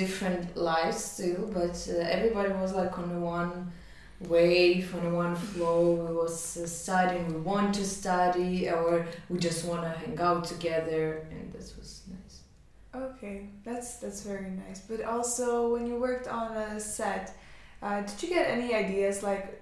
different 0.00 0.56
lives 0.56 0.98
still, 1.12 1.42
but 1.58 1.76
uh, 1.90 2.16
everybody 2.16 2.50
was 2.62 2.72
like 2.80 2.94
on 2.98 3.10
one 3.20 3.52
wave, 4.34 4.94
on 4.94 5.04
one 5.24 5.34
flow. 5.36 5.80
We 6.06 6.12
was 6.22 6.36
uh, 6.56 6.66
studying, 6.66 7.26
we 7.34 7.40
want 7.52 7.74
to 7.80 7.84
study, 8.00 8.54
or 8.76 9.06
we 9.30 9.38
just 9.48 9.60
want 9.68 9.82
to 9.82 9.90
hang 10.02 10.16
out 10.28 10.44
together, 10.54 11.04
and 11.30 11.52
this 11.54 11.68
was. 11.78 11.83
Okay, 12.94 13.50
that's 13.64 13.96
that's 13.96 14.22
very 14.22 14.50
nice. 14.50 14.80
But 14.80 15.02
also, 15.02 15.72
when 15.72 15.86
you 15.86 15.96
worked 15.96 16.28
on 16.28 16.56
a 16.56 16.78
set, 16.78 17.36
uh, 17.82 18.02
did 18.02 18.22
you 18.22 18.28
get 18.28 18.48
any 18.48 18.74
ideas 18.74 19.22
like 19.22 19.60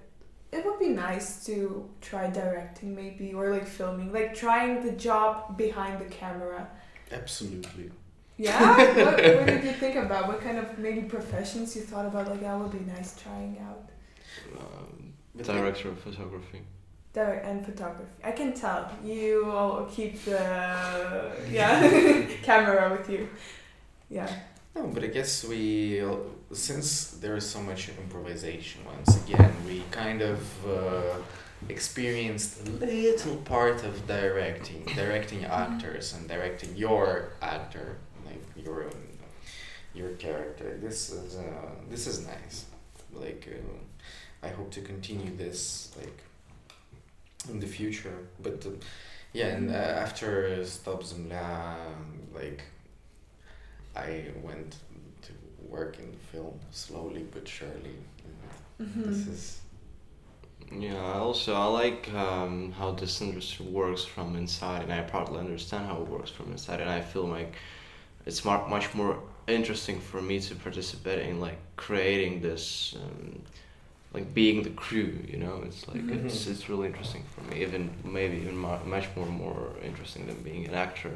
it 0.53 0.65
would 0.65 0.79
be 0.79 0.89
nice 0.89 1.43
to 1.45 1.89
try 1.99 2.29
directing 2.29 2.95
maybe 2.95 3.33
or 3.33 3.49
like 3.49 3.65
filming, 3.65 4.13
like 4.13 4.35
trying 4.35 4.85
the 4.85 4.91
job 4.91 5.57
behind 5.57 5.99
the 5.99 6.05
camera. 6.05 6.69
Absolutely. 7.11 7.89
Yeah. 8.37 8.77
what, 8.77 9.15
what 9.15 9.47
did 9.47 9.63
you 9.63 9.71
think 9.71 9.95
about? 9.95 10.27
What 10.27 10.41
kind 10.41 10.57
of 10.59 10.77
maybe 10.77 11.01
professions 11.01 11.75
you 11.75 11.81
thought 11.81 12.05
about? 12.05 12.27
Like 12.27 12.41
that 12.41 12.57
would 12.59 12.71
be 12.71 12.91
nice 12.91 13.19
trying 13.19 13.57
out. 13.67 13.89
Um, 14.59 15.13
director 15.43 15.89
of 15.89 15.99
photography. 15.99 16.61
Direct 17.13 17.45
and 17.45 17.63
photography. 17.63 18.09
I 18.23 18.31
can 18.31 18.53
tell 18.53 18.91
you 19.03 19.51
all 19.51 19.85
keep 19.85 20.23
the 20.25 21.31
yeah 21.51 22.25
camera 22.41 22.89
with 22.91 23.09
you. 23.09 23.29
Yeah. 24.09 24.29
No, 24.75 24.87
but 24.87 25.03
I 25.03 25.07
guess 25.07 25.43
we, 25.43 26.03
since 26.51 27.11
there 27.21 27.35
is 27.37 27.47
so 27.47 27.61
much 27.61 27.89
improvisation, 27.89 28.81
once 28.85 29.23
again, 29.23 29.53
we 29.67 29.83
kind 29.91 30.23
of 30.23 30.39
uh, 30.65 31.17
experienced 31.69 32.67
a 32.67 32.71
little 32.71 33.35
part 33.37 33.83
of 33.83 34.07
directing, 34.07 34.83
directing 34.95 35.45
actors 35.45 36.13
and 36.13 36.27
directing 36.27 36.75
your 36.75 37.33
actor, 37.41 37.97
like 38.25 38.43
your 38.55 38.89
your 39.93 40.09
character. 40.13 40.79
This 40.81 41.11
is 41.11 41.35
uh, 41.35 41.69
this 41.89 42.07
is 42.07 42.25
nice. 42.25 42.65
Like, 43.13 43.47
uh, 43.47 44.47
I 44.47 44.49
hope 44.49 44.71
to 44.71 44.81
continue 44.81 45.35
this 45.37 45.91
like 45.99 46.17
in 47.49 47.59
the 47.59 47.67
future. 47.67 48.17
But 48.41 48.65
uh, 48.65 48.69
yeah, 49.33 49.47
and 49.47 49.69
uh, 49.71 49.73
after 49.73 50.63
Stop 50.65 51.03
Zemlia, 51.03 51.75
like 52.33 52.63
I 53.95 54.25
went 54.41 54.77
to 55.23 55.31
work 55.67 55.99
in 55.99 56.13
film 56.31 56.59
slowly 56.71 57.23
but 57.31 57.47
surely. 57.47 57.95
And 58.25 58.35
Mm-hmm. 58.81 59.03
This 59.03 59.27
is 59.27 59.61
Yeah, 60.71 61.13
also 61.19 61.53
I 61.53 61.65
like 61.65 62.11
um, 62.13 62.71
how 62.71 62.91
this 62.91 63.21
industry 63.21 63.65
works 63.65 64.03
from 64.05 64.35
inside, 64.35 64.83
and 64.83 64.91
I 64.93 65.01
partly 65.01 65.39
understand 65.39 65.85
how 65.85 66.01
it 66.01 66.07
works 66.07 66.31
from 66.31 66.51
inside, 66.51 66.81
and 66.81 66.89
I 66.89 67.01
feel 67.01 67.25
like 67.25 67.53
it's 68.25 68.43
mar- 68.45 68.67
much 68.69 68.93
more 68.95 69.19
interesting 69.47 69.99
for 69.99 70.21
me 70.21 70.39
to 70.39 70.55
participate 70.55 71.27
in 71.29 71.39
like 71.39 71.59
creating 71.75 72.41
this, 72.41 72.95
um, 73.03 73.41
like 74.13 74.33
being 74.33 74.63
the 74.63 74.69
crew. 74.71 75.13
You 75.27 75.37
know, 75.37 75.61
it's 75.65 75.87
like 75.87 76.01
Mhm. 76.01 76.25
it's 76.25 76.47
it's 76.47 76.69
really 76.69 76.87
interesting 76.87 77.23
for 77.33 77.41
me, 77.49 77.61
even 77.63 77.89
maybe 78.03 78.37
even 78.37 78.57
mu- 78.57 78.85
much 78.85 79.07
more 79.15 79.25
more 79.25 79.63
interesting 79.83 80.27
than 80.27 80.37
being 80.43 80.65
an 80.67 80.75
actor. 80.75 81.11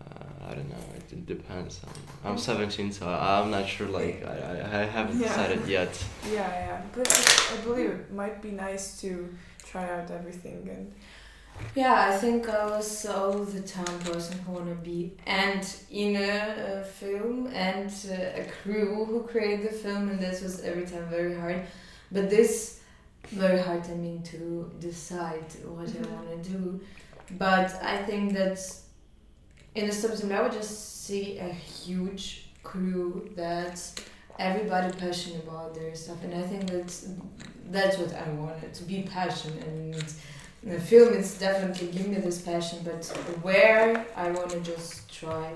Uh, 0.00 0.50
I 0.50 0.54
don't 0.54 0.68
know. 0.68 0.84
It, 0.98 1.12
it 1.12 1.26
depends. 1.26 1.80
I'm, 2.24 2.32
I'm 2.32 2.38
17, 2.38 2.92
so 2.92 3.08
I'm 3.08 3.50
not 3.50 3.66
sure. 3.66 3.88
Like 3.88 4.24
I, 4.24 4.34
I, 4.52 4.80
I 4.80 4.84
haven't 4.84 5.18
Yeah. 5.20 5.28
decided 5.28 5.66
yet. 5.78 5.92
Yeah, 6.32 6.48
yeah. 6.66 6.80
But 6.94 7.08
I, 7.08 7.54
I 7.54 7.56
believe 7.64 7.90
it 7.90 8.12
might 8.12 8.40
be 8.42 8.50
nice 8.50 9.00
to 9.00 9.08
try 9.70 9.84
out 9.90 10.10
everything 10.10 10.68
and 10.76 10.92
Yeah, 11.74 12.10
I 12.10 12.16
think 12.18 12.48
I 12.48 12.66
was 12.76 13.06
all 13.06 13.32
the 13.56 13.62
time 13.62 13.98
person 14.10 14.38
who 14.44 14.52
wanna 14.52 14.74
be 14.92 15.00
and 15.26 15.62
in 15.90 16.14
a, 16.16 16.30
uh 16.66 16.84
film 17.00 17.46
and 17.68 17.90
uh, 18.10 18.42
a 18.42 18.44
crew 18.56 19.04
who 19.08 19.18
create 19.32 19.60
the 19.68 19.74
film, 19.84 20.02
and 20.10 20.18
this 20.20 20.42
was 20.42 20.60
every 20.70 20.86
time 20.92 21.06
very 21.18 21.34
hard. 21.42 21.60
But 22.12 22.30
this 22.30 22.80
very 23.28 23.58
hard, 23.58 23.82
I 23.90 23.94
mean, 23.94 24.22
to 24.24 24.70
decide 24.80 25.44
what 25.64 25.86
Mhm. 25.88 26.06
I 26.06 26.14
wanna 26.14 26.42
do. 26.42 26.80
But 27.38 27.68
I 27.82 28.04
think 28.04 28.32
that 28.34 28.58
in 29.74 29.86
the 29.88 29.92
Stubs 29.92 30.24
I 30.24 30.40
would 30.42 30.52
just 30.52 31.04
see 31.04 31.38
a 31.38 31.48
huge 31.48 32.50
crew 32.62 33.28
that 33.36 33.78
everybody 34.38 34.92
passionate 34.96 35.42
about 35.44 35.74
their 35.74 35.94
stuff, 35.94 36.22
and 36.24 36.34
I 36.34 36.42
think 36.42 36.70
that's 36.70 37.08
that's 37.70 37.98
what 37.98 38.12
I 38.14 38.28
wanted 38.30 38.72
to 38.74 38.84
be 38.84 39.02
passionate 39.02 39.64
and 39.64 39.94
the 40.62 40.80
film 40.80 41.14
is 41.14 41.38
definitely 41.38 41.88
giving 41.88 42.12
me 42.14 42.20
this 42.20 42.40
passion, 42.40 42.78
but 42.84 43.04
where 43.42 44.04
I 44.16 44.30
want 44.30 44.50
to 44.50 44.60
just 44.60 45.08
try. 45.12 45.52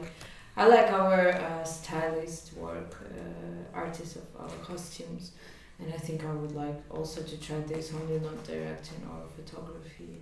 I 0.56 0.66
like 0.66 0.92
our 0.92 1.30
uh, 1.32 1.64
stylist 1.64 2.52
work, 2.56 2.96
uh, 3.02 3.76
artist 3.76 4.16
of 4.16 4.26
our 4.38 4.48
costumes, 4.64 5.32
and 5.80 5.92
I 5.94 5.96
think 5.96 6.24
I 6.24 6.32
would 6.32 6.54
like 6.54 6.78
also 6.90 7.22
to 7.22 7.36
try 7.40 7.58
this 7.60 7.92
only 7.94 8.18
not 8.20 8.42
directing 8.44 9.00
or 9.10 9.20
photography. 9.36 10.18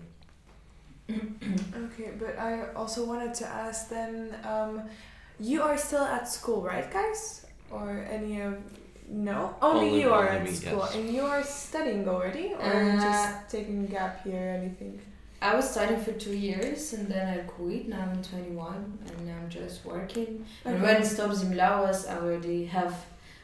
Okay, 1.10 2.10
but 2.18 2.38
I 2.38 2.72
also 2.74 3.04
wanted 3.06 3.32
to 3.34 3.46
ask 3.46 3.88
then, 3.88 4.34
um, 4.44 4.82
you 5.40 5.62
are 5.62 5.78
still 5.78 6.04
at 6.04 6.28
school, 6.28 6.62
right, 6.62 6.90
guys? 6.92 7.46
Or 7.70 8.06
any 8.10 8.40
of 8.42 8.58
no? 9.08 9.54
Only, 9.62 9.88
Only- 9.88 10.00
you 10.02 10.12
are 10.12 10.28
at 10.28 10.44
me, 10.44 10.52
school, 10.52 10.80
yes. 10.84 10.94
and 10.96 11.08
you 11.14 11.22
are 11.22 11.42
studying 11.42 12.06
already, 12.08 12.52
or 12.54 12.60
Uh, 12.62 13.00
just 13.00 13.50
taking 13.50 13.84
a 13.84 13.86
gap 13.86 14.26
year, 14.26 14.54
anything? 14.60 15.00
I 15.40 15.54
was 15.54 15.70
studying 15.70 16.00
for 16.00 16.12
two 16.12 16.36
years 16.36 16.92
and 16.92 17.06
then 17.08 17.26
I 17.38 17.42
quit. 17.44 17.88
Now 17.88 18.02
I'm 18.10 18.20
21 18.22 18.98
and 19.06 19.26
now 19.26 19.36
I'm 19.40 19.48
just 19.48 19.84
working. 19.86 20.44
And 20.64 20.82
when 20.82 21.04
Stop 21.04 21.30
Zemlia 21.30 21.80
was, 21.80 22.06
I 22.06 22.18
already 22.18 22.64
have 22.66 22.92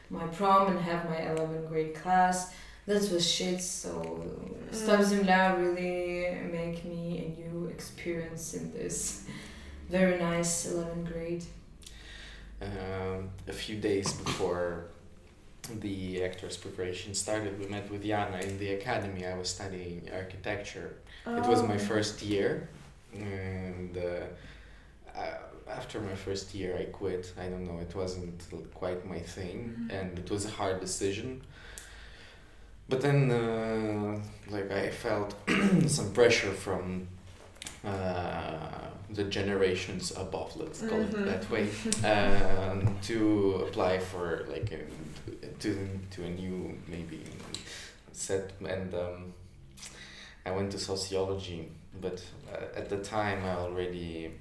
my 0.09 0.25
prom 0.27 0.67
and 0.71 0.79
have 0.79 1.09
my 1.09 1.17
11th 1.17 1.67
grade 1.69 1.95
class. 1.95 2.53
That 2.87 3.01
was 3.11 3.25
shit. 3.29 3.61
So 3.61 3.91
Stop 4.71 4.99
Mm. 4.99 5.05
Zemlia 5.09 5.57
really 5.57 6.37
make 6.51 6.83
me 6.85 7.03
a 7.25 7.27
new 7.41 7.65
experience 7.67 8.53
in 8.53 8.71
this 8.73 9.25
very 9.89 10.17
nice 10.19 10.67
11th 10.71 11.07
grade. 11.11 11.43
um, 12.61 13.29
a 13.47 13.53
few 13.53 13.75
days 13.89 14.13
before 14.13 14.85
the 15.81 16.23
actors 16.23 16.55
preparation 16.57 17.13
started. 17.13 17.59
We 17.59 17.65
met 17.67 17.89
with 17.91 18.03
Jana 18.03 18.37
in 18.37 18.57
the 18.59 18.73
academy. 18.73 19.25
I 19.25 19.35
was 19.37 19.49
studying 19.49 20.09
architecture. 20.13 20.89
It 21.27 21.45
was 21.53 21.61
my 21.63 21.75
Oh. 21.75 21.87
first 21.91 22.21
year, 22.21 22.69
and 23.13 23.97
uh, 23.97 25.19
uh, 25.19 25.37
after 25.67 25.99
my 25.99 26.15
first 26.15 26.53
year, 26.53 26.77
I 26.79 26.85
quit. 26.85 27.33
I 27.39 27.47
don't 27.47 27.65
know, 27.65 27.79
it 27.79 27.95
wasn't 27.95 28.41
quite 28.73 29.05
my 29.07 29.19
thing, 29.19 29.57
Mhm. 29.89 29.91
and 30.01 30.19
it 30.19 30.29
was 30.31 30.45
a 30.45 30.49
hard 30.51 30.79
decision. 30.81 31.41
But 32.87 33.01
then, 33.01 33.31
uh, 33.31 34.19
like, 34.49 34.71
I 34.71 34.91
felt 34.91 35.33
some 35.87 36.11
pressure 36.13 36.51
from 36.51 37.07
uh, 37.83 38.89
the 39.09 39.23
generations 39.23 40.11
above, 40.15 40.55
let's 40.57 40.81
call 40.81 40.99
Mhm. 40.99 41.13
it 41.13 41.25
that 41.25 41.49
way, 41.49 41.67
um, 42.13 42.97
to 43.03 43.65
apply 43.67 43.99
for 43.99 44.45
like 44.47 44.71
a, 44.71 44.81
to 45.59 45.69
to 46.11 46.23
a 46.23 46.29
new 46.29 46.77
maybe 46.87 47.21
set 48.11 48.51
and. 48.61 48.93
Um, 48.93 49.33
I 50.47 50.51
went 50.51 50.71
to 50.73 50.77
sociology, 50.77 51.71
but 51.99 52.21
uh, 52.53 52.77
at 52.79 52.87
the 52.89 52.97
time 52.97 53.43
I 53.43 53.55
already 53.55 54.31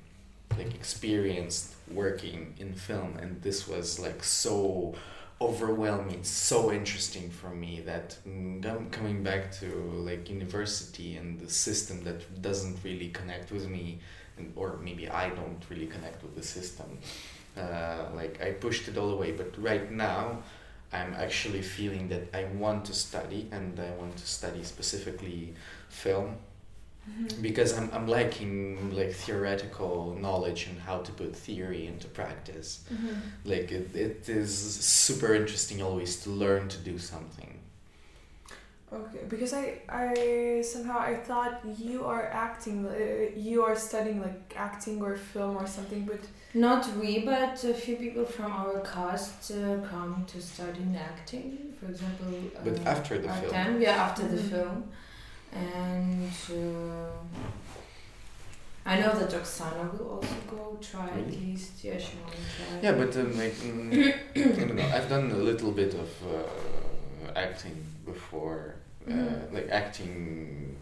like 0.59 0.75
experienced 0.75 1.75
working 1.91 2.55
in 2.59 2.75
film, 2.75 3.17
and 3.21 3.41
this 3.43 3.69
was 3.69 3.99
like 3.99 4.23
so 4.25 4.95
overwhelming, 5.41 6.23
so 6.23 6.73
interesting 6.73 7.29
for 7.31 7.51
me 7.51 7.83
that 7.85 8.17
mm, 8.27 8.65
I'm 8.65 8.89
coming 8.91 9.23
back 9.23 9.53
to 9.61 9.67
like 10.09 10.31
university 10.31 11.17
and 11.17 11.39
the 11.41 11.51
system 11.51 12.03
that 12.05 12.43
doesn't 12.43 12.79
really 12.85 13.09
connect 13.09 13.51
with 13.53 13.69
me, 13.69 13.99
and, 14.39 14.53
or 14.57 14.79
maybe 14.83 15.09
I 15.09 15.31
don't 15.31 15.63
really 15.69 15.87
connect 15.87 16.23
with 16.23 16.35
the 16.37 16.43
system. 16.43 16.99
Uh, 17.57 18.07
like 18.15 18.43
I 18.43 18.53
pushed 18.53 18.89
it 18.89 18.97
all 18.99 19.11
away, 19.11 19.33
but 19.33 19.51
right 19.63 19.91
now. 19.91 20.43
I'm 20.93 21.13
actually 21.15 21.63
feeling 21.63 22.09
that 22.11 22.29
I 22.33 22.45
want 22.45 22.85
to 22.85 22.95
study 22.95 23.49
and 23.51 23.81
I 23.81 23.91
want 24.01 24.17
to 24.17 24.27
study 24.29 24.63
specifically 24.63 25.55
film 25.89 26.37
Mhm. 27.09 27.43
because 27.43 27.71
I'm, 27.79 27.89
I'm 27.93 28.07
liking 28.07 28.91
like 29.01 29.13
theoretical 29.13 30.17
knowledge 30.25 30.67
and 30.71 30.79
how 30.89 30.99
to 31.07 31.13
put 31.13 31.37
theory 31.37 31.87
into 31.87 32.07
practice 32.09 32.69
Mhm. 32.93 33.17
like 33.45 33.69
it, 33.79 33.95
it 33.95 34.29
is 34.29 34.51
super 35.03 35.35
interesting 35.35 35.83
always 35.83 36.13
to 36.23 36.31
learn 36.31 36.69
to 36.69 36.79
do 36.91 36.99
something 36.99 37.51
Okay, 38.93 39.25
because 39.29 39.53
I 39.53 39.65
I 39.89 40.63
somehow 40.63 40.99
I 41.01 41.15
thought 41.17 41.55
you 41.79 42.05
are 42.05 42.27
acting, 42.47 42.87
uh, 42.87 42.93
you 43.51 43.65
are 43.65 43.75
studying 43.75 44.21
like 44.23 44.55
acting 44.57 45.03
or 45.03 45.17
film 45.17 45.57
or 45.57 45.67
something, 45.67 46.05
but 46.07 46.21
Not 46.55 46.83
we, 47.01 47.13
but 47.25 47.65
a 47.65 47.75
few 47.75 47.97
people 47.97 48.25
from 48.25 48.53
our 48.53 48.79
cast 48.95 49.51
uh, 49.51 49.57
come 49.91 50.25
to 50.33 50.41
study 50.41 50.83
in 50.83 50.95
acting. 50.95 51.75
For 51.81 51.87
example, 51.93 52.29
uh, 52.57 52.61
but 52.65 52.77
after 52.87 53.19
the 53.19 53.29
film 53.29 53.53
Artem, 53.55 53.81
yeah, 53.83 53.97
after 54.07 54.25
the 54.29 54.37
Mhm. 54.43 54.51
film. 54.51 54.79
And 55.55 56.31
uh, 56.51 57.11
I 58.87 58.99
know 59.01 59.19
that 59.19 59.31
Oksana 59.31 59.93
will 59.99 60.17
also 60.17 60.35
go 60.51 60.79
try 60.81 61.09
at 61.09 61.27
least. 61.31 61.83
Yeah, 61.85 61.97
she 61.99 62.17
to 62.17 62.37
try. 62.57 62.81
yeah 62.83 62.93
but 62.93 63.17
um, 63.17 63.37
like 63.39 63.53
mm, 63.55 64.15
I 64.37 64.61
don't 64.67 64.77
know 64.77 64.89
I've 64.95 65.09
done 65.09 65.31
a 65.31 65.37
little 65.37 65.71
bit 65.73 65.95
of 65.95 66.11
uh, 66.35 67.33
acting 67.37 67.77
before 68.05 68.75
uh, 69.09 69.11
Mhm. 69.13 69.53
like 69.55 69.69
acting 69.71 70.77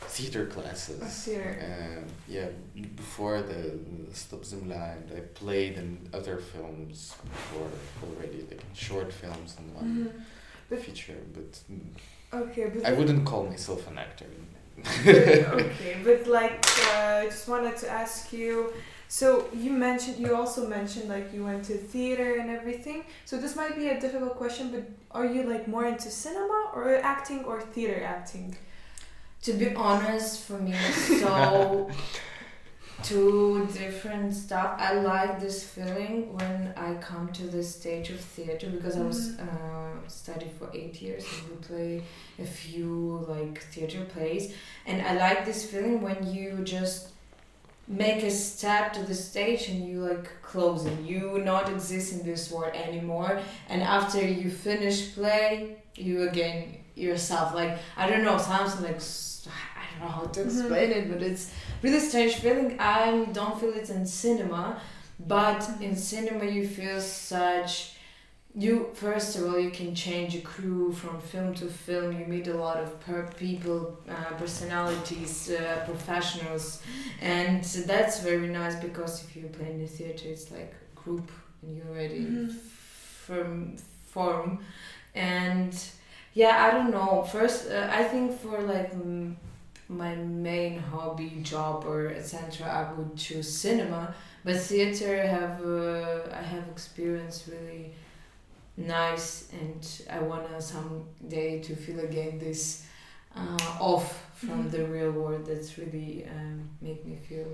theater 0.00 0.46
classes 0.46 1.00
a 1.00 1.06
theater. 1.06 1.52
Uh, 1.68 2.00
yeah, 2.28 2.48
before 2.96 3.40
the 3.42 3.78
Stop 4.12 4.42
Zemlia, 4.42 4.96
and 4.96 5.10
I 5.16 5.20
played 5.34 5.78
in 5.78 6.08
other 6.12 6.36
films 6.36 7.14
before 7.24 7.70
already, 8.04 8.40
like 8.50 8.62
short 8.74 9.12
films 9.12 9.56
and 9.58 9.74
one 9.74 9.86
Mhm. 10.70 10.78
Feature. 10.86 11.20
But 11.34 11.52
mm, 11.70 11.80
Okay, 12.34 12.70
but 12.74 12.86
I 12.86 12.92
wouldn't 12.92 13.24
call 13.26 13.44
myself 13.44 13.86
an 13.88 13.98
actor. 13.98 14.26
okay, 15.06 15.96
but 16.04 16.26
like 16.26 16.64
uh, 16.94 17.22
I 17.22 17.26
just 17.26 17.46
wanted 17.48 17.76
to 17.78 17.88
ask 17.90 18.32
you. 18.32 18.72
So 19.08 19.48
you 19.54 19.70
mentioned 19.70 20.18
you 20.18 20.34
also 20.34 20.66
mentioned 20.66 21.10
like 21.10 21.34
you 21.34 21.44
went 21.44 21.64
to 21.66 21.74
theater 21.74 22.36
and 22.40 22.48
everything. 22.50 23.04
So 23.26 23.36
this 23.36 23.54
might 23.54 23.76
be 23.76 23.88
a 23.88 24.00
difficult 24.00 24.36
question, 24.36 24.70
but 24.70 24.84
are 25.10 25.26
you 25.26 25.42
like 25.42 25.68
more 25.68 25.84
into 25.84 26.10
cinema 26.10 26.70
or 26.74 26.96
acting 26.96 27.44
or 27.44 27.60
theater 27.60 28.02
acting? 28.02 28.56
To 29.42 29.52
be 29.52 29.74
honest, 29.74 30.44
for 30.44 30.58
me, 30.58 30.72
it's 30.72 31.20
so 31.20 31.90
two 33.02 33.66
different 33.72 34.32
stuff. 34.34 34.76
I 34.78 34.94
like 34.94 35.40
this 35.40 35.62
feeling 35.64 36.32
when 36.36 36.72
I 36.76 36.94
come 36.94 37.32
to 37.32 37.44
the 37.46 37.62
stage 37.62 38.10
of 38.10 38.20
theater 38.20 38.68
because 38.70 38.96
I 38.96 39.02
was 39.02 39.20
Mhm. 39.30 39.40
uh, 39.46 40.08
studied 40.08 40.52
for 40.58 40.68
eight 40.74 41.00
years 41.02 41.24
and 41.32 41.50
we 41.50 41.56
play 41.66 42.02
a 42.38 42.44
few 42.44 43.24
like 43.28 43.62
theater 43.72 44.04
plays, 44.14 44.54
and 44.86 45.02
I 45.02 45.12
like 45.26 45.44
this 45.44 45.64
feeling 45.70 46.00
when 46.02 46.18
you 46.32 46.62
just 46.64 47.08
make 47.88 48.22
a 48.22 48.30
step 48.30 48.92
to 48.92 49.02
the 49.02 49.14
stage 49.14 49.68
and 49.68 49.84
you 49.88 50.00
like 50.10 50.28
close 50.42 50.86
it. 50.86 50.98
You 51.12 51.38
not 51.52 51.68
exist 51.68 52.12
in 52.12 52.20
this 52.30 52.50
world 52.52 52.74
anymore, 52.74 53.40
and 53.68 53.82
after 53.82 54.20
you 54.40 54.48
finish 54.50 55.14
play, 55.14 55.76
you 55.96 56.28
again 56.28 56.76
yourself. 56.94 57.54
Like 57.54 57.78
I 57.96 58.08
don't 58.08 58.22
know, 58.22 58.38
sounds 58.38 58.80
like 58.80 59.00
i 59.76 59.82
don't 59.90 60.00
know 60.04 60.14
how 60.20 60.26
to 60.36 60.40
Mhm. 60.40 60.46
explain 60.46 60.90
it, 60.98 61.04
but 61.12 61.20
it's 61.22 61.50
really 61.82 62.00
strange 62.00 62.34
feeling. 62.36 62.76
I 62.80 63.26
don't 63.32 63.58
feel 63.60 63.72
it 63.74 63.90
in 63.90 64.06
cinema, 64.06 64.80
but 65.18 65.68
in 65.80 65.96
cinema 65.96 66.44
you 66.44 66.66
feel 66.66 67.00
such. 67.00 67.94
You 68.54 68.90
first 68.94 69.36
of 69.38 69.44
all 69.46 69.58
you 69.58 69.70
can 69.70 69.94
change 69.94 70.36
a 70.36 70.40
crew 70.42 70.92
from 70.92 71.18
film 71.20 71.54
to 71.54 71.66
film. 71.66 72.12
You 72.18 72.26
meet 72.26 72.48
a 72.48 72.54
lot 72.54 72.76
of 72.76 73.00
per- 73.00 73.30
people, 73.38 73.98
uh, 74.08 74.34
personalities, 74.36 75.50
uh, 75.50 75.82
professionals, 75.86 76.82
and 77.22 77.64
that's 77.64 78.20
very 78.20 78.48
nice 78.48 78.76
because 78.76 79.24
if 79.24 79.34
you 79.36 79.48
play 79.48 79.70
in 79.70 79.78
the 79.78 79.86
theater, 79.86 80.28
it's 80.28 80.50
like 80.50 80.74
a 80.74 81.00
group 81.00 81.30
and 81.62 81.76
you 81.76 81.82
already 81.88 82.20
Mhm. 82.20 82.52
firm 83.26 83.76
form, 84.12 84.58
and 85.14 85.72
yeah, 86.34 86.64
I 86.66 86.70
don't 86.72 86.90
know. 86.90 87.22
First, 87.22 87.70
uh, 87.70 87.88
I 87.90 88.04
think 88.04 88.38
for 88.40 88.60
like 88.62 88.90
m- 88.92 89.36
my 89.96 90.14
main 90.16 90.78
hobby, 90.78 91.40
job, 91.42 91.84
or 91.86 92.08
etc., 92.08 92.66
I 92.66 92.92
would 92.92 93.16
choose 93.16 93.48
cinema. 93.66 94.14
But 94.44 94.56
theater, 94.60 95.22
I 95.22 95.26
have 95.26 95.64
uh, 95.64 96.36
I 96.40 96.42
have 96.42 96.66
experience 96.68 97.48
really 97.48 97.92
nice, 98.76 99.48
and 99.60 99.82
I 100.10 100.18
wanna 100.20 100.60
someday 100.60 101.60
to 101.62 101.76
feel 101.76 102.00
again 102.00 102.38
this 102.38 102.84
uh, 103.36 103.56
off 103.80 104.08
from 104.34 104.64
Mhm. 104.64 104.70
the 104.70 104.84
real 104.86 105.12
world. 105.12 105.46
That's 105.46 105.78
really 105.78 106.26
um, 106.26 106.68
make 106.80 107.04
me 107.06 107.16
feel 107.28 107.48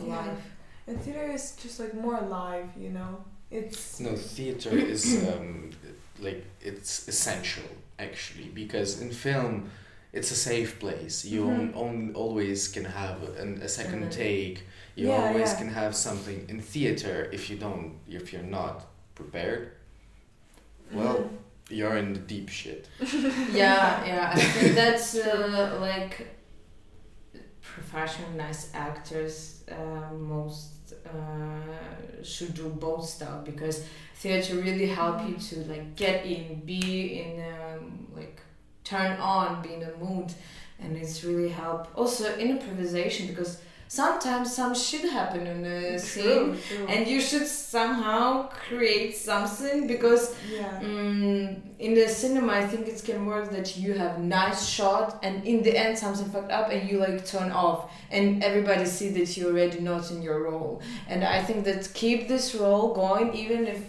alive. 0.00 0.38
And 0.86 1.00
theater 1.02 1.30
is 1.32 1.52
just 1.62 1.80
like 1.80 1.94
more 1.94 2.16
alive, 2.16 2.68
you 2.78 2.90
know. 2.90 3.24
It's 3.50 4.00
No, 4.00 4.16
theater 4.16 4.70
is 4.76 5.04
um, 5.28 5.70
like 6.18 6.44
it's 6.60 7.08
essential 7.08 7.64
actually 7.98 8.48
because 8.54 9.00
in 9.00 9.10
film 9.10 9.70
it's 10.12 10.30
a 10.30 10.34
safe 10.34 10.78
place. 10.80 11.24
You 11.24 11.42
Mhm. 11.44 11.58
on, 11.58 11.74
on, 11.74 12.14
always 12.14 12.68
can 12.68 12.84
have 12.84 13.18
an, 13.38 13.60
a 13.62 13.68
second 13.68 14.04
Mhm. 14.04 14.10
take. 14.10 14.62
You 14.96 15.08
Yeah, 15.08 15.26
always 15.28 15.50
yeah. 15.52 15.58
can 15.58 15.68
have 15.68 15.94
something 15.94 16.46
in 16.48 16.60
theater. 16.60 17.28
If 17.32 17.50
you 17.50 17.56
don't, 17.56 17.92
if 18.08 18.32
you're 18.32 18.50
not 18.60 18.86
prepared, 19.14 19.72
well, 20.92 21.30
you're 21.70 21.96
in 21.98 22.14
the 22.14 22.20
deep 22.20 22.48
shit. 22.48 22.88
yeah, 23.52 24.04
yeah. 24.06 24.32
I 24.34 24.40
think 24.40 24.74
that's 24.74 25.14
uh, 25.14 25.78
like 25.80 26.26
professional, 27.60 28.30
nice 28.32 28.70
actors. 28.74 29.62
Uh, 29.70 30.12
most 30.14 30.94
uh, 31.06 32.22
should 32.22 32.54
do 32.54 32.68
both 32.70 33.04
stuff 33.08 33.44
because 33.44 33.84
theater 34.16 34.56
really 34.56 34.86
help 34.86 35.28
you 35.28 35.36
to 35.36 35.56
like 35.72 35.94
get 35.96 36.24
in, 36.26 36.60
be 36.64 37.20
in, 37.22 37.44
um, 37.54 38.06
like 38.16 38.40
turn 38.88 39.18
on, 39.20 39.62
be 39.62 39.74
in 39.74 39.82
a 39.82 39.92
mood, 40.04 40.32
and 40.80 40.96
it's 40.96 41.24
really 41.24 41.48
help. 41.48 41.88
Also 41.94 42.34
in 42.36 42.50
improvisation 42.50 43.26
because 43.26 43.60
sometimes 43.88 44.54
some 44.54 44.74
shit 44.74 45.10
happen 45.10 45.46
in 45.46 45.62
the 45.62 45.98
scene. 45.98 46.24
true, 46.24 46.56
true. 46.68 46.86
And 46.86 47.08
you 47.08 47.20
should 47.20 47.46
somehow 47.46 48.48
create 48.48 49.16
something 49.16 49.86
because 49.86 50.34
yeah. 50.52 50.80
Mm, 50.80 51.60
in 51.78 51.94
the 51.94 52.08
cinema, 52.08 52.52
I 52.52 52.66
think 52.66 52.86
it 52.86 53.02
can 53.04 53.26
work 53.26 53.50
that 53.50 53.76
you 53.76 53.94
have 53.94 54.20
nice 54.20 54.68
shot, 54.68 55.18
and 55.22 55.44
in 55.44 55.62
the 55.62 55.76
end 55.76 55.98
something 55.98 56.28
fucked 56.30 56.52
up, 56.52 56.70
and 56.70 56.88
you 56.88 56.98
like 56.98 57.26
turn 57.26 57.50
off, 57.50 57.90
and 58.10 58.44
everybody 58.44 58.84
see 58.84 59.08
that 59.10 59.36
you're 59.36 59.52
already 59.52 59.80
not 59.80 60.10
in 60.10 60.22
your 60.22 60.42
role. 60.44 60.82
And 61.08 61.24
I 61.24 61.42
think 61.42 61.64
that 61.64 61.90
keep 61.94 62.28
this 62.28 62.54
role 62.54 62.94
going, 62.94 63.34
even 63.34 63.66
if 63.66 63.80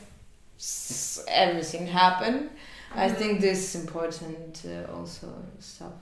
everything 1.27 1.87
happen. 1.87 2.49
I 2.95 3.07
Mhm. 3.09 3.15
think 3.15 3.41
this 3.41 3.59
is 3.75 3.81
important 3.81 4.63
uh, 4.65 4.91
also 4.97 5.27
stuff. 5.59 5.93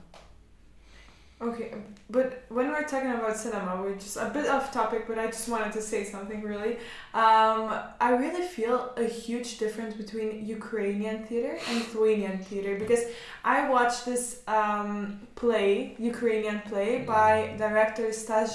Okay, 1.40 1.72
but 2.10 2.42
when 2.48 2.66
we're 2.72 2.82
talking 2.82 3.12
about 3.12 3.36
cinema, 3.36 3.80
we're 3.80 3.94
just 3.94 4.16
a 4.16 4.28
bit 4.36 4.48
off 4.48 4.72
topic, 4.72 5.04
but 5.06 5.20
I 5.20 5.28
just 5.28 5.48
wanted 5.48 5.72
to 5.74 5.80
say 5.80 6.02
something 6.02 6.42
really. 6.42 6.78
Um, 7.14 7.62
I 8.00 8.10
really 8.18 8.42
feel 8.42 8.92
a 8.96 9.04
huge 9.04 9.58
difference 9.58 9.94
between 9.94 10.44
Ukrainian 10.44 11.18
theater 11.26 11.56
and 11.68 11.78
Lithuanian 11.78 12.38
theater 12.42 12.74
because 12.76 13.04
I 13.44 13.68
watched 13.68 14.04
this 14.04 14.40
um, 14.48 15.20
play, 15.36 15.94
Ukrainian 16.00 16.60
play, 16.62 16.90
by 17.16 17.54
director 17.56 18.12
Stas 18.12 18.50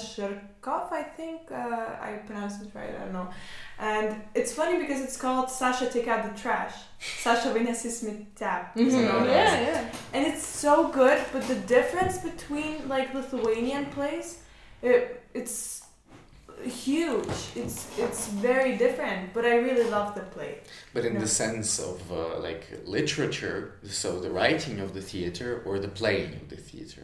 Zhirkov, 0.64 0.92
I 0.92 1.02
think. 1.02 1.50
Uh, 1.50 1.56
I 2.00 2.20
pronounced 2.26 2.62
it 2.62 2.70
right, 2.74 2.90
I 2.94 3.04
don't 3.04 3.12
know. 3.12 3.28
And 3.78 4.22
it's 4.34 4.52
funny 4.52 4.78
because 4.78 5.00
it's 5.02 5.16
called 5.16 5.50
Sasha 5.50 5.88
Take 5.90 6.08
Out 6.08 6.22
the 6.34 6.40
Trash. 6.40 6.74
Sasha 6.98 7.48
Vynesi 7.48 7.90
Smita. 7.90 8.72
Mhm. 8.74 8.92
Yeah, 8.92 9.24
Yeah, 9.24 9.60
yeah. 9.60 9.92
And 10.12 10.26
it's 10.26 10.44
so 10.46 10.88
good, 10.88 11.20
but 11.32 11.42
the 11.48 11.56
difference 11.56 12.18
between 12.18 12.88
like 12.88 13.12
Lithuanian 13.14 13.86
plays, 13.86 14.38
it, 14.82 15.22
it's 15.34 15.82
huge. 16.62 17.36
It's 17.56 17.86
it's 17.98 18.28
very 18.28 18.76
different, 18.76 19.34
but 19.34 19.44
I 19.44 19.56
really 19.56 19.88
love 19.90 20.14
the 20.14 20.22
play. 20.36 20.60
But 20.94 21.04
in 21.04 21.14
Yeah. 21.14 21.20
the 21.20 21.28
sense 21.28 21.78
of 21.78 21.96
uh, 22.12 22.38
like 22.48 22.64
literature, 22.86 23.58
so 24.02 24.20
the 24.20 24.30
writing 24.30 24.80
of 24.80 24.92
the 24.94 25.02
theater 25.02 25.62
or 25.66 25.78
the 25.78 25.88
playing 25.88 26.34
of 26.40 26.48
the 26.48 26.56
theater. 26.56 27.02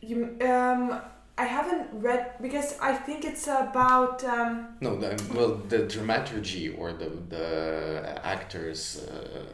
You 0.00 0.36
um 0.42 1.00
I 1.36 1.44
haven't 1.44 1.88
read 1.92 2.34
because 2.40 2.78
I 2.80 2.94
think 2.94 3.24
it's 3.24 3.46
about 3.48 4.22
um 4.24 4.68
No, 4.80 4.96
the, 4.96 5.10
well, 5.34 5.60
the 5.68 5.80
dramaturgy 5.94 6.68
or 6.78 6.92
the 6.92 7.10
the 7.28 8.20
actors, 8.24 8.80
uh, 9.08 9.46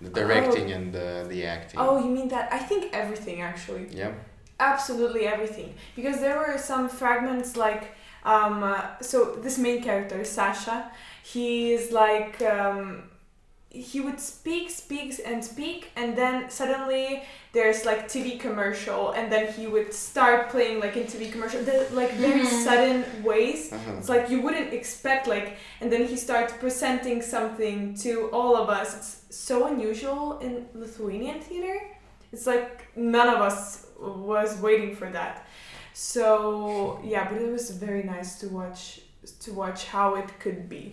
the 0.00 0.10
directing 0.10 0.72
and 0.72 0.92
the 0.92 1.26
the 1.28 1.46
acting. 1.46 1.78
oh 1.80 1.98
you 2.04 2.10
mean 2.10 2.28
that 2.28 2.52
I 2.52 2.58
think 2.58 2.82
everything 2.92 3.40
actually. 3.42 3.86
Yeah. 4.02 4.12
absolutely 4.58 5.26
everything 5.26 5.70
because 5.96 6.16
there 6.20 6.36
were 6.42 6.58
some 6.58 6.84
fragments 6.88 7.56
like 7.56 7.84
um 8.32 8.62
uh, 8.62 8.80
so 9.00 9.18
this 9.44 9.56
main 9.66 9.82
character 9.82 10.22
sasha 10.24 10.76
he 11.32 11.72
is 11.76 11.84
like 11.92 12.34
um 12.42 13.09
he 13.72 14.00
would 14.00 14.18
speak 14.18 14.68
speaks 14.68 15.20
and 15.20 15.44
speak 15.44 15.90
and 15.94 16.16
then 16.18 16.50
suddenly 16.50 17.22
there's 17.52 17.84
like 17.86 18.08
tv 18.08 18.38
commercial 18.40 19.12
and 19.12 19.30
then 19.30 19.52
he 19.52 19.68
would 19.68 19.94
start 19.94 20.48
playing 20.50 20.80
like 20.80 20.96
in 20.96 21.04
tv 21.04 21.30
commercial. 21.30 21.62
The, 21.62 21.86
like 21.92 22.12
very 22.14 22.40
Mhm. 22.40 22.64
sudden 22.64 23.04
ways. 23.22 23.72
Uh-huh. 23.72 23.92
it's 23.98 24.08
like 24.08 24.28
you 24.28 24.40
wouldn't 24.44 24.72
expect 24.72 25.28
like 25.28 25.48
and 25.80 25.90
then 25.92 26.02
he 26.12 26.16
starts 26.16 26.52
presenting 26.54 27.22
something 27.22 27.94
to 28.04 28.28
all 28.32 28.56
of 28.56 28.68
us. 28.68 28.88
It's 28.96 29.36
so 29.36 29.66
unusual 29.68 30.38
in 30.40 30.66
lithuanian 30.74 31.40
theater. 31.40 31.76
It's 32.32 32.46
like 32.54 32.88
none 32.96 33.28
of 33.28 33.40
us 33.40 33.86
was 34.00 34.50
waiting 34.60 34.96
for 34.96 35.08
that. 35.10 35.46
So 35.94 37.00
yeah 37.04 37.28
but 37.30 37.40
it 37.40 37.52
was 37.52 37.70
very 37.70 38.02
nice 38.02 38.30
to 38.40 38.48
watch 38.48 39.00
to 39.44 39.52
watch 39.52 39.80
how 39.94 40.08
it 40.16 40.28
could 40.40 40.68
be 40.68 40.84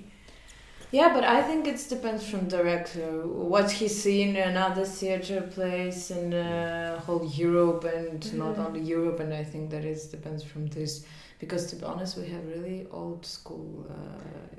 Yeah, 0.89 1.13
but 1.13 1.25
I 1.25 1.41
think 1.43 1.67
it 1.67 1.85
depends 1.89 2.25
from 2.29 2.47
director. 2.47 3.27
What 3.27 3.69
he's 3.71 4.01
seen 4.01 4.37
in 4.37 4.55
other 4.55 4.85
theater 4.85 5.41
plays 5.41 6.11
in 6.11 6.33
uh, 6.33 6.99
whole 7.01 7.25
Europe 7.25 7.83
and 7.83 8.21
not 8.33 8.55
Mhm. 8.55 8.65
only 8.65 8.81
Europe, 8.81 9.19
and 9.19 9.33
I 9.33 9.43
think 9.43 9.69
that 9.71 9.83
it 9.83 9.99
depends 10.11 10.43
from 10.43 10.67
this. 10.67 11.03
Because 11.39 11.67
to 11.67 11.75
be 11.75 11.83
honest, 11.85 12.17
we 12.17 12.27
have 12.29 12.45
really 12.47 12.87
old 12.91 13.25
school 13.25 13.85
uh, 13.89 13.93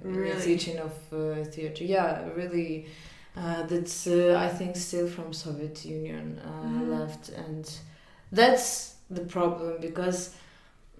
Really? 0.02 0.42
teaching 0.42 0.78
of 0.78 0.92
uh, 1.12 1.44
theater. 1.44 1.84
Yeah, 1.84 2.28
really. 2.36 2.86
Uh, 3.36 3.62
that's 3.66 4.06
uh, 4.06 4.36
I 4.38 4.48
think 4.48 4.76
still 4.76 5.06
from 5.08 5.32
Soviet 5.32 5.84
Union 5.84 6.40
uh, 6.44 6.82
Mhm. 6.82 6.88
left, 6.90 7.28
and 7.30 7.64
that's 8.32 8.94
the 9.10 9.22
problem 9.22 9.80
because 9.80 10.30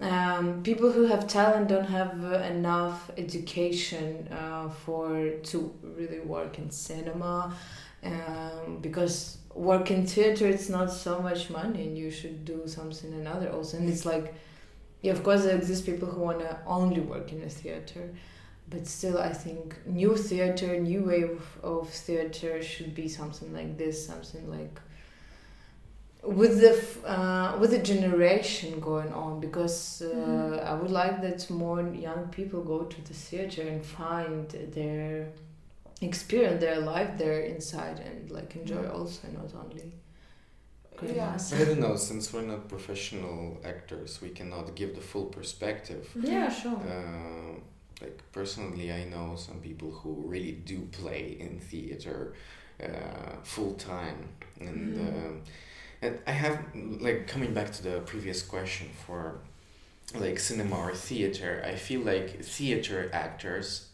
um, 0.01 0.63
people 0.63 0.91
who 0.91 1.05
have 1.05 1.27
talent 1.27 1.67
don't 1.67 1.85
have 1.85 2.23
uh, 2.23 2.37
enough 2.39 3.11
education 3.17 4.27
uh, 4.31 4.69
for 4.69 5.31
to 5.43 5.73
really 5.83 6.21
work 6.21 6.57
in 6.57 6.69
cinema 6.71 7.53
um, 8.03 8.77
because 8.81 9.37
work 9.53 9.91
in 9.91 10.05
theater 10.07 10.47
it's 10.47 10.69
not 10.69 10.91
so 10.91 11.21
much 11.21 11.49
money 11.49 11.83
and 11.83 11.97
you 11.97 12.09
should 12.09 12.45
do 12.45 12.61
something 12.65 13.13
another 13.13 13.51
also 13.51 13.77
and 13.77 13.89
it's 13.89 14.05
like 14.05 14.33
yeah 15.01 15.11
of 15.11 15.23
course 15.23 15.43
there 15.43 15.55
exist 15.57 15.85
people 15.85 16.07
who 16.07 16.21
want 16.21 16.39
to 16.39 16.57
only 16.65 17.01
work 17.01 17.31
in 17.33 17.43
a 17.43 17.49
theater 17.49 18.09
but 18.69 18.87
still 18.87 19.17
i 19.17 19.33
think 19.33 19.75
new 19.85 20.15
theater 20.15 20.79
new 20.79 21.03
way 21.03 21.23
of, 21.23 21.41
of 21.61 21.89
theater 21.89 22.61
should 22.61 22.95
be 22.95 23.07
something 23.07 23.51
like 23.53 23.77
this 23.77 24.05
something 24.05 24.49
like 24.49 24.79
with 26.23 26.59
the 26.59 26.71
f- 26.71 27.05
uh, 27.05 27.57
with 27.59 27.71
the 27.71 27.79
generation 27.79 28.79
going 28.79 29.11
on 29.13 29.39
because 29.39 30.01
uh, 30.01 30.15
Mhm. 30.15 30.65
I 30.71 30.73
would 30.79 30.91
like 30.91 31.21
that 31.21 31.49
more 31.49 31.81
young 31.81 32.27
people 32.31 32.61
go 32.63 32.79
to 32.83 33.01
the 33.09 33.13
theater 33.13 33.61
and 33.61 33.81
find 33.85 34.47
their 34.73 35.31
experience 36.01 36.59
their 36.61 36.79
life 36.79 37.11
there 37.17 37.39
inside 37.41 37.99
and 37.99 38.31
like 38.31 38.55
enjoy 38.55 38.85
also 38.87 39.27
not 39.39 39.53
only 39.63 39.93
going 40.97 41.15
Yeah. 41.15 41.31
mass. 41.31 41.53
I 41.53 41.65
don't 41.65 41.79
know, 41.79 41.95
since 41.97 42.33
we're 42.33 42.47
not 42.53 42.67
professional 42.67 43.57
actors, 43.63 44.21
we 44.21 44.29
cannot 44.29 44.75
give 44.75 44.95
the 44.95 45.01
full 45.01 45.25
perspective. 45.37 46.03
yeah 46.15 46.49
sure 46.49 46.79
Uh, 46.93 47.55
like 48.01 48.19
personally, 48.31 48.91
I 48.91 49.03
know 49.13 49.35
some 49.35 49.59
people 49.61 49.91
who 49.91 50.11
really 50.33 50.53
do 50.73 50.77
play 51.01 51.37
in 51.39 51.59
theater 51.59 52.33
uh, 52.81 53.35
full 53.43 53.73
time, 53.73 54.19
and 54.61 54.95
Mhm. 54.97 55.07
um 55.09 55.41
and 56.01 56.19
I 56.27 56.31
have 56.31 56.59
like 56.75 57.27
coming 57.27 57.53
back 57.53 57.71
to 57.73 57.83
the 57.83 57.99
previous 58.01 58.41
question 58.41 58.89
for 59.05 59.39
like 60.15 60.39
cinema 60.39 60.77
or 60.77 60.93
theater. 60.93 61.63
I 61.65 61.75
feel 61.75 62.01
like 62.01 62.43
theater 62.43 63.09
actors 63.13 63.87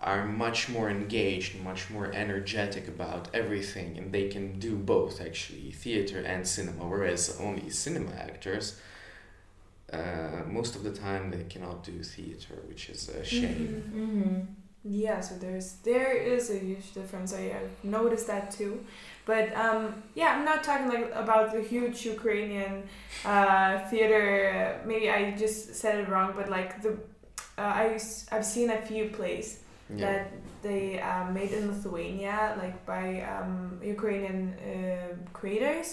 are 0.00 0.24
much 0.26 0.68
more 0.68 0.88
engaged, 0.88 1.60
much 1.62 1.90
more 1.90 2.10
energetic 2.12 2.88
about 2.88 3.28
everything, 3.34 3.98
and 3.98 4.12
they 4.12 4.28
can 4.28 4.58
do 4.58 4.76
both 4.76 5.20
actually, 5.20 5.70
theater 5.72 6.20
and 6.20 6.46
cinema. 6.46 6.86
Whereas 6.86 7.36
only 7.40 7.68
cinema 7.70 8.12
actors, 8.12 8.80
uh, 9.92 10.42
most 10.46 10.76
of 10.76 10.84
the 10.84 10.92
time 10.92 11.30
they 11.30 11.44
cannot 11.44 11.84
do 11.84 12.02
theater, 12.02 12.54
which 12.68 12.88
is 12.88 13.08
a 13.08 13.24
shame. 13.24 13.84
Mhm. 13.92 14.00
mm-hmm. 14.00 14.40
Yeah, 14.82 15.20
so 15.20 15.34
there's 15.36 15.72
there 15.84 16.12
is 16.12 16.50
a 16.50 16.58
huge 16.58 16.92
difference. 16.94 17.34
I 17.34 17.52
have 17.52 17.68
noticed 17.82 18.26
that 18.28 18.50
too, 18.50 18.82
but 19.26 19.54
um, 19.54 20.02
yeah, 20.14 20.28
I'm 20.34 20.44
not 20.46 20.64
talking 20.64 20.88
like 20.88 21.10
about 21.14 21.52
the 21.52 21.60
huge 21.60 22.06
Ukrainian 22.06 22.84
uh, 23.24 23.80
theater. 23.90 24.80
Maybe 24.86 25.10
I 25.10 25.32
just 25.36 25.74
said 25.74 25.98
it 26.00 26.08
wrong, 26.08 26.32
but 26.34 26.48
like 26.48 26.80
the 26.80 26.92
uh, 27.58 27.72
I 27.82 28.00
I've 28.32 28.44
seen 28.46 28.70
a 28.70 28.80
few 28.90 29.04
plays 29.18 29.48
Yeah. 29.90 30.00
that 30.06 30.32
they 30.62 31.00
um, 31.00 31.34
made 31.34 31.52
in 31.52 31.68
Lithuania, 31.72 32.38
like 32.62 32.86
by 32.86 33.20
um, 33.34 33.80
Ukrainian 33.82 34.54
uh, 34.54 35.16
creators, 35.38 35.88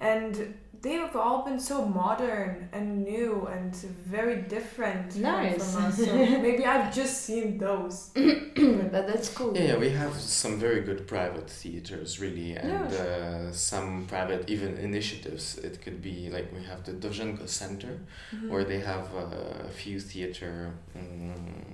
and 0.00 0.54
they've 0.82 1.16
all 1.16 1.42
been 1.44 1.58
so 1.58 1.84
modern 1.84 2.68
and 2.72 3.02
new 3.04 3.46
and 3.50 3.74
very 3.74 4.42
different 4.42 5.12
from- 5.12 5.22
Nice. 5.22 5.74
from 5.74 5.84
us. 5.86 5.96
So 5.96 6.14
maybe 6.46 6.64
I've 6.66 6.94
just 6.94 7.22
seen 7.22 7.58
those. 7.58 8.10
but 8.14 9.06
that's 9.08 9.28
cool 9.30 9.56
Yeah, 9.56 9.62
yeah, 9.72 9.76
we 9.78 9.90
have 9.90 10.14
some 10.14 10.58
very 10.58 10.82
good 10.82 11.06
private 11.08 11.48
theaters, 11.50 12.20
really, 12.20 12.56
and 12.56 12.90
Yeah, 12.92 12.98
uh, 12.98 13.52
some 13.52 14.04
private 14.06 14.48
even 14.50 14.76
initiatives. 14.76 15.58
It 15.58 15.80
could 15.82 16.00
be 16.02 16.28
like 16.30 16.52
we 16.54 16.62
have 16.64 16.84
the 16.84 16.92
Dovzhenko 16.92 17.48
Center, 17.48 17.94
Mm-hmm. 18.34 18.50
where 18.50 18.64
they 18.64 18.80
have 18.80 19.06
uh, 19.14 19.68
a 19.70 19.70
few 19.70 19.98
theater 20.00 20.72
um, 20.94 21.64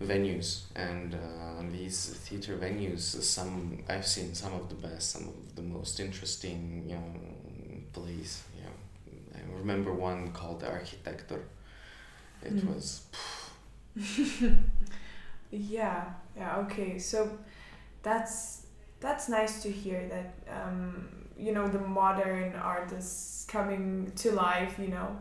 venues, 0.00 0.62
and 0.74 1.14
uh, 1.14 1.62
these 1.72 2.10
theater 2.24 2.56
venues, 2.56 3.00
some 3.22 3.82
I've 3.88 4.06
seen 4.06 4.34
some 4.34 4.54
of 4.54 4.68
the 4.68 4.74
best, 4.74 5.10
some 5.10 5.28
of 5.28 5.56
the 5.56 5.62
most 5.62 6.00
interesting, 6.00 6.84
you 6.88 6.94
know, 6.96 7.14
plays. 7.92 8.42
Yeah, 8.58 8.70
I 9.36 9.58
remember 9.58 9.92
one 9.92 10.32
called 10.32 10.60
the 10.60 10.66
Architector. 10.66 11.40
It 12.42 12.56
Mm. 12.56 12.74
was 12.74 13.02
Yeah, 15.50 16.04
yeah, 16.36 16.56
okay. 16.58 16.98
So 16.98 17.38
that's 18.02 18.66
that's 19.00 19.28
nice 19.28 19.62
to 19.62 19.70
hear 19.70 20.08
that 20.08 20.34
um, 20.52 21.08
you 21.38 21.52
know 21.52 21.68
the 21.68 21.78
modern 21.80 22.54
art 22.56 22.92
is 22.92 23.46
coming 23.48 24.12
to 24.16 24.32
life, 24.32 24.78
you 24.78 24.88
know. 24.88 25.18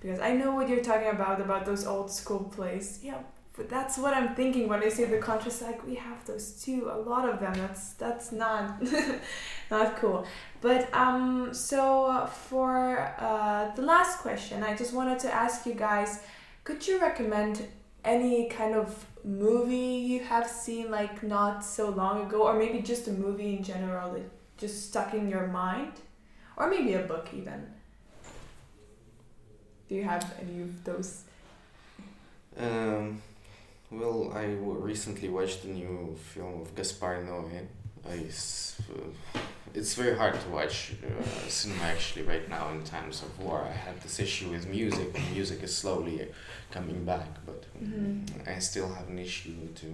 Because 0.00 0.20
I 0.20 0.32
know 0.34 0.54
what 0.54 0.68
you're 0.68 0.82
talking 0.84 1.08
about 1.10 1.40
about 1.40 1.66
those 1.66 1.86
old 1.86 2.10
school 2.10 2.44
plays. 2.54 3.00
Yeah, 3.02 3.18
but 3.56 3.68
that's 3.68 3.98
what 3.98 4.14
I'm 4.14 4.34
thinking 4.34 4.68
when 4.68 4.82
I 4.82 4.88
say 4.88 5.04
the 5.04 5.18
contrast 5.18 5.62
like 5.62 5.86
we 5.86 5.94
have 5.96 6.24
those 6.24 6.62
too, 6.62 6.90
a 6.90 6.96
lot 6.98 7.28
of 7.28 7.38
them. 7.40 7.52
That's 7.54 7.92
that's 7.94 8.32
not 8.32 8.82
not 9.70 9.96
cool. 9.96 10.26
But 10.60 10.92
um 10.94 11.52
so 11.52 12.28
for 12.48 12.98
uh, 13.18 13.74
the 13.74 13.82
last 13.82 14.20
question, 14.20 14.62
I 14.62 14.74
just 14.74 14.94
wanted 14.94 15.18
to 15.20 15.34
ask 15.34 15.66
you 15.66 15.74
guys, 15.74 16.20
could 16.64 16.86
you 16.86 17.00
recommend 17.00 17.66
any 18.04 18.48
kind 18.48 18.74
of 18.74 19.06
movie 19.24 19.76
you 20.12 20.20
have 20.20 20.48
seen 20.48 20.90
like 20.90 21.22
not 21.22 21.64
so 21.64 21.88
long 21.90 22.26
ago 22.26 22.42
or 22.42 22.54
maybe 22.58 22.80
just 22.80 23.06
a 23.06 23.12
movie 23.12 23.56
in 23.56 23.62
general 23.62 24.12
that 24.12 24.28
just 24.58 24.88
stuck 24.88 25.14
in 25.14 25.28
your 25.28 25.46
mind 25.46 25.92
or 26.56 26.68
maybe 26.68 26.94
a 26.94 27.02
book 27.02 27.28
even 27.32 27.64
do 29.88 29.94
you 29.94 30.02
have 30.02 30.34
any 30.40 30.62
of 30.62 30.84
those 30.84 31.22
Um, 32.58 33.22
well, 33.92 34.32
I 34.34 34.46
w- 34.54 34.78
recently 34.80 35.28
watched 35.28 35.62
the 35.62 35.68
new 35.68 36.16
film 36.34 36.62
of 36.62 36.74
Gaspar 36.74 37.22
Noé. 37.24 37.66
I 38.08 38.26
s- 38.28 38.80
uh, 38.90 39.38
it's 39.74 39.94
very 39.94 40.16
hard 40.16 40.34
to 40.40 40.48
watch 40.50 40.92
uh, 41.04 41.48
cinema 41.48 41.84
actually 41.84 42.22
right 42.24 42.48
now 42.48 42.70
in 42.72 42.82
times 42.84 43.22
of 43.22 43.38
war. 43.38 43.60
I 43.62 43.72
had 43.72 44.00
this 44.02 44.18
issue 44.20 44.50
with 44.50 44.66
music. 44.68 45.08
and 45.14 45.32
Music 45.32 45.62
is 45.62 45.74
slowly 45.76 46.28
coming 46.70 47.04
back, 47.04 47.28
but 47.46 47.64
Mhm. 47.82 48.26
I 48.56 48.58
still 48.60 48.88
have 48.98 49.08
an 49.08 49.18
issue 49.18 49.56
to 49.82 49.86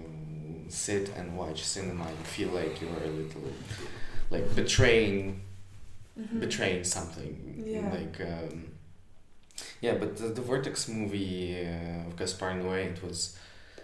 sit 0.69 1.09
and 1.17 1.37
watch 1.37 1.63
cinema 1.63 2.05
and 2.07 2.25
feel 2.35 2.49
like 2.49 2.81
you're 2.81 3.03
a 3.03 3.13
little 3.21 3.47
like 4.31 4.55
betraying 4.55 5.41
betraying 6.39 6.83
something 6.83 7.33
Yeah. 7.65 7.89
like 7.97 8.19
um, 8.31 8.65
yeah 9.81 9.95
but 10.01 10.17
the, 10.17 10.27
the 10.37 10.41
vortex 10.41 10.87
movie 10.89 11.55
uh, 11.65 12.07
of 12.07 12.15
gaspar 12.17 12.51
noé 12.53 12.81
it 12.93 13.01
was 13.07 13.37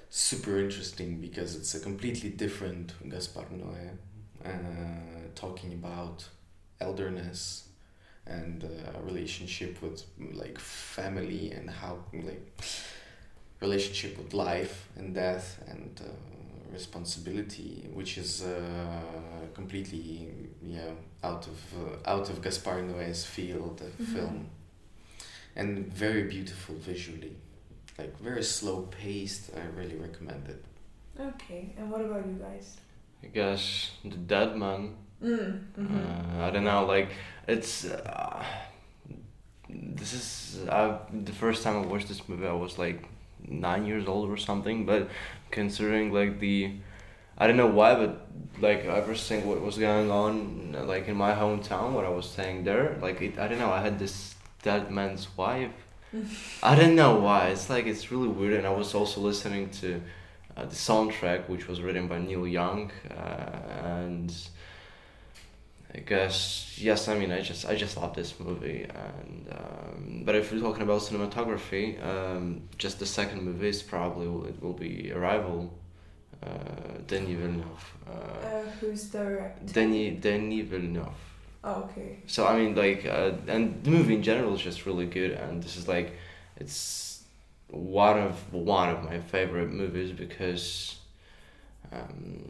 super 0.10 0.60
interesting 0.60 1.20
because 1.20 1.56
it's 1.56 1.76
a 1.76 1.80
completely 1.80 2.30
different 2.30 2.94
gaspar 3.10 3.46
noé 3.52 3.90
uh, 4.46 4.50
talking 5.36 5.74
about 5.74 6.28
elderness 6.80 7.70
and 8.28 8.64
uh, 8.64 9.00
relationship 9.04 9.82
with 9.82 10.04
like 10.34 10.58
family 10.60 11.52
and 11.52 11.70
how 11.70 11.98
like 12.14 12.44
relationship 13.62 14.18
with 14.18 14.34
life 14.34 14.90
and 14.98 15.14
death 15.16 15.62
and 15.68 16.02
uh, 16.04 16.10
responsibility 16.74 17.88
which 17.94 18.18
is 18.18 18.44
uh, 18.44 19.02
completely 19.54 20.30
yeah 20.62 20.92
out 21.24 21.48
of 21.48 21.60
uh, 21.82 22.10
out 22.14 22.30
of 22.30 22.42
Gaspar 22.42 22.82
Noé's 22.84 23.26
field 23.26 23.82
of 23.82 23.94
Mhm. 24.00 24.14
film 24.14 24.50
and 25.56 25.88
very 25.94 26.24
beautiful 26.24 26.76
visually 26.76 27.36
like 27.98 28.18
very 28.20 28.44
slow 28.44 28.82
paced 28.84 29.52
I 29.56 29.62
really 29.80 29.96
recommend 29.96 30.48
it 30.50 30.64
okay 31.20 31.74
and 31.78 31.90
what 31.92 32.02
about 32.02 32.26
you 32.26 32.34
guys 32.34 32.78
I 33.26 33.28
guess 33.28 33.92
the 34.04 34.18
Dead 34.18 34.56
Man. 34.56 34.96
mm. 35.22 35.60
mhm. 35.78 36.40
Uh, 36.40 36.46
I 36.46 36.50
don't 36.52 36.64
know, 36.64 36.86
like 36.86 37.10
it's. 37.48 37.86
Uh, 37.86 38.44
this 39.68 40.14
is 40.14 40.68
uh, 40.70 41.00
the 41.12 41.32
first 41.32 41.64
time 41.64 41.76
I 41.82 41.86
watched 41.86 42.08
this 42.08 42.28
movie. 42.30 42.46
I 42.46 42.54
was 42.54 42.78
like 42.78 43.08
nine 43.48 43.86
years 43.86 44.08
old 44.08 44.30
or 44.30 44.38
something. 44.38 44.86
But 44.86 45.10
considering 45.50 46.14
like 46.14 46.40
the, 46.40 46.74
I 47.38 47.48
don't 47.48 47.58
know 47.58 47.68
why, 47.68 47.96
but 47.96 48.28
like 48.62 48.86
everything 48.86 49.48
what 49.48 49.60
was 49.62 49.78
going 49.78 50.12
on 50.12 50.74
like 50.88 51.08
in 51.08 51.18
my 51.18 51.34
hometown 51.34 51.94
when 51.94 52.06
I 52.06 52.10
was 52.10 52.30
staying 52.30 52.64
there, 52.64 52.98
like 53.02 53.22
it, 53.22 53.40
I 53.40 53.48
don't 53.48 53.60
know. 53.60 53.72
I 53.72 53.82
had 53.82 53.98
this 53.98 54.36
dead 54.62 54.92
man's 54.92 55.28
wife. 55.36 55.72
I 56.64 56.76
don't 56.76 56.96
know 56.96 57.16
why. 57.18 57.48
It's 57.50 57.70
like 57.70 57.86
it's 57.86 58.12
really 58.12 58.28
weird. 58.28 58.54
And 58.54 58.68
I 58.68 58.72
was 58.72 58.94
also 58.94 59.22
listening 59.22 59.70
to 59.82 60.02
uh, 60.58 60.66
the 60.66 60.76
soundtrack, 60.76 61.50
which 61.50 61.68
was 61.68 61.82
written 61.82 62.08
by 62.08 62.20
Neil 62.20 62.48
Young, 62.48 62.92
uh, 63.12 63.60
and 63.84 64.34
I 65.94 66.00
guess 66.00 66.76
yes. 66.78 67.08
I 67.08 67.18
mean, 67.18 67.32
I 67.32 67.42
just 67.42 67.66
I 67.66 67.76
just 67.76 67.98
love 67.98 68.16
this 68.16 68.40
movie, 68.40 68.84
and 68.84 69.48
um, 69.52 70.22
but 70.26 70.36
if 70.36 70.52
we're 70.52 70.62
talking 70.62 70.84
about 70.84 71.02
cinematography, 71.02 72.04
um, 72.06 72.62
just 72.78 73.00
the 73.00 73.06
second 73.06 73.42
movie 73.44 73.70
is 73.70 73.84
probably 73.84 74.50
it 74.50 74.62
will 74.62 74.74
be 74.74 75.12
Arrival, 75.14 75.74
uh, 76.44 76.48
Denis 77.08 77.38
Villeneuve, 77.38 77.94
uh, 78.08 78.12
uh, 78.12 78.62
who's 78.80 79.06
directing 79.06 79.68
Denis 79.68 80.22
Denis 80.22 80.68
Villeneuve. 80.68 81.35
Oh, 81.66 81.90
okay 81.90 82.20
So 82.28 82.48
I 82.48 82.58
mean, 82.60 82.76
like, 82.76 83.06
uh, 83.06 83.32
and 83.48 83.84
the 83.84 83.92
movie 83.92 84.16
in 84.16 84.24
general 84.24 84.54
is 84.56 84.62
just 84.62 84.86
really 84.86 85.06
good, 85.06 85.32
and 85.32 85.62
this 85.64 85.78
is 85.78 85.88
like, 85.88 86.14
it's 86.58 87.24
one 87.70 88.20
of 88.20 88.54
one 88.54 88.90
of 88.90 89.04
my 89.04 89.20
favorite 89.20 89.72
movies 89.72 90.12
because, 90.12 90.98
um, 91.92 92.44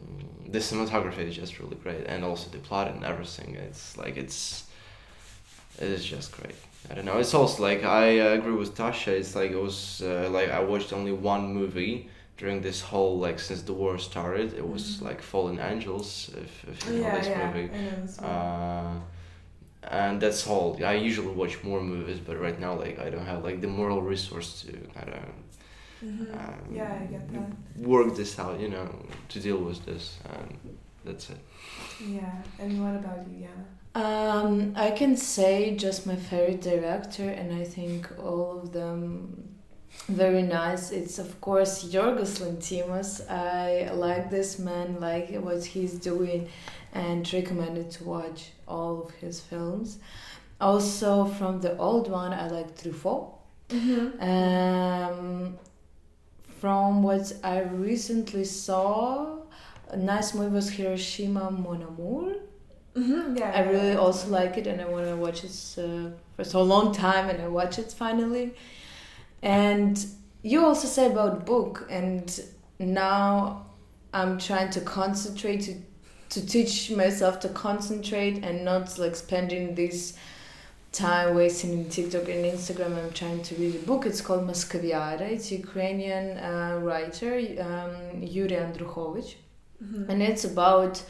the 0.48 0.58
cinematography 0.60 1.26
is 1.28 1.36
just 1.36 1.58
really 1.60 1.76
great, 1.76 2.06
and 2.06 2.24
also 2.24 2.50
the 2.50 2.58
plot 2.58 2.88
and 2.88 3.04
everything. 3.04 3.56
It's 3.56 3.96
like 3.98 4.16
it's 4.16 4.64
it 5.78 5.88
is 5.88 6.04
just 6.04 6.32
great. 6.32 6.54
I 6.90 6.94
don't 6.94 7.04
know. 7.04 7.18
It's 7.18 7.34
also 7.34 7.62
like 7.62 7.84
I 7.84 8.20
uh, 8.20 8.34
agree 8.34 8.52
with 8.54 8.76
Tasha. 8.76 9.08
It's 9.08 9.34
like 9.34 9.50
it 9.50 9.60
was 9.60 10.02
uh, 10.02 10.28
like 10.32 10.50
I 10.50 10.60
watched 10.60 10.92
only 10.92 11.12
one 11.12 11.52
movie 11.52 12.08
during 12.36 12.60
this 12.62 12.80
whole 12.82 13.18
like 13.18 13.38
since 13.40 13.62
the 13.62 13.72
war 13.72 13.98
started. 13.98 14.52
It 14.54 14.66
was 14.68 14.82
Mhm. 14.98 15.02
like 15.08 15.20
Fallen 15.22 15.58
Angels. 15.58 16.30
If, 16.44 16.52
if 16.70 16.86
you 16.86 16.92
know 16.94 17.00
yeah, 17.06 17.18
this 17.18 17.28
yeah. 17.28 17.46
movie. 17.52 17.70
I 17.74 17.80
know. 17.80 18.28
Uh, 18.28 18.94
and 19.88 20.20
that's 20.20 20.46
all. 20.48 20.76
I 20.84 20.94
usually 20.94 21.34
watch 21.42 21.62
more 21.62 21.80
movies, 21.80 22.18
but 22.26 22.36
right 22.40 22.58
now 22.60 22.74
like 22.74 22.98
I 22.98 23.08
don't 23.10 23.26
have 23.26 23.44
like 23.44 23.60
the 23.60 23.68
moral 23.68 24.02
resource 24.02 24.62
to 24.62 24.72
kind 24.98 25.10
of 25.18 25.22
Mhm. 26.04 26.34
um, 26.36 26.58
yeah, 26.78 26.98
I 27.02 27.06
get 27.06 27.22
that. 27.32 27.48
work 27.88 28.14
this 28.16 28.38
out. 28.38 28.60
You 28.60 28.68
know, 28.68 28.88
to 29.32 29.40
deal 29.40 29.58
with 29.68 29.84
this, 29.86 30.18
and 30.34 30.58
that's 31.04 31.30
it. 31.30 31.38
Yeah. 32.18 32.34
And 32.58 32.70
what 32.82 32.94
about 33.02 33.26
you, 33.30 33.46
Yana? 33.46 33.64
Um, 34.06 34.74
I 34.76 34.90
can 34.90 35.16
say 35.16 35.74
just 35.74 36.06
my 36.06 36.16
favorite 36.16 36.60
director, 36.60 37.28
and 37.30 37.50
I 37.62 37.64
think 37.64 38.06
all 38.22 38.60
of 38.60 38.72
them 38.72 39.45
very 40.08 40.42
nice. 40.42 40.90
It's 40.92 41.18
of 41.18 41.40
course 41.40 41.84
Yorgos 41.84 42.40
Lanthimos. 42.40 43.28
I 43.30 43.90
like 43.92 44.30
this 44.30 44.58
man, 44.58 45.00
like 45.00 45.30
what 45.36 45.64
he's 45.64 45.94
doing, 45.94 46.48
and 46.92 47.30
recommended 47.32 47.90
to 47.92 48.04
watch 48.04 48.50
all 48.68 49.02
of 49.02 49.10
his 49.14 49.40
films. 49.40 49.98
Also 50.60 51.24
from 51.24 51.60
the 51.60 51.76
old 51.76 52.10
one, 52.10 52.32
I 52.32 52.48
like 52.48 52.76
Truffaut. 52.76 53.32
Mm-hmm. 53.68 54.22
Um, 54.22 55.58
from 56.60 57.02
what 57.02 57.32
I 57.42 57.62
recently 57.62 58.44
saw, 58.44 59.38
a 59.88 59.96
nice 59.96 60.34
movie 60.34 60.54
was 60.54 60.70
Hiroshima 60.70 61.50
Mon 61.50 61.82
Amour. 61.82 62.36
Mm-hmm. 62.96 63.36
Yeah. 63.36 63.52
I 63.54 63.60
really 63.68 63.90
yeah. 63.90 63.96
also 63.98 64.28
like 64.28 64.56
it, 64.56 64.66
and 64.66 64.80
I 64.80 64.86
want 64.86 65.06
to 65.06 65.16
watch 65.16 65.44
it 65.44 65.52
uh, 65.78 66.10
for 66.36 66.44
so 66.44 66.62
long 66.62 66.94
time, 66.94 67.28
and 67.28 67.42
I 67.42 67.48
watch 67.48 67.78
it 67.78 67.92
finally. 67.92 68.54
And 69.42 70.04
you 70.42 70.64
also 70.64 70.88
say 70.88 71.06
about 71.06 71.46
book, 71.46 71.86
and 71.90 72.40
now 72.78 73.66
I'm 74.12 74.38
trying 74.38 74.70
to 74.70 74.80
concentrate 74.80 75.60
to 75.62 75.74
to 76.28 76.44
teach 76.44 76.90
myself 76.90 77.38
to 77.40 77.48
concentrate 77.50 78.42
and 78.44 78.64
not 78.64 78.98
like 78.98 79.14
spending 79.14 79.76
this 79.76 80.14
time 80.90 81.36
wasting 81.36 81.72
in 81.72 81.88
TikTok 81.88 82.22
and 82.28 82.44
Instagram. 82.44 82.98
I'm 82.98 83.12
trying 83.12 83.42
to 83.42 83.54
read 83.54 83.76
a 83.76 83.78
book. 83.86 84.06
It's 84.06 84.20
called 84.20 84.44
Moskoviada. 84.46 85.20
It's 85.20 85.52
Ukrainian 85.52 86.36
uh, 86.38 86.80
writer 86.82 87.34
um, 87.60 88.22
Yuri 88.22 88.56
Andrukhovich 88.56 89.36
Mhm. 89.84 90.08
and 90.08 90.22
it's 90.22 90.44
about 90.44 91.02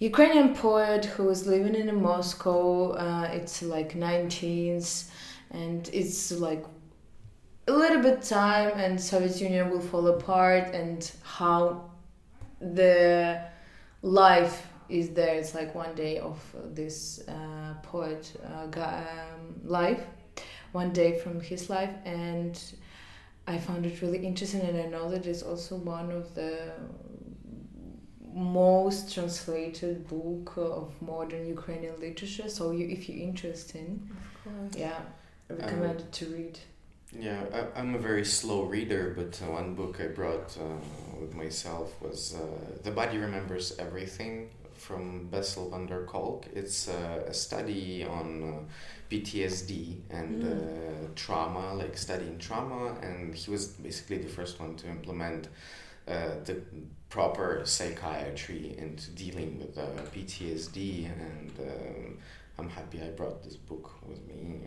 Ukrainian 0.00 0.54
poet 0.54 1.04
who 1.04 1.30
is 1.30 1.46
living 1.46 1.74
in 1.76 1.88
Moscow. 2.02 2.92
Uh, 3.04 3.28
it's 3.38 3.62
like 3.62 3.94
19th, 3.94 5.08
and 5.50 5.88
it's 6.00 6.32
like 6.32 6.64
a 7.68 7.72
little 7.72 8.02
bit 8.02 8.22
time, 8.22 8.72
and 8.78 9.00
Soviet 9.00 9.40
Union 9.40 9.70
will 9.70 9.80
fall 9.80 10.06
apart, 10.08 10.74
and 10.74 11.10
how 11.22 11.90
the 12.60 13.40
life 14.02 14.66
is 14.88 15.10
there. 15.10 15.34
It's 15.34 15.54
like 15.54 15.74
one 15.74 15.94
day 15.94 16.18
of 16.18 16.38
this 16.74 17.26
uh, 17.28 17.74
poet 17.82 18.32
uh, 18.46 18.66
guy, 18.66 19.04
um, 19.34 19.60
life, 19.64 20.02
one 20.72 20.92
day 20.92 21.18
from 21.18 21.40
his 21.40 21.68
life, 21.68 21.90
and 22.04 22.60
I 23.48 23.58
found 23.58 23.84
it 23.86 24.00
really 24.02 24.24
interesting, 24.26 24.60
and 24.60 24.78
I 24.78 24.86
know 24.86 25.10
that 25.10 25.26
it's 25.26 25.42
also 25.42 25.76
one 25.76 26.10
of 26.10 26.34
the 26.34 26.72
most 28.32 29.12
translated 29.14 30.06
book 30.06 30.52
of 30.56 30.94
modern 31.00 31.46
Ukrainian 31.46 31.98
literature. 31.98 32.48
So 32.48 32.70
you, 32.72 32.86
if 32.88 33.08
you're 33.08 33.18
interested, 33.18 33.98
Of 34.10 34.44
course. 34.44 34.76
yeah, 34.76 35.00
I 35.50 35.54
recommend 35.54 36.00
it 36.00 36.12
to 36.12 36.26
read. 36.26 36.58
Yeah, 37.18 37.44
I, 37.52 37.78
I'm 37.80 37.94
a 37.94 37.98
very 37.98 38.24
slow 38.24 38.64
reader, 38.64 39.14
but 39.16 39.40
uh, 39.42 39.50
one 39.52 39.74
book 39.74 40.00
I 40.00 40.08
brought 40.08 40.56
uh, 40.58 41.18
with 41.20 41.34
myself 41.34 41.94
was 42.02 42.34
uh, 42.34 42.78
The 42.82 42.90
Body 42.90 43.18
Remembers 43.18 43.76
Everything 43.78 44.50
from 44.74 45.28
Bessel 45.28 45.70
van 45.70 45.86
der 45.86 46.04
Kolk. 46.04 46.46
It's 46.52 46.88
uh, 46.88 47.24
a 47.26 47.32
study 47.32 48.04
on 48.04 48.42
uh, 48.42 48.72
PTSD 49.10 50.00
and 50.10 50.42
Mm. 50.42 50.52
uh, 50.52 51.08
trauma, 51.14 51.74
like 51.74 51.96
studying 51.96 52.38
trauma, 52.38 52.96
and 53.00 53.34
he 53.34 53.50
was 53.50 53.68
basically 53.68 54.18
the 54.18 54.28
first 54.28 54.60
one 54.60 54.76
to 54.76 54.88
implement 54.88 55.48
uh, 56.08 56.34
the 56.44 56.60
proper 57.08 57.62
psychiatry 57.64 58.74
into 58.78 59.10
dealing 59.12 59.58
with 59.58 59.78
uh, 59.78 59.86
PTSD, 60.14 61.06
and 61.06 61.50
um, 61.60 62.18
I'm 62.58 62.68
happy 62.68 63.00
I 63.00 63.08
brought 63.10 63.42
this 63.42 63.56
book 63.56 63.90
with 64.06 64.20
me. 64.26 64.60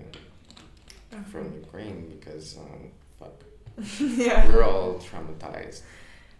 Uh, 1.12 1.24
from 1.32 1.52
Ukraine 1.64 2.00
because 2.16 2.58
um, 2.58 2.92
fuck, 3.20 3.36
yeah. 4.00 4.48
we're 4.48 4.64
all 4.64 4.94
traumatized. 5.08 5.82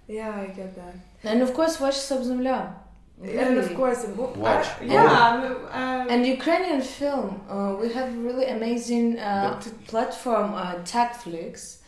Yeah, 0.08 0.32
I 0.36 0.48
get 0.48 0.76
that. 0.76 0.96
And 1.24 1.42
of 1.42 1.54
course, 1.54 1.80
watch 1.80 1.96
Stop 1.96 2.20
Zemlia. 2.20 2.74
And 3.22 3.58
of 3.58 3.76
course. 3.76 4.06
Watch. 4.06 4.68
Uh, 4.82 4.86
yeah. 4.86 5.68
um, 5.72 6.10
And 6.10 6.26
Ukrainian 6.26 6.82
film, 6.82 7.42
uh, 7.50 7.76
we 7.80 7.92
have 7.94 8.16
really 8.18 8.46
amazing 8.46 9.20
uh, 9.20 9.62
platform, 9.88 10.54
uh, 10.54 10.76
Takflix, 10.94 11.80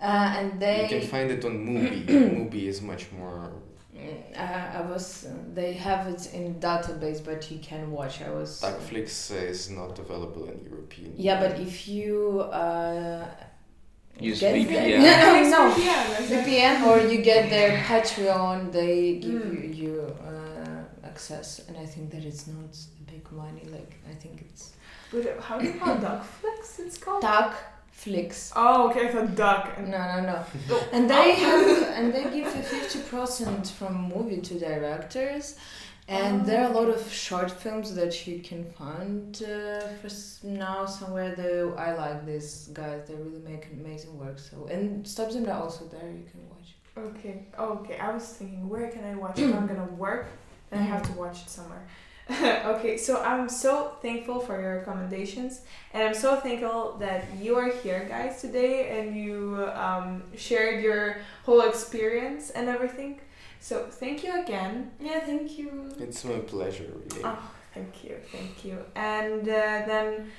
uh, 0.00 0.38
and 0.38 0.58
they. 0.58 0.82
You 0.82 1.00
can 1.00 1.06
find 1.08 1.30
it 1.30 1.44
on 1.44 1.54
Mubi. 1.66 2.08
Movie 2.38 2.66
is 2.68 2.80
much 2.80 3.12
more. 3.12 3.52
Mm, 3.96 4.38
uh, 4.38 4.78
I 4.78 4.80
was. 4.82 5.26
They 5.54 5.72
have 5.74 6.06
it 6.06 6.32
in 6.32 6.54
database, 6.60 7.24
but 7.24 7.50
you 7.50 7.58
can 7.58 7.90
watch. 7.90 8.22
I 8.22 8.30
was. 8.30 8.60
Darkflix 8.60 9.30
is 9.34 9.68
not 9.70 9.98
available 9.98 10.44
in 10.48 10.64
European. 10.64 11.12
Yeah, 11.16 11.40
but 11.40 11.58
if 11.60 11.88
you 11.88 12.40
uh, 12.40 13.26
Use 14.18 14.40
get 14.40 14.54
VPN. 14.54 14.98
no, 15.50 15.50
no, 15.50 15.76
Yeah, 15.76 16.18
exactly. 16.20 16.52
VPN 16.54 16.86
or 16.86 17.00
you 17.12 17.22
get 17.22 17.50
their 17.50 17.78
Patreon, 17.78 18.70
they 18.72 19.16
give 19.16 19.42
Mm. 19.42 19.76
you, 19.76 19.84
you 19.84 20.16
uh, 20.24 21.06
access, 21.06 21.60
and 21.66 21.76
I 21.76 21.86
think 21.86 22.10
that 22.12 22.24
it's 22.24 22.46
not 22.46 22.72
a 23.00 23.10
big 23.10 23.30
money. 23.32 23.64
Like 23.76 23.94
I 24.08 24.14
think 24.14 24.42
it's 24.42 24.72
But 25.12 25.40
how 25.40 25.58
do 25.58 25.66
you 25.66 25.74
call 25.80 25.96
Duckflix? 25.96 26.78
It's 26.78 26.98
called. 26.98 27.22
Tag 27.22 27.52
Flix. 28.02 28.50
Oh, 28.56 28.88
okay. 28.88 29.08
I 29.08 29.12
thought 29.12 29.34
duck. 29.34 29.78
No, 29.78 29.96
And 29.96 30.26
no, 30.26 30.32
no. 30.32 30.78
And 30.92 31.10
they 31.10 31.32
have, 31.32 31.82
and 31.96 32.14
they 32.14 32.24
give 32.24 32.54
you 32.56 32.62
fifty 32.62 33.00
percent 33.00 33.68
from 33.78 33.92
movie 34.14 34.40
to 34.48 34.58
directors, 34.58 35.56
and 36.08 36.46
there 36.46 36.64
are 36.64 36.70
a 36.72 36.74
lot 36.80 36.88
of 36.88 37.02
short 37.12 37.50
films 37.50 37.94
that 37.94 38.26
you 38.26 38.40
can 38.40 38.64
find 38.64 39.42
uh, 39.42 39.80
for 40.00 40.10
now 40.46 40.86
somewhere. 40.86 41.34
Though 41.36 41.74
I 41.86 41.92
like 41.92 42.24
these 42.24 42.70
guys; 42.72 43.00
they 43.06 43.14
really 43.14 43.42
make 43.52 43.66
amazing 43.78 44.18
work. 44.18 44.38
So 44.38 44.66
and 44.74 45.06
Stop 45.06 45.28
are 45.48 45.62
also 45.64 45.84
there. 45.94 46.10
You 46.20 46.26
can 46.32 46.40
watch. 46.52 46.68
Okay. 46.96 47.46
Oh, 47.58 47.80
okay. 47.80 47.98
I 47.98 48.10
was 48.14 48.26
thinking, 48.38 48.66
where 48.66 48.88
can 48.88 49.04
I 49.04 49.14
watch 49.14 49.38
it? 49.38 49.54
I'm 49.54 49.66
gonna 49.66 49.92
work, 50.06 50.26
and 50.70 50.80
I 50.80 50.84
have 50.84 51.02
to 51.02 51.12
watch 51.12 51.42
it 51.42 51.50
somewhere. 51.50 51.86
okay, 52.64 52.96
so 52.96 53.20
I'm 53.22 53.48
so 53.48 53.96
thankful 54.02 54.38
for 54.40 54.60
your 54.60 54.78
recommendations, 54.78 55.62
and 55.92 56.02
I'm 56.02 56.14
so 56.14 56.36
thankful 56.36 56.96
that 57.00 57.24
you 57.40 57.56
are 57.56 57.70
here, 57.82 58.06
guys, 58.08 58.40
today, 58.40 58.98
and 59.00 59.16
you 59.16 59.68
um, 59.74 60.22
shared 60.36 60.82
your 60.82 61.16
whole 61.44 61.62
experience 61.62 62.50
and 62.50 62.68
everything. 62.68 63.20
So 63.58 63.86
thank 63.90 64.22
you 64.22 64.40
again. 64.42 64.92
Yeah, 65.00 65.20
thank 65.20 65.58
you. 65.58 65.92
It's 65.98 66.24
my 66.24 66.38
pleasure, 66.38 66.86
really. 66.94 67.22
Oh, 67.24 67.50
thank 67.74 68.04
you, 68.04 68.16
thank 68.30 68.64
you. 68.64 68.78
And 68.94 69.42
uh, 69.42 69.82
then 69.90 70.30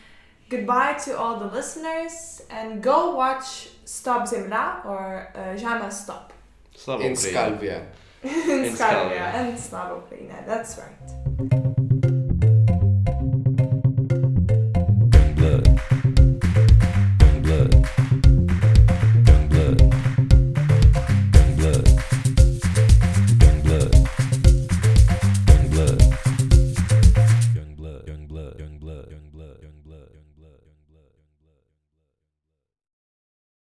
goodbye 0.49 0.93
to 1.05 1.17
all 1.17 1.39
the 1.39 1.47
listeners, 1.47 2.41
and 2.49 2.81
go 2.81 3.15
watch 3.15 3.67
Stop 3.83 4.29
Zemlia 4.29 4.85
or 4.85 5.29
uh, 5.35 5.57
Jamais 5.57 5.91
Stop. 5.91 6.31
Slava 6.73 7.03
in 7.03 7.13
Ukraina. 7.13 7.59
Skalvia. 7.59 7.85
in 8.23 8.29
In 8.65 8.73
Skalvia 8.73 8.77
Skalvia. 8.77 9.33
and 9.33 9.59
Slava 9.59 10.01
Ukraina. 10.01 10.45
That's 10.45 10.77
right. 10.77 11.77